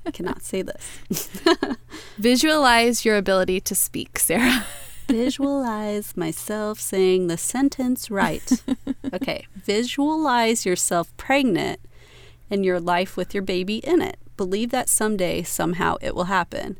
I 0.04 0.10
cannot 0.10 0.42
say 0.42 0.62
this. 0.62 1.30
Visualize 2.18 3.04
your 3.04 3.16
ability 3.16 3.60
to 3.60 3.74
speak, 3.74 4.18
Sarah. 4.18 4.66
Visualize 5.06 6.16
myself 6.16 6.80
saying 6.80 7.28
the 7.28 7.38
sentence 7.38 8.10
right. 8.10 8.62
Okay. 9.12 9.46
Visualize 9.54 10.66
yourself 10.66 11.16
pregnant 11.16 11.80
and 12.50 12.64
your 12.64 12.80
life 12.80 13.16
with 13.16 13.34
your 13.34 13.42
baby 13.42 13.78
in 13.78 14.00
it. 14.02 14.18
Believe 14.36 14.70
that 14.70 14.88
someday, 14.88 15.42
somehow, 15.42 15.96
it 16.00 16.14
will 16.14 16.24
happen. 16.24 16.78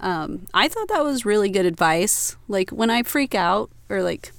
Um, 0.00 0.46
I 0.52 0.68
thought 0.68 0.88
that 0.88 1.04
was 1.04 1.24
really 1.24 1.48
good 1.48 1.66
advice. 1.66 2.36
Like 2.48 2.70
when 2.70 2.90
I 2.90 3.02
freak 3.02 3.34
out 3.34 3.70
or 3.88 4.02
like 4.02 4.32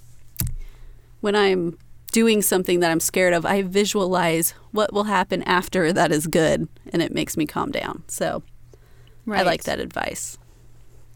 when 1.22 1.36
I'm 1.36 1.78
doing 2.12 2.42
something 2.42 2.80
that 2.80 2.92
I'm 2.92 3.00
scared 3.00 3.34
of, 3.34 3.46
I 3.46 3.64
visualize 3.64 4.52
what 4.72 4.94
will 4.94 5.06
happen 5.06 5.42
after 5.44 5.92
that 5.94 6.12
is 6.12 6.28
good 6.28 6.68
and 6.92 7.02
it 7.02 7.14
makes 7.14 7.36
me 7.36 7.46
calm 7.46 7.72
down. 7.72 8.04
So 8.08 8.44
I 9.28 9.42
like 9.42 9.64
that 9.64 9.80
advice. 9.80 10.38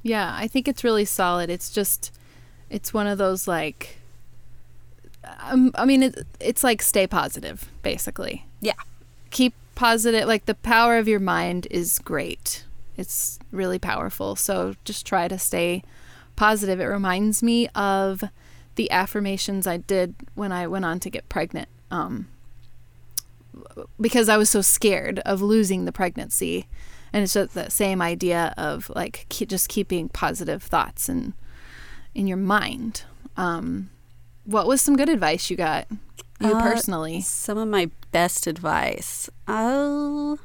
Yeah, 0.03 0.35
I 0.35 0.47
think 0.47 0.67
it's 0.67 0.83
really 0.83 1.05
solid. 1.05 1.49
It's 1.49 1.69
just, 1.69 2.11
it's 2.69 2.93
one 2.93 3.07
of 3.07 3.17
those 3.17 3.47
like, 3.47 3.99
um, 5.43 5.71
I 5.75 5.85
mean, 5.85 6.03
it, 6.03 6.25
it's 6.39 6.63
like 6.63 6.81
stay 6.81 7.05
positive, 7.05 7.69
basically. 7.83 8.47
Yeah. 8.59 8.73
Keep 9.31 9.53
positive. 9.75 10.27
Like 10.27 10.45
the 10.45 10.55
power 10.55 10.97
of 10.97 11.07
your 11.07 11.19
mind 11.19 11.67
is 11.71 11.99
great. 11.99 12.65
It's 12.97 13.39
really 13.51 13.79
powerful. 13.79 14.35
So 14.35 14.75
just 14.85 15.05
try 15.05 15.27
to 15.27 15.39
stay 15.39 15.83
positive. 16.35 16.79
It 16.79 16.85
reminds 16.85 17.41
me 17.41 17.67
of 17.69 18.23
the 18.75 18.91
affirmations 18.91 19.67
I 19.67 19.77
did 19.77 20.15
when 20.35 20.51
I 20.51 20.67
went 20.67 20.85
on 20.85 20.99
to 21.01 21.09
get 21.09 21.29
pregnant. 21.29 21.69
Um, 21.89 22.27
because 23.99 24.29
I 24.29 24.37
was 24.37 24.49
so 24.49 24.61
scared 24.61 25.19
of 25.19 25.41
losing 25.41 25.85
the 25.85 25.91
pregnancy. 25.91 26.67
And 27.13 27.23
it's 27.23 27.33
just 27.33 27.53
that 27.55 27.71
same 27.71 28.01
idea 28.01 28.53
of 28.57 28.89
like 28.95 29.25
keep, 29.29 29.49
just 29.49 29.67
keeping 29.67 30.09
positive 30.09 30.63
thoughts 30.63 31.09
in 31.09 31.33
in 32.13 32.27
your 32.27 32.37
mind. 32.37 33.03
Um, 33.37 33.89
what 34.45 34.67
was 34.67 34.81
some 34.81 34.95
good 34.97 35.09
advice 35.09 35.49
you 35.49 35.57
got, 35.57 35.87
you 36.41 36.53
Uh, 36.55 36.61
personally? 36.61 37.21
Some 37.21 37.57
of 37.57 37.67
my 37.67 37.89
best 38.11 38.47
advice. 38.47 39.29
Oh, 39.47 40.37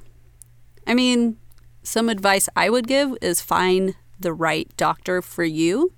I 0.87 0.95
mean, 0.95 1.37
some 1.83 2.09
advice 2.09 2.49
I 2.57 2.71
would 2.71 2.87
give 2.87 3.17
is 3.21 3.41
find 3.41 3.95
the 4.19 4.33
right 4.33 4.69
doctor 4.77 5.21
for 5.23 5.45
you 5.45 5.93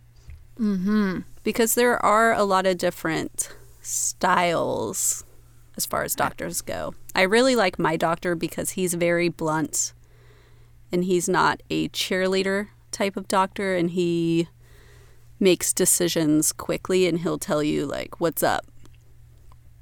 Mm-hmm. 0.59 1.21
because 1.45 1.75
there 1.75 2.05
are 2.05 2.33
a 2.33 2.43
lot 2.43 2.67
of 2.67 2.79
different 2.79 3.49
styles 3.81 5.25
as 5.77 5.87
far 5.87 6.03
as 6.03 6.15
doctors 6.17 6.61
go. 6.63 6.95
I 7.15 7.23
really 7.23 7.55
like 7.55 7.79
my 7.79 7.97
doctor 7.97 8.35
because 8.35 8.71
he's 8.71 8.95
very 8.95 9.29
blunt 9.29 9.93
and 10.91 11.05
he's 11.05 11.29
not 11.29 11.63
a 11.71 11.89
cheerleader 11.91 12.69
type 12.91 13.17
of 13.17 13.29
doctor 13.29 13.77
and 13.77 13.91
he 13.91 14.49
makes 15.39 15.73
decisions 15.73 16.51
quickly 16.53 17.07
and 17.07 17.21
he'll 17.21 17.39
tell 17.39 17.63
you 17.63 17.87
like 17.87 18.19
what's 18.21 18.43
up 18.43 18.67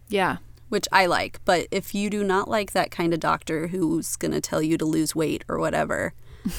Yeah. 0.09 0.39
which 0.69 0.87
I 0.93 1.07
like. 1.07 1.41
But 1.45 1.67
if 1.71 1.95
you 1.95 2.11
do 2.11 2.25
not 2.25 2.49
like 2.49 2.73
that 2.73 2.91
kind 2.91 3.15
of 3.15 3.21
doctor 3.21 3.69
who's 3.69 4.17
going 4.17 4.33
to 4.33 4.41
tell 4.41 4.61
you 4.63 4.77
to 4.79 4.85
lose 4.85 5.15
weight 5.15 5.45
or 5.49 5.59
whatever, 5.59 6.13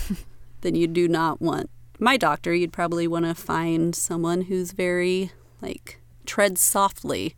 then 0.62 0.76
you 0.76 0.88
do 0.88 1.08
not 1.08 1.42
want 1.42 1.70
my 2.00 2.16
doctor. 2.18 2.54
You'd 2.54 2.74
probably 2.74 3.08
want 3.08 3.26
to 3.26 3.34
find 3.36 3.96
someone 3.96 4.42
who's 4.44 4.72
very 4.72 5.32
like 5.62 6.00
tread 6.26 6.58
softly 6.58 7.36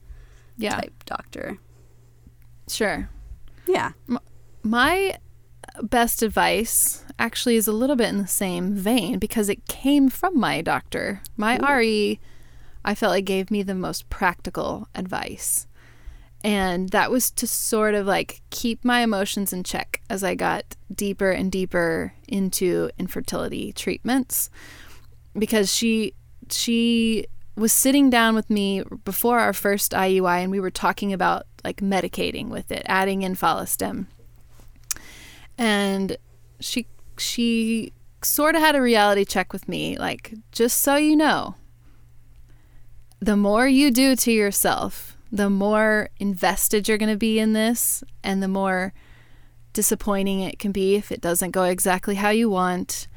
Yeah. 0.57 0.75
type 0.75 1.03
doctor. 1.05 1.57
Sure. 2.67 3.09
Yeah. 3.67 3.91
My 4.63 5.15
best 5.81 6.21
advice 6.21 7.03
actually 7.17 7.55
is 7.55 7.67
a 7.67 7.71
little 7.71 7.95
bit 7.95 8.09
in 8.09 8.17
the 8.17 8.27
same 8.27 8.73
vein 8.75 9.17
because 9.19 9.49
it 9.49 9.65
came 9.67 10.09
from 10.09 10.39
my 10.39 10.61
doctor. 10.61 11.21
My 11.37 11.57
RE, 11.57 12.19
I 12.83 12.95
felt 12.95 13.11
like 13.11 13.25
gave 13.25 13.49
me 13.51 13.63
the 13.63 13.75
most 13.75 14.09
practical 14.09 14.87
advice. 14.95 15.67
And 16.43 16.89
that 16.89 17.11
was 17.11 17.31
to 17.31 17.47
sort 17.47 17.95
of 17.95 18.07
like 18.07 18.41
keep 18.49 18.85
my 18.85 19.01
emotions 19.01 19.51
in 19.51 19.63
check 19.63 20.01
as 20.09 20.23
I 20.23 20.35
got 20.35 20.77
deeper 20.93 21.31
and 21.31 21.51
deeper 21.51 22.13
into 22.27 22.89
infertility 22.97 23.73
treatments 23.73 24.49
because 25.37 25.73
she 25.73 26.13
she 26.49 27.25
was 27.55 27.73
sitting 27.73 28.09
down 28.09 28.35
with 28.35 28.49
me 28.49 28.83
before 29.03 29.39
our 29.39 29.51
first 29.51 29.91
IUI 29.91 30.41
and 30.43 30.51
we 30.51 30.61
were 30.61 30.71
talking 30.71 31.11
about 31.11 31.45
like 31.63 31.81
medicating 31.81 32.47
with 32.47 32.71
it, 32.71 32.83
adding 32.85 33.21
in 33.21 33.35
follistim. 33.35 34.07
And 35.57 36.15
she 36.61 36.87
she 37.17 37.91
sort 38.23 38.55
of 38.55 38.61
had 38.61 38.75
a 38.75 38.81
reality 38.81 39.25
check 39.25 39.53
with 39.53 39.67
me 39.67 39.97
like 39.97 40.33
just 40.51 40.81
so 40.81 40.95
you 40.95 41.15
know 41.15 41.55
the 43.21 43.37
more 43.37 43.67
you 43.67 43.91
do 43.91 44.15
to 44.15 44.31
yourself 44.31 45.17
the 45.31 45.49
more 45.49 46.09
invested 46.17 46.87
you're 46.87 46.97
going 46.97 47.11
to 47.11 47.17
be 47.17 47.39
in 47.39 47.53
this 47.53 48.03
and 48.23 48.41
the 48.41 48.47
more 48.47 48.93
disappointing 49.73 50.39
it 50.39 50.59
can 50.59 50.71
be 50.71 50.95
if 50.95 51.11
it 51.11 51.21
doesn't 51.21 51.51
go 51.51 51.63
exactly 51.63 52.15
how 52.15 52.29
you 52.29 52.49
want 52.49 53.07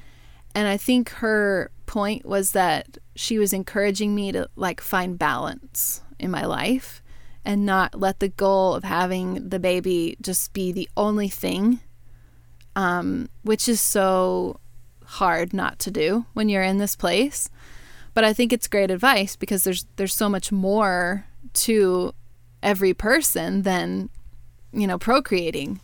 and 0.55 0.69
i 0.69 0.77
think 0.77 1.09
her 1.11 1.71
point 1.87 2.27
was 2.27 2.53
that 2.53 2.99
she 3.17 3.39
was 3.39 3.53
encouraging 3.53 4.15
me 4.15 4.31
to 4.31 4.49
like 4.57 4.81
find 4.81 5.19
balance 5.19 6.03
in 6.19 6.31
my 6.31 6.45
life 6.45 7.03
and 7.45 7.67
not 7.67 7.99
let 7.99 8.21
the 8.21 8.29
goal 8.29 8.75
of 8.75 8.85
having 8.85 9.49
the 9.49 9.59
baby 9.59 10.17
just 10.21 10.53
be 10.53 10.71
the 10.71 10.89
only 10.97 11.29
thing 11.29 11.81
um, 12.77 13.29
which 13.43 13.69
is 13.69 13.81
so 13.81 14.61
hard 15.05 15.53
not 15.53 15.79
to 15.81 15.91
do 15.91 16.27
when 16.33 16.49
you're 16.49 16.63
in 16.63 16.79
this 16.79 16.97
place. 16.97 17.49
But 18.15 18.25
I 18.25 18.33
think 18.33 18.53
it's 18.53 18.69
great 18.69 18.91
advice 18.91 19.37
because 19.37 19.65
there's 19.65 19.87
there's 19.97 20.15
so 20.15 20.29
much 20.29 20.53
more 20.53 21.27
to 21.55 22.15
every 22.63 22.95
person 22.95 23.63
than 23.63 24.11
you 24.73 24.87
know 24.87 24.99
procreating. 24.99 25.81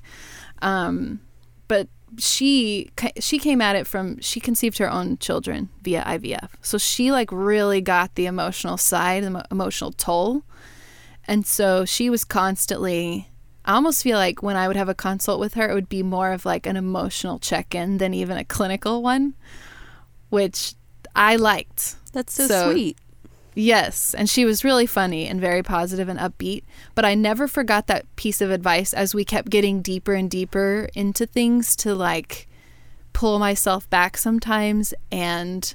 Um, 0.63 1.21
but 1.69 1.89
she 2.17 2.91
she 3.19 3.39
came 3.39 3.61
at 3.61 3.77
it 3.77 3.87
from 3.87 4.21
she 4.21 4.41
conceived 4.41 4.79
her 4.79 4.91
own 4.91 5.19
children 5.19 5.69
via 5.83 6.03
IVF. 6.05 6.51
So 6.63 6.79
she 6.79 7.13
like 7.13 7.31
really 7.31 7.81
got 7.81 8.15
the 8.15 8.27
emotional 8.27 8.77
side, 8.77 9.25
the 9.25 9.45
emotional 9.51 9.93
toll. 9.93 10.43
And 11.27 11.47
so 11.47 11.85
she 11.85 12.09
was 12.09 12.25
constantly 12.25 13.29
I 13.65 13.75
almost 13.75 14.03
feel 14.03 14.17
like 14.17 14.43
when 14.43 14.57
I 14.57 14.67
would 14.67 14.77
have 14.77 14.89
a 14.89 14.95
consult 14.95 15.39
with 15.41 15.53
her, 15.55 15.69
it 15.69 15.75
would 15.75 15.91
be 15.91 16.03
more 16.03 16.33
of 16.33 16.47
like 16.47 16.67
an 16.67 16.77
emotional 16.77 17.39
check 17.39 17.75
in 17.75 17.99
than 17.99 18.15
even 18.15 18.39
a 18.39 18.45
clinical 18.45 19.03
one, 19.03 19.35
which 20.31 20.75
I 21.15 21.37
liked. 21.37 21.97
That's 22.15 22.33
so, 22.33 22.47
so, 22.47 22.73
sweet. 22.73 22.97
Yes. 23.59 24.15
And 24.15 24.31
she 24.31 24.45
was 24.45 24.63
really 24.63 24.87
funny 24.87 25.27
and 25.27 25.41
very 25.41 25.65
positive 25.65 26.09
and 26.09 26.17
upbeat. 26.17 26.63
But 26.95 27.05
I 27.05 27.17
never 27.17 27.49
forgot 27.49 27.89
that 27.89 28.05
piece 28.15 28.41
of 28.41 28.53
advice 28.53 28.95
as 28.95 29.17
we 29.17 29.25
kept 29.25 29.51
getting 29.51 29.83
deeper 29.83 30.15
and 30.15 30.31
deeper 30.31 30.89
into 30.95 31.27
things 31.27 31.75
to 31.77 31.93
like 31.93 32.47
pull 33.13 33.41
myself 33.41 33.91
back 33.91 34.17
sometimes 34.17 34.95
and 35.11 35.75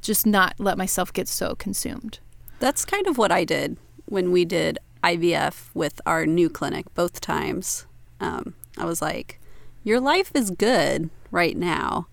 just 0.00 0.26
not 0.26 0.54
let 0.58 0.78
myself 0.78 1.12
get 1.12 1.26
so 1.26 1.56
consumed. 1.56 2.20
That's 2.60 2.84
kind 2.84 3.08
of 3.08 3.18
what 3.18 3.32
I 3.32 3.42
did 3.42 3.78
when 4.06 4.30
we 4.30 4.44
did 4.44 4.78
IVF 5.02 5.70
with 5.74 6.00
our 6.06 6.26
new 6.26 6.48
clinic 6.48 6.86
both 6.94 7.20
times. 7.20 7.84
Um, 8.20 8.54
I 8.78 8.84
was 8.84 9.02
like, 9.02 9.40
your 9.82 9.98
life 9.98 10.30
is 10.36 10.52
good 10.52 11.10
right 11.32 11.56
now. 11.56 12.06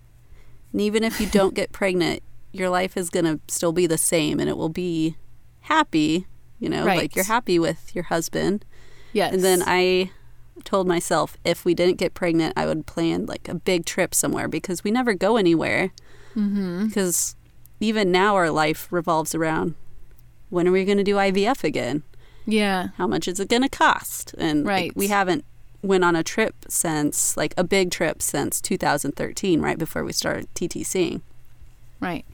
And 0.72 0.80
even 0.80 1.04
if 1.04 1.20
you 1.20 1.28
don't 1.28 1.54
get 1.54 1.70
pregnant, 1.70 2.24
your 2.52 2.68
life 2.70 2.96
is 2.96 3.10
going 3.10 3.24
to 3.24 3.40
still 3.48 3.72
be 3.72 3.86
the 3.86 3.98
same 3.98 4.38
and 4.38 4.48
it 4.48 4.56
will 4.56 4.68
be 4.68 5.16
happy, 5.62 6.26
you 6.58 6.68
know, 6.68 6.84
right. 6.84 6.98
like 6.98 7.16
you're 7.16 7.24
happy 7.24 7.58
with 7.58 7.94
your 7.94 8.04
husband. 8.04 8.64
Yes. 9.12 9.32
And 9.32 9.42
then 9.42 9.62
I 9.66 10.10
told 10.64 10.86
myself 10.86 11.36
if 11.44 11.64
we 11.64 11.74
didn't 11.74 11.98
get 11.98 12.14
pregnant, 12.14 12.54
I 12.56 12.66
would 12.66 12.86
plan 12.86 13.26
like 13.26 13.48
a 13.48 13.54
big 13.54 13.84
trip 13.84 14.14
somewhere 14.14 14.48
because 14.48 14.84
we 14.84 14.90
never 14.90 15.14
go 15.14 15.36
anywhere. 15.36 15.92
Mm-hmm. 16.34 16.86
Because 16.86 17.36
even 17.80 18.12
now, 18.12 18.36
our 18.36 18.50
life 18.50 18.88
revolves 18.90 19.34
around 19.34 19.74
when 20.50 20.68
are 20.68 20.72
we 20.72 20.84
going 20.84 20.98
to 20.98 21.04
do 21.04 21.16
IVF 21.16 21.64
again? 21.64 22.02
Yeah. 22.46 22.88
How 22.96 23.06
much 23.06 23.26
is 23.28 23.40
it 23.40 23.48
going 23.48 23.62
to 23.62 23.68
cost? 23.68 24.34
And 24.38 24.66
right. 24.66 24.90
Like, 24.90 24.92
we 24.96 25.08
haven't 25.08 25.44
went 25.82 26.04
on 26.04 26.14
a 26.14 26.22
trip 26.22 26.54
since 26.68 27.36
like 27.36 27.54
a 27.56 27.64
big 27.64 27.90
trip 27.90 28.22
since 28.22 28.60
2013, 28.60 29.60
right 29.60 29.78
before 29.78 30.04
we 30.04 30.12
started 30.12 30.52
TTCing. 30.54 31.22
Right. 32.02 32.24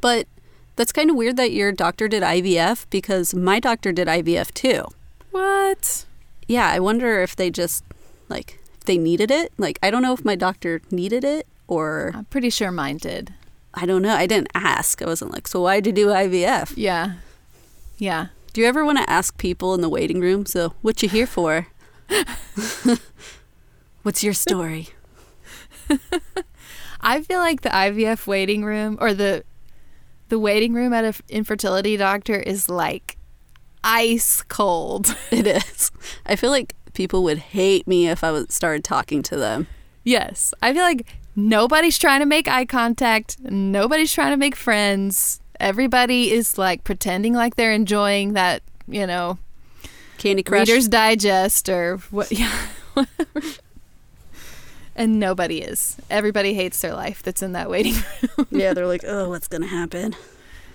But 0.00 0.28
that's 0.76 0.92
kind 0.92 1.10
of 1.10 1.16
weird 1.16 1.36
that 1.38 1.52
your 1.52 1.72
doctor 1.72 2.06
did 2.06 2.22
IVF 2.22 2.86
because 2.90 3.34
my 3.34 3.58
doctor 3.58 3.92
did 3.92 4.06
IVF 4.06 4.52
too. 4.52 4.84
What? 5.30 6.04
Yeah, 6.46 6.68
I 6.68 6.78
wonder 6.78 7.22
if 7.22 7.34
they 7.34 7.50
just 7.50 7.82
like 8.28 8.60
if 8.78 8.84
they 8.84 8.98
needed 8.98 9.30
it. 9.30 9.52
Like 9.58 9.78
I 9.82 9.90
don't 9.90 10.02
know 10.02 10.12
if 10.12 10.24
my 10.24 10.36
doctor 10.36 10.82
needed 10.90 11.24
it 11.24 11.46
or 11.66 12.12
I'm 12.14 12.26
pretty 12.26 12.50
sure 12.50 12.70
mine 12.70 12.98
did. 12.98 13.32
I 13.74 13.86
don't 13.86 14.02
know. 14.02 14.14
I 14.14 14.26
didn't 14.26 14.48
ask. 14.54 15.02
I 15.02 15.06
wasn't 15.06 15.32
like, 15.32 15.48
"So 15.48 15.60
why'd 15.62 15.86
you 15.86 15.92
do 15.92 16.08
IVF?" 16.08 16.72
Yeah. 16.76 17.14
Yeah. 17.98 18.28
Do 18.52 18.60
you 18.60 18.66
ever 18.66 18.84
want 18.84 18.98
to 18.98 19.10
ask 19.10 19.36
people 19.36 19.74
in 19.74 19.82
the 19.82 19.88
waiting 19.88 20.20
room, 20.20 20.46
so 20.46 20.74
what 20.80 21.02
you 21.02 21.08
here 21.08 21.26
for? 21.26 21.66
What's 24.02 24.22
your 24.22 24.32
story? 24.34 24.90
I 27.06 27.22
feel 27.22 27.38
like 27.38 27.62
the 27.62 27.70
IVF 27.70 28.26
waiting 28.26 28.64
room 28.64 28.98
or 29.00 29.14
the 29.14 29.44
the 30.28 30.38
waiting 30.40 30.74
room 30.74 30.92
at 30.92 31.04
an 31.04 31.14
infertility 31.28 31.96
doctor 31.96 32.34
is 32.34 32.68
like 32.68 33.16
ice 33.84 34.42
cold. 34.42 35.16
It 35.30 35.46
is. 35.46 35.92
I 36.26 36.34
feel 36.36 36.50
like 36.50 36.74
people 36.92 37.22
would 37.22 37.38
hate 37.38 37.86
me 37.86 38.08
if 38.08 38.24
I 38.24 38.44
started 38.48 38.82
talking 38.82 39.22
to 39.22 39.36
them. 39.36 39.68
Yes. 40.02 40.52
I 40.60 40.72
feel 40.74 40.82
like 40.82 41.06
nobody's 41.36 41.96
trying 41.96 42.20
to 42.20 42.26
make 42.26 42.48
eye 42.48 42.64
contact, 42.64 43.38
nobody's 43.40 44.12
trying 44.12 44.32
to 44.32 44.36
make 44.36 44.56
friends 44.56 45.40
everybody 45.60 46.32
is 46.32 46.58
like 46.58 46.84
pretending 46.84 47.34
like 47.34 47.56
they're 47.56 47.72
enjoying 47.72 48.34
that, 48.34 48.62
you 48.88 49.06
know, 49.06 49.38
Candy 50.18 50.42
Crush, 50.42 50.68
Reader's 50.68 50.88
Digest, 50.88 51.68
or 51.68 51.98
what? 52.10 52.30
Yeah, 52.36 52.52
and 54.96 55.20
nobody 55.20 55.60
is. 55.60 55.96
Everybody 56.10 56.54
hates 56.54 56.80
their 56.80 56.94
life 56.94 57.22
that's 57.22 57.42
in 57.42 57.52
that 57.52 57.70
waiting 57.70 57.94
room. 58.36 58.48
yeah, 58.50 58.74
they're 58.74 58.86
like, 58.86 59.04
oh, 59.06 59.28
what's 59.28 59.46
gonna 59.46 59.66
happen? 59.66 60.16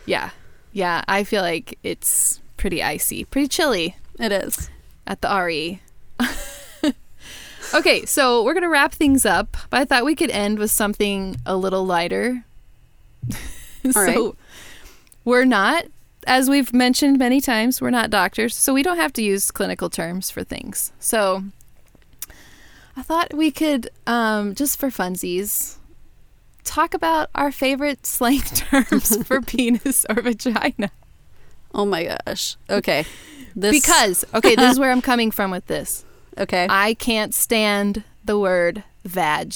Yeah, 0.06 0.30
yeah. 0.72 1.04
I 1.08 1.24
feel 1.26 1.42
like 1.42 1.78
it's 1.84 2.40
pretty 2.56 2.82
icy, 2.82 3.26
pretty 3.26 3.48
chilly. 3.48 3.98
It 4.20 4.32
is 4.32 4.70
at 5.08 5.22
the 5.22 5.36
RE. 5.36 5.82
okay, 7.74 8.06
so 8.06 8.44
we're 8.44 8.54
gonna 8.54 8.70
wrap 8.70 8.94
things 8.94 9.26
up, 9.26 9.58
but 9.70 9.82
I 9.82 9.86
thought 9.86 10.06
we 10.06 10.16
could 10.16 10.30
end 10.30 10.60
with 10.60 10.72
something 10.72 11.38
a 11.46 11.58
little 11.58 11.86
lighter. 11.86 12.46
All 13.86 13.92
so, 13.92 14.26
right. 14.26 14.36
We're 15.26 15.46
not, 15.46 15.86
as 16.26 16.50
we've 16.50 16.74
mentioned 16.74 17.18
many 17.18 17.42
times, 17.42 17.82
we're 17.82 17.90
not 17.90 18.10
doctors, 18.10 18.56
so 18.56 18.74
we 18.74 18.84
don't 18.84 18.98
have 18.98 19.14
to 19.14 19.24
use 19.24 19.52
clinical 19.52 19.90
terms 19.90 20.30
for 20.30 20.44
things. 20.44 20.92
So 21.00 21.44
I 22.96 23.04
thought 23.04 23.34
we 23.34 23.52
could, 23.52 23.90
um, 24.06 24.54
just 24.56 24.80
for 24.80 24.90
funsies, 24.90 25.78
talk 26.64 26.94
about 26.94 27.30
our 27.34 27.52
favorite 27.52 28.06
slang 28.06 28.42
terms 28.42 29.26
for 29.26 29.42
penis 29.42 30.06
or 30.10 30.22
vagina. 30.22 30.92
Oh 31.74 31.86
my 31.86 32.18
gosh. 32.26 32.58
Okay. 32.70 33.06
This... 33.56 33.72
Because, 33.72 34.26
okay, 34.34 34.56
this 34.56 34.74
is 34.74 34.80
where 34.80 34.92
I'm 34.92 35.02
coming 35.12 35.32
from 35.32 35.52
with 35.52 35.68
this. 35.68 36.06
Okay. 36.38 36.68
I 36.70 36.94
can't 36.96 37.34
stand 37.34 38.04
the 38.24 38.38
word 38.38 38.84
vag. 39.04 39.54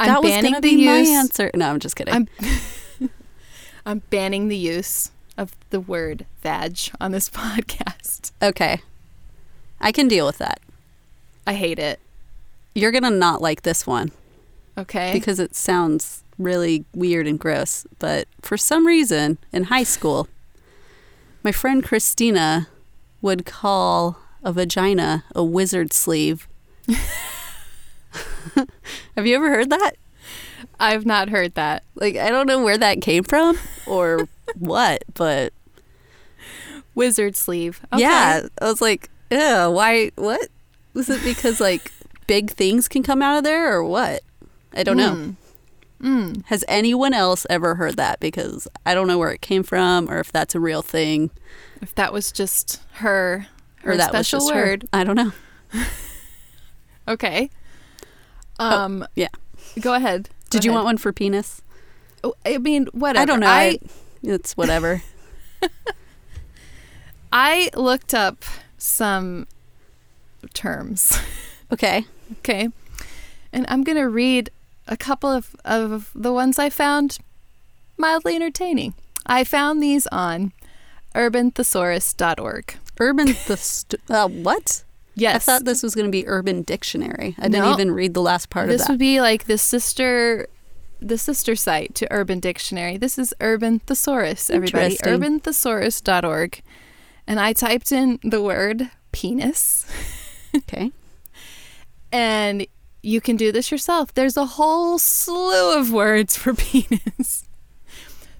I'm 0.00 0.08
that 0.08 0.22
was 0.22 0.32
going 0.32 0.54
to 0.54 0.60
be 0.60 0.70
use, 0.70 1.08
my 1.08 1.16
answer. 1.16 1.50
No, 1.54 1.70
I'm 1.70 1.78
just 1.78 1.94
kidding. 1.94 2.12
I'm 2.12 2.28
I'm 3.86 4.02
banning 4.10 4.48
the 4.48 4.56
use 4.56 5.12
of 5.36 5.52
the 5.70 5.80
word 5.80 6.26
vag 6.42 6.78
on 7.00 7.12
this 7.12 7.28
podcast. 7.28 8.32
Okay. 8.42 8.80
I 9.80 9.92
can 9.92 10.08
deal 10.08 10.26
with 10.26 10.38
that. 10.38 10.60
I 11.46 11.54
hate 11.54 11.78
it. 11.78 12.00
You're 12.74 12.92
going 12.92 13.02
to 13.04 13.10
not 13.10 13.42
like 13.42 13.62
this 13.62 13.86
one. 13.86 14.12
Okay. 14.76 15.12
Because 15.12 15.38
it 15.38 15.54
sounds 15.54 16.24
really 16.38 16.84
weird 16.94 17.26
and 17.26 17.38
gross. 17.38 17.86
But 17.98 18.26
for 18.40 18.56
some 18.56 18.86
reason, 18.86 19.38
in 19.52 19.64
high 19.64 19.82
school, 19.82 20.28
my 21.42 21.52
friend 21.52 21.82
Christina 21.84 22.68
would 23.20 23.44
call 23.44 24.18
a 24.42 24.52
vagina 24.52 25.24
a 25.34 25.44
wizard 25.44 25.92
sleeve. 25.92 26.48
Have 29.16 29.26
you 29.26 29.36
ever 29.36 29.48
heard 29.48 29.70
that? 29.70 29.92
I've 30.80 31.06
not 31.06 31.28
heard 31.28 31.54
that. 31.54 31.84
Like 31.94 32.16
I 32.16 32.30
don't 32.30 32.46
know 32.46 32.62
where 32.62 32.78
that 32.78 33.00
came 33.00 33.22
from 33.24 33.58
or 33.86 34.28
what, 34.58 35.04
but 35.14 35.52
wizard 36.94 37.36
sleeve. 37.36 37.80
Okay. 37.92 38.02
Yeah, 38.02 38.46
I 38.60 38.64
was 38.64 38.80
like, 38.80 39.08
yeah, 39.30 39.66
why? 39.66 40.10
What? 40.16 40.48
Was 40.94 41.08
it 41.08 41.22
because 41.24 41.60
like 41.60 41.92
big 42.26 42.50
things 42.50 42.88
can 42.88 43.02
come 43.02 43.22
out 43.22 43.38
of 43.38 43.44
there 43.44 43.74
or 43.74 43.84
what? 43.84 44.22
I 44.74 44.82
don't 44.82 44.96
mm. 44.96 44.98
know. 44.98 45.36
Mm. 46.02 46.44
Has 46.46 46.64
anyone 46.66 47.14
else 47.14 47.46
ever 47.48 47.76
heard 47.76 47.96
that? 47.96 48.20
Because 48.20 48.66
I 48.84 48.94
don't 48.94 49.06
know 49.06 49.18
where 49.18 49.30
it 49.30 49.40
came 49.40 49.62
from 49.62 50.10
or 50.10 50.18
if 50.18 50.32
that's 50.32 50.54
a 50.54 50.60
real 50.60 50.82
thing. 50.82 51.30
If 51.80 51.94
that 51.94 52.12
was 52.12 52.32
just 52.32 52.80
her, 52.94 53.46
her 53.82 53.92
or 53.92 53.96
that 53.96 54.10
special 54.10 54.40
was 54.40 54.52
word. 54.52 54.82
Her. 54.82 54.88
I 55.00 55.04
don't 55.04 55.16
know. 55.16 55.32
okay. 57.08 57.50
Oh, 58.58 58.78
um. 58.78 59.02
Oh, 59.02 59.06
yeah. 59.14 59.28
Go 59.80 59.94
ahead. 59.94 60.28
Did 60.50 60.64
you 60.64 60.72
want 60.72 60.84
one 60.84 60.98
for 60.98 61.12
penis? 61.12 61.62
Oh, 62.22 62.34
I 62.44 62.58
mean, 62.58 62.88
whatever. 62.92 63.22
I 63.22 63.24
don't 63.24 63.40
know. 63.40 63.46
I, 63.46 63.62
I 63.62 63.78
it's 64.22 64.56
whatever. 64.56 65.02
I 67.32 67.70
looked 67.74 68.12
up 68.12 68.44
some 68.76 69.46
terms. 70.54 71.18
Okay. 71.72 72.04
Okay. 72.40 72.68
And 73.50 73.64
I'm 73.66 73.82
going 73.82 73.96
to 73.96 74.06
read 74.06 74.50
a 74.86 74.94
couple 74.94 75.30
of, 75.30 75.56
of 75.64 76.10
the 76.14 76.30
ones 76.30 76.58
I 76.58 76.68
found 76.68 77.16
mildly 77.96 78.36
entertaining. 78.36 78.92
I 79.24 79.42
found 79.42 79.82
these 79.82 80.06
on 80.08 80.52
urbanthesaurus.org. 81.14 82.74
Urban 83.00 83.26
the 83.26 83.98
uh, 84.10 84.28
what? 84.28 84.84
Yes. 85.14 85.34
I 85.36 85.38
thought 85.38 85.64
this 85.64 85.82
was 85.82 85.94
going 85.94 86.06
to 86.06 86.10
be 86.10 86.26
Urban 86.26 86.60
Dictionary. 86.60 87.34
I 87.38 87.44
didn't 87.44 87.64
No. 87.64 87.72
even 87.72 87.90
read 87.92 88.12
the 88.14 88.22
last 88.22 88.50
part 88.50 88.64
of 88.66 88.72
that. 88.72 88.78
This 88.78 88.88
would 88.88 88.98
be 88.98 89.20
like 89.22 89.44
the 89.44 89.56
sister 89.58 90.46
the 91.00 91.18
sister 91.18 91.56
site 91.56 91.94
to 91.96 92.06
Urban 92.12 92.38
Dictionary. 92.38 92.96
This 92.96 93.18
is 93.18 93.34
Urban 93.40 93.80
Thesaurus, 93.80 94.50
everybody. 94.50 94.96
Urbanthesaurus.org. 94.98 96.62
And 97.26 97.40
I 97.40 97.52
typed 97.54 97.90
in 97.92 98.20
the 98.22 98.40
word 98.42 98.90
penis 99.10 99.84
okay. 100.56 100.92
and 102.12 102.66
you 103.02 103.20
can 103.20 103.36
do 103.36 103.52
this 103.52 103.70
yourself. 103.70 104.14
There's 104.14 104.36
a 104.36 104.46
whole 104.46 104.98
slew 104.98 105.78
of 105.78 105.92
words 105.92 106.36
for 106.36 106.54
penis. 106.54 107.44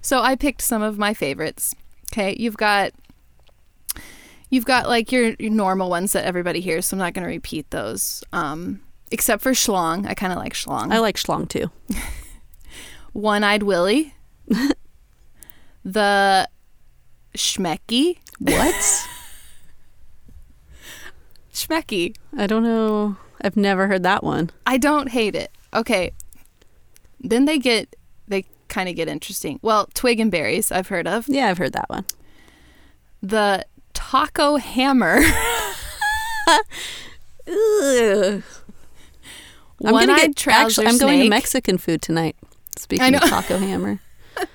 So 0.01 0.21
I 0.21 0.35
picked 0.35 0.61
some 0.61 0.81
of 0.81 0.97
my 0.97 1.13
favorites. 1.13 1.75
Okay, 2.11 2.35
you've 2.37 2.57
got 2.57 2.91
you've 4.49 4.65
got 4.65 4.87
like 4.87 5.11
your, 5.11 5.33
your 5.39 5.51
normal 5.51 5.89
ones 5.89 6.11
that 6.13 6.25
everybody 6.25 6.61
hears, 6.61 6.87
so 6.87 6.95
I'm 6.95 6.99
not 6.99 7.13
going 7.13 7.23
to 7.23 7.29
repeat 7.29 7.71
those. 7.71 8.23
Um, 8.31 8.81
except 9.11 9.41
for 9.41 9.51
schlong. 9.51 10.07
I 10.07 10.13
kind 10.13 10.31
of 10.31 10.39
like 10.39 10.53
schlong. 10.53 10.91
I 10.91 10.99
like 10.99 11.17
schlong 11.17 11.47
too. 11.47 11.71
One-eyed 13.13 13.63
Willie. 13.63 14.13
the 15.83 16.49
schmecky. 17.35 18.17
What? 18.39 19.07
Schmecky. 21.73 22.15
I 22.37 22.47
don't 22.47 22.63
know. 22.63 23.17
I've 23.41 23.57
never 23.57 23.87
heard 23.87 24.03
that 24.03 24.23
one. 24.23 24.51
I 24.65 24.77
don't 24.77 25.09
hate 25.09 25.35
it. 25.35 25.51
Okay. 25.73 26.11
Then 27.19 27.45
they 27.45 27.57
get 27.57 27.95
they 28.27 28.45
kind 28.67 28.89
of 28.89 28.95
get 28.95 29.07
interesting. 29.07 29.59
Well, 29.61 29.87
twig 29.93 30.19
and 30.19 30.31
berries 30.31 30.71
I've 30.71 30.87
heard 30.87 31.07
of. 31.07 31.27
Yeah, 31.27 31.49
I've 31.49 31.57
heard 31.57 31.73
that 31.73 31.89
one. 31.89 32.05
The 33.21 33.65
taco 33.93 34.57
hammer. 34.57 35.19
Ugh. 37.47 38.43
I'm 39.85 39.91
gonna 39.91 40.13
One-eyed 40.13 40.35
get 40.35 40.47
actually, 40.47 40.87
I'm 40.87 40.97
going 40.97 41.23
to. 41.23 41.29
Mexican 41.29 41.77
food 41.77 42.01
tonight. 42.01 42.37
Speaking 42.77 43.15
of 43.15 43.21
taco 43.21 43.57
hammer, 43.57 43.99
I'm 44.37 44.47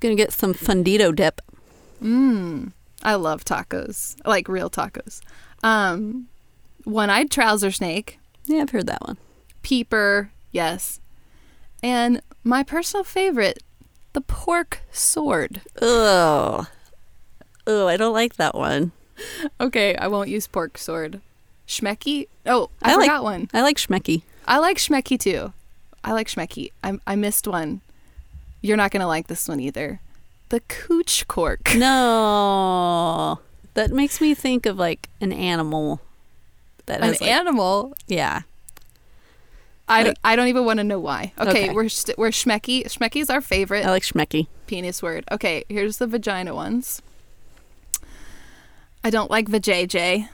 gonna 0.00 0.14
get 0.14 0.32
some 0.32 0.54
fundito 0.54 1.14
dip. 1.14 1.42
Mmm. 2.02 2.72
I 3.02 3.16
love 3.16 3.44
tacos. 3.44 4.16
I 4.24 4.30
like 4.30 4.48
real 4.48 4.70
tacos. 4.70 5.20
Um 5.64 6.28
one-eyed 6.84 7.30
trouser 7.30 7.70
snake, 7.70 8.18
Yeah, 8.44 8.60
I've 8.62 8.70
heard 8.70 8.86
that 8.86 9.00
one. 9.02 9.16
peeper, 9.62 10.30
yes. 10.52 11.00
And 11.82 12.20
my 12.44 12.62
personal 12.62 13.04
favorite, 13.04 13.62
the 14.12 14.20
pork 14.20 14.82
sword. 14.92 15.62
Ugh. 15.80 16.66
Oh, 17.66 17.86
I 17.88 17.96
don't 17.96 18.12
like 18.12 18.36
that 18.36 18.54
one. 18.54 18.92
Okay, 19.58 19.96
I 19.96 20.08
won't 20.08 20.28
use 20.28 20.46
pork 20.46 20.76
sword. 20.76 21.20
Schmecky? 21.66 22.28
Oh, 22.44 22.68
I, 22.82 22.92
I 22.92 22.96
like- 22.96 23.06
forgot 23.06 23.22
one. 23.24 23.48
I 23.54 23.62
like 23.62 23.78
schmecky. 23.78 24.22
I 24.46 24.58
like 24.58 24.76
Schmecky 24.76 25.18
too. 25.18 25.54
I 26.04 26.12
like 26.12 26.28
Schmecky. 26.28 26.70
I, 26.82 26.98
I 27.06 27.16
missed 27.16 27.48
one. 27.48 27.80
You're 28.60 28.76
not 28.76 28.90
going 28.90 29.00
to 29.00 29.06
like 29.06 29.26
this 29.28 29.48
one 29.48 29.58
either. 29.60 30.00
The 30.50 30.60
cooch 30.68 31.26
cork. 31.28 31.74
No, 31.74 33.40
that 33.74 33.90
makes 33.90 34.20
me 34.20 34.34
think 34.34 34.66
of 34.66 34.78
like 34.78 35.08
an 35.20 35.32
animal. 35.32 36.00
That 36.86 37.00
An 37.00 37.08
like, 37.10 37.22
animal. 37.22 37.94
yeah. 38.06 38.42
I, 39.88 39.98
Like- 39.98 40.04
don't, 40.06 40.18
I 40.24 40.36
don't 40.36 40.48
even 40.48 40.64
want 40.64 40.78
to 40.78 40.84
know 40.84 40.98
why. 40.98 41.32
Okay, 41.38 41.50
Okay. 41.50 41.70
we're 41.74 41.88
st- 41.88 42.16
we're 42.18 42.28
Schmecky. 42.30 42.84
Schmecky 42.84 43.20
is 43.20 43.28
our 43.30 43.40
favorite 43.40 43.84
I 43.84 43.90
like 43.90 44.02
schmecky. 44.02 44.46
penis 44.66 45.02
word. 45.02 45.24
Okay, 45.30 45.64
here's 45.68 45.98
the 45.98 46.06
vagina 46.06 46.54
ones. 46.54 47.02
I 49.02 49.10
don't 49.10 49.30
like 49.30 49.48
vajayjay, 49.48 50.28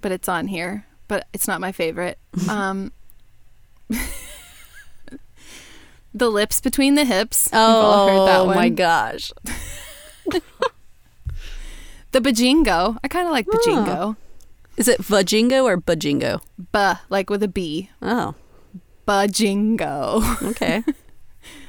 but 0.00 0.12
it's 0.12 0.28
on 0.28 0.46
here. 0.48 0.86
But 1.08 1.26
it's 1.32 1.48
not 1.48 1.60
my 1.60 1.72
favorite. 1.72 2.18
Um, 2.48 2.92
the 6.14 6.28
lips 6.30 6.60
between 6.60 6.94
the 6.94 7.04
hips. 7.04 7.48
We've 7.52 7.60
heard 7.60 8.26
that 8.28 8.40
Oh 8.40 8.46
my 8.46 8.68
gosh. 8.68 9.32
The 12.16 12.22
bajingo. 12.32 12.96
I 13.04 13.08
kind 13.08 13.26
of 13.26 13.32
like 13.32 13.46
Oh. 13.46 13.58
bajingo. 13.58 14.16
Is 14.78 14.88
it 14.88 15.02
vajingo 15.02 15.64
or 15.64 15.76
bajingo? 15.76 16.40
Buh, 16.72 16.96
like 17.10 17.28
with 17.28 17.42
a 17.42 17.48
B. 17.48 17.90
Oh, 18.00 18.34
Bajingo. 19.06 20.22
okay. 20.50 20.82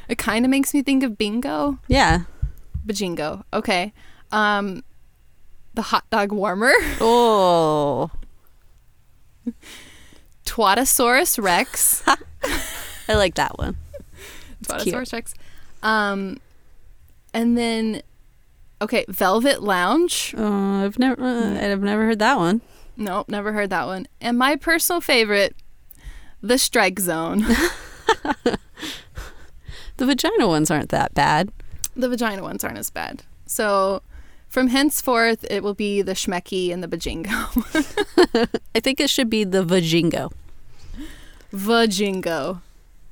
It 0.07 0.17
kind 0.17 0.45
of 0.45 0.49
makes 0.49 0.73
me 0.73 0.81
think 0.83 1.03
of 1.03 1.17
bingo. 1.17 1.79
yeah. 1.89 2.21
Bajingo. 2.85 3.43
Okay. 3.51 3.91
Um, 4.31 4.85
the 5.73 5.81
hot 5.81 6.09
dog 6.09 6.31
warmer. 6.31 6.71
Oh, 7.01 8.09
Twatosaurus 10.45 11.43
rex. 11.43 12.03
I 13.09 13.15
like 13.15 13.35
that 13.35 13.57
one. 13.57 13.75
It's 14.61 14.81
cute. 14.83 14.95
Twatosaurus 14.95 15.11
rex. 15.11 15.33
Um, 15.83 16.39
and 17.33 17.57
then, 17.57 18.01
okay, 18.81 19.05
Velvet 19.07 19.61
Lounge. 19.63 20.33
Oh, 20.37 20.83
I've 20.85 20.97
never, 20.99 21.21
uh, 21.21 21.59
I've 21.71 21.81
never 21.81 22.05
heard 22.05 22.19
that 22.19 22.37
one. 22.37 22.61
Nope, 22.95 23.29
never 23.29 23.53
heard 23.53 23.69
that 23.69 23.85
one. 23.85 24.07
And 24.21 24.37
my 24.37 24.55
personal 24.55 25.01
favorite, 25.01 25.55
the 26.41 26.57
Strike 26.57 26.99
Zone. 26.99 27.45
The 29.97 30.05
vagina 30.05 30.47
ones 30.47 30.69
aren't 30.69 30.89
that 30.89 31.15
bad. 31.15 31.51
the 31.95 32.07
vagina 32.07 32.43
ones 32.43 32.63
aren't 32.63 32.77
as 32.77 32.91
bad. 32.91 33.23
So, 33.47 34.03
from 34.47 34.67
henceforth, 34.67 35.43
it 35.49 35.63
will 35.63 35.73
be 35.73 36.03
the 36.03 36.11
Schmecky 36.13 36.71
and 36.71 36.83
the 36.83 36.87
Bajingo. 36.87 38.47
I 38.75 38.79
think 38.79 38.99
it 38.99 39.09
should 39.09 39.27
be 39.27 39.43
the 39.43 39.63
vajingo. 39.65 40.31
Vajingo. 41.51 42.61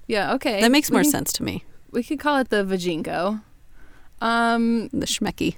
Yeah, 0.07 0.33
okay. 0.35 0.61
That 0.61 0.71
makes 0.71 0.91
We 0.91 0.95
more 0.95 1.01
can- 1.01 1.11
sense 1.11 1.33
to 1.33 1.43
me. 1.43 1.63
We 1.91 2.03
could 2.03 2.19
call 2.19 2.37
it 2.37 2.49
the 2.49 2.63
Vajingo. 2.63 3.41
Um, 4.25 4.89
The 4.89 5.05
schmecky. 5.05 5.55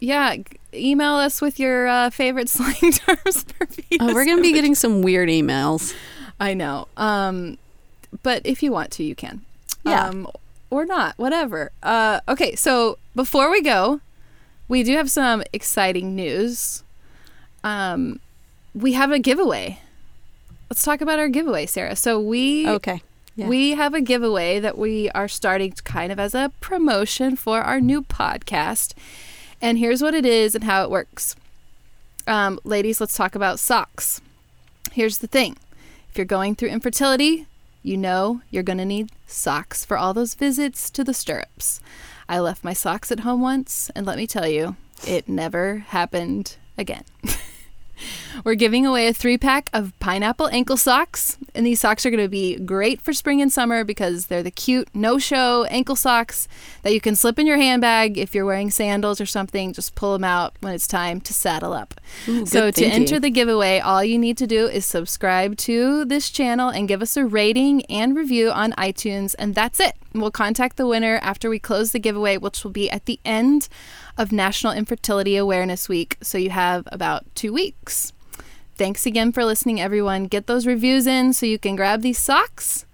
yeah, 0.00 0.36
email 0.74 1.14
us 1.14 1.40
with 1.40 1.58
your 1.58 1.86
uh, 1.88 2.10
favorite 2.10 2.48
slang 2.56 2.92
terms 2.92 3.44
for 3.44 3.66
penis. 3.66 3.98
Oh, 4.00 4.12
we're 4.14 4.24
gonna 4.24 4.42
be 4.42 4.52
getting 4.52 4.74
some 4.74 5.00
weird 5.02 5.28
emails. 5.28 5.94
I 6.40 6.54
know. 6.54 6.88
Um, 6.96 7.58
but 8.22 8.42
if 8.44 8.62
you 8.62 8.72
want 8.72 8.90
to, 8.92 9.04
you 9.04 9.14
can. 9.14 9.42
Yeah. 9.84 10.06
Um, 10.08 10.28
or 10.70 10.84
not, 10.84 11.16
whatever. 11.18 11.70
Uh, 11.82 12.20
okay, 12.28 12.54
so 12.54 12.98
before 13.14 13.50
we 13.50 13.62
go, 13.62 14.00
we 14.68 14.82
do 14.82 14.96
have 14.96 15.10
some 15.10 15.42
exciting 15.52 16.14
news. 16.16 16.82
Um, 17.64 18.20
we 18.74 18.94
have 18.94 19.10
a 19.12 19.18
giveaway. 19.18 19.78
Let's 20.70 20.82
talk 20.82 21.00
about 21.00 21.18
our 21.18 21.28
giveaway, 21.28 21.66
Sarah. 21.66 21.94
So 21.96 22.18
we 22.20 22.66
Okay. 22.68 23.02
Yeah. 23.34 23.48
we 23.48 23.70
have 23.70 23.94
a 23.94 24.00
giveaway 24.00 24.60
that 24.60 24.76
we 24.76 25.08
are 25.10 25.28
starting 25.28 25.72
kind 25.84 26.12
of 26.12 26.18
as 26.18 26.34
a 26.34 26.52
promotion 26.60 27.36
for 27.36 27.62
our 27.62 27.80
new 27.80 28.02
podcast. 28.02 28.92
And 29.60 29.78
here's 29.78 30.02
what 30.02 30.14
it 30.14 30.26
is 30.26 30.54
and 30.54 30.64
how 30.64 30.82
it 30.84 30.90
works. 30.90 31.34
Um, 32.26 32.58
ladies, 32.64 33.00
let's 33.00 33.16
talk 33.16 33.34
about 33.34 33.58
socks. 33.58 34.20
Here's 34.92 35.18
the 35.18 35.26
thing 35.26 35.56
if 36.10 36.18
you're 36.18 36.24
going 36.26 36.54
through 36.54 36.68
infertility, 36.68 37.46
you 37.82 37.96
know 37.96 38.42
you're 38.50 38.62
going 38.62 38.78
to 38.78 38.84
need 38.84 39.10
socks 39.26 39.84
for 39.84 39.96
all 39.96 40.12
those 40.12 40.34
visits 40.34 40.90
to 40.90 41.02
the 41.02 41.14
stirrups. 41.14 41.80
I 42.28 42.38
left 42.38 42.62
my 42.64 42.72
socks 42.72 43.10
at 43.10 43.20
home 43.20 43.40
once, 43.40 43.90
and 43.94 44.06
let 44.06 44.16
me 44.16 44.26
tell 44.26 44.46
you, 44.46 44.76
it 45.06 45.28
never 45.28 45.78
happened 45.88 46.56
again. 46.78 47.04
We're 48.44 48.54
giving 48.54 48.86
away 48.86 49.08
a 49.08 49.12
three 49.12 49.38
pack 49.38 49.70
of 49.72 49.92
pineapple 50.00 50.48
ankle 50.48 50.76
socks. 50.76 51.38
And 51.54 51.66
these 51.66 51.80
socks 51.80 52.06
are 52.06 52.10
going 52.10 52.22
to 52.22 52.28
be 52.28 52.56
great 52.56 53.00
for 53.00 53.12
spring 53.12 53.42
and 53.42 53.52
summer 53.52 53.84
because 53.84 54.26
they're 54.26 54.42
the 54.42 54.50
cute, 54.50 54.88
no 54.94 55.18
show 55.18 55.64
ankle 55.64 55.96
socks 55.96 56.48
that 56.82 56.92
you 56.92 57.00
can 57.00 57.14
slip 57.14 57.38
in 57.38 57.46
your 57.46 57.58
handbag 57.58 58.16
if 58.16 58.34
you're 58.34 58.44
wearing 58.44 58.70
sandals 58.70 59.20
or 59.20 59.26
something. 59.26 59.72
Just 59.72 59.94
pull 59.94 60.12
them 60.12 60.24
out 60.24 60.54
when 60.60 60.72
it's 60.72 60.86
time 60.86 61.20
to 61.22 61.34
saddle 61.34 61.72
up. 61.72 62.00
Ooh, 62.28 62.46
so, 62.46 62.70
to 62.70 62.72
thinking. 62.72 62.92
enter 62.92 63.20
the 63.20 63.30
giveaway, 63.30 63.80
all 63.80 64.02
you 64.02 64.18
need 64.18 64.38
to 64.38 64.46
do 64.46 64.66
is 64.66 64.86
subscribe 64.86 65.56
to 65.58 66.04
this 66.04 66.30
channel 66.30 66.70
and 66.70 66.88
give 66.88 67.02
us 67.02 67.16
a 67.16 67.24
rating 67.26 67.84
and 67.86 68.16
review 68.16 68.50
on 68.50 68.72
iTunes. 68.72 69.34
And 69.38 69.54
that's 69.54 69.78
it. 69.78 69.94
We'll 70.14 70.30
contact 70.30 70.76
the 70.76 70.86
winner 70.86 71.18
after 71.22 71.48
we 71.50 71.58
close 71.58 71.92
the 71.92 71.98
giveaway, 71.98 72.38
which 72.38 72.64
will 72.64 72.70
be 72.70 72.90
at 72.90 73.06
the 73.06 73.20
end 73.24 73.68
of 74.16 74.32
National 74.32 74.72
Infertility 74.72 75.36
Awareness 75.36 75.88
Week. 75.88 76.16
So, 76.22 76.38
you 76.38 76.50
have 76.50 76.88
about 76.90 77.26
two 77.34 77.52
weeks. 77.52 78.12
Thanks 78.82 79.06
again 79.06 79.30
for 79.30 79.44
listening, 79.44 79.80
everyone. 79.80 80.24
Get 80.24 80.48
those 80.48 80.66
reviews 80.66 81.06
in 81.06 81.34
so 81.34 81.46
you 81.46 81.56
can 81.56 81.76
grab 81.76 82.02
these 82.02 82.18
socks. 82.18 82.84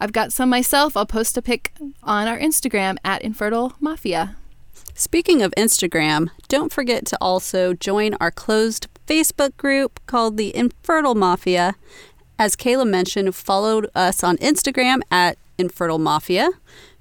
I've 0.00 0.12
got 0.12 0.32
some 0.32 0.48
myself. 0.48 0.96
I'll 0.96 1.04
post 1.04 1.36
a 1.36 1.42
pic 1.42 1.72
on 2.04 2.28
our 2.28 2.38
Instagram 2.38 2.96
at 3.04 3.22
Infertile 3.22 3.74
Mafia. 3.80 4.36
Speaking 4.94 5.42
of 5.42 5.52
Instagram, 5.56 6.28
don't 6.46 6.72
forget 6.72 7.06
to 7.06 7.18
also 7.20 7.74
join 7.74 8.14
our 8.20 8.30
closed 8.30 8.86
Facebook 9.08 9.56
group 9.56 9.98
called 10.06 10.36
the 10.36 10.54
Infertile 10.54 11.16
Mafia. 11.16 11.74
As 12.38 12.54
Kaela 12.54 12.88
mentioned, 12.88 13.34
follow 13.34 13.82
us 13.96 14.22
on 14.22 14.36
Instagram 14.36 15.00
at 15.10 15.38
Infertile 15.58 15.98
Mafia. 15.98 16.50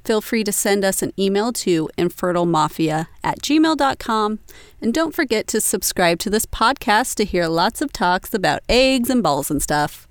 Feel 0.06 0.22
free 0.22 0.44
to 0.44 0.52
send 0.52 0.86
us 0.86 1.02
an 1.02 1.14
email 1.18 1.52
to 1.52 1.90
infertilemafia 1.98 3.08
at 3.24 3.42
gmail.com. 3.42 4.40
And 4.80 4.94
don't 4.94 5.16
forget 5.16 5.48
to 5.48 5.60
subscribe 5.60 6.20
to 6.20 6.30
this 6.30 6.46
podcast 6.46 7.16
to 7.16 7.26
hear 7.26 7.48
lots 7.48 7.82
of 7.82 7.92
talks 7.92 8.32
about 8.32 8.62
eggs 8.70 9.10
and 9.10 9.24
balls 9.24 9.50
and 9.50 9.64
stuff. 9.64 10.08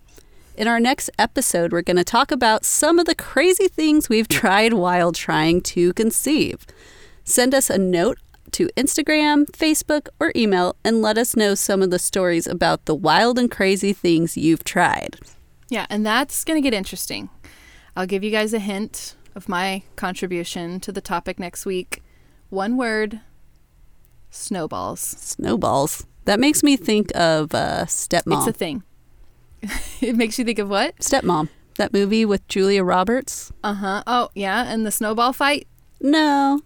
In 0.56 0.66
our 0.66 0.80
next 0.80 1.10
episode, 1.16 1.70
we're 1.70 1.82
going 1.82 1.96
to 1.96 2.02
talk 2.02 2.32
about 2.32 2.64
some 2.64 2.98
of 2.98 3.06
the 3.06 3.14
crazy 3.14 3.68
things 3.68 4.08
we've 4.08 4.26
tried 4.42 4.72
while 4.72 5.12
trying 5.12 5.60
to 5.62 5.92
conceive. 5.92 6.66
Send 7.22 7.54
us 7.54 7.70
a 7.70 7.78
note 7.78 8.18
to 8.50 8.68
Instagram, 8.76 9.46
Facebook, 9.52 10.08
or 10.18 10.32
email 10.34 10.74
and 10.84 11.02
let 11.02 11.16
us 11.18 11.36
know 11.36 11.54
some 11.54 11.82
of 11.82 11.90
the 11.90 12.00
stories 12.00 12.48
about 12.48 12.86
the 12.86 12.96
wild 12.96 13.38
and 13.38 13.48
crazy 13.48 13.92
things 13.92 14.36
you've 14.36 14.64
tried. 14.64 15.20
Yeah, 15.68 15.86
and 15.88 16.04
that's 16.04 16.42
going 16.42 16.60
to 16.60 16.68
get 16.68 16.76
interesting. 16.76 17.28
I'll 17.96 18.06
give 18.06 18.24
you 18.24 18.32
guys 18.32 18.52
a 18.52 18.58
hint 18.58 19.14
of 19.34 19.48
my 19.48 19.82
contribution 19.96 20.80
to 20.80 20.92
the 20.92 21.00
topic 21.00 21.38
next 21.38 21.66
week. 21.66 22.02
One 22.50 22.76
word 22.76 23.20
snowballs. 24.30 25.00
Snowballs. 25.00 26.06
That 26.24 26.40
makes 26.40 26.62
me 26.62 26.76
think 26.76 27.14
of 27.14 27.54
uh, 27.54 27.84
Stepmom. 27.86 28.38
It's 28.38 28.46
a 28.46 28.52
thing. 28.52 28.82
it 30.00 30.16
makes 30.16 30.38
you 30.38 30.44
think 30.44 30.58
of 30.58 30.68
what? 30.68 30.96
Stepmom. 30.98 31.48
That 31.76 31.92
movie 31.92 32.24
with 32.24 32.46
Julia 32.48 32.84
Roberts. 32.84 33.52
Uh 33.62 33.74
huh. 33.74 34.02
Oh, 34.06 34.28
yeah. 34.34 34.64
And 34.72 34.86
the 34.86 34.90
snowball 34.92 35.32
fight? 35.32 35.66
No. 36.00 36.60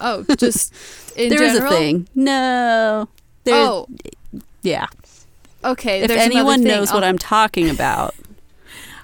Oh, 0.00 0.24
just 0.38 0.72
in 1.16 1.28
There 1.30 1.42
is 1.42 1.52
general? 1.54 1.72
a 1.72 1.76
thing. 1.76 2.08
No. 2.14 3.08
There, 3.44 3.54
Oh, 3.54 3.86
Yeah. 4.62 4.86
okay. 5.62 6.00
If 6.02 6.08
there's 6.08 6.20
anyone 6.20 6.64
knows 6.64 6.92
what 6.92 7.04
I'll- 7.04 7.10
I'm 7.10 7.18
talking 7.18 7.68
about, 7.70 8.14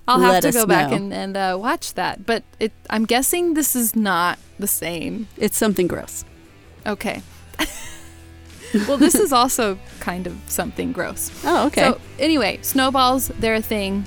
I'll 0.09 0.21
have 0.21 0.43
to 0.43 0.53
go 0.53 0.67
back 0.67 0.91
know. 0.91 0.97
and, 0.97 1.13
and 1.13 1.37
uh, 1.37 1.57
watch 1.61 1.95
that. 1.95 2.27
But 2.27 2.43
it, 2.59 2.73
I'm 2.91 3.05
guessing 3.05 3.55
this 3.55 3.77
is 3.77 3.95
not 3.95 4.39
the 4.59 4.67
same. 4.67 5.29
it's 5.37 5.57
something 5.57 5.87
gross. 5.87 6.25
Okay. 6.87 7.23
well, 8.89 8.97
this 8.97 9.15
is 9.15 9.33
also 9.33 9.79
kind 10.01 10.27
of 10.27 10.37
something 10.47 10.93
gross. 10.93 11.31
Oh, 11.45 11.67
okay. 11.69 11.83
So, 11.83 12.01
anyway, 12.19 12.59
snowballs, 12.63 13.29
they're 13.29 13.55
a 13.55 13.63
thing. 13.63 14.05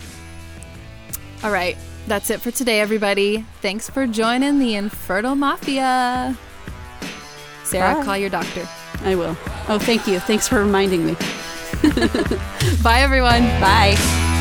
All 1.43 1.51
right. 1.51 1.77
That's 2.07 2.29
it 2.29 2.41
for 2.41 2.51
today, 2.51 2.81
everybody. 2.81 3.45
Thanks 3.61 3.89
for 3.89 4.05
joining 4.05 4.59
the 4.59 4.75
Infertile 4.75 5.35
Mafia. 5.35 6.37
Sarah, 7.63 7.95
Bye. 7.95 8.03
call 8.03 8.17
your 8.17 8.29
doctor. 8.29 8.67
I 9.01 9.15
will. 9.15 9.35
Oh, 9.67 9.79
thank 9.79 10.07
you. 10.07 10.19
Thanks 10.19 10.47
for 10.47 10.59
reminding 10.59 11.05
me. 11.05 11.13
Bye, 12.83 13.01
everyone. 13.01 13.43
Bye. 13.59 14.33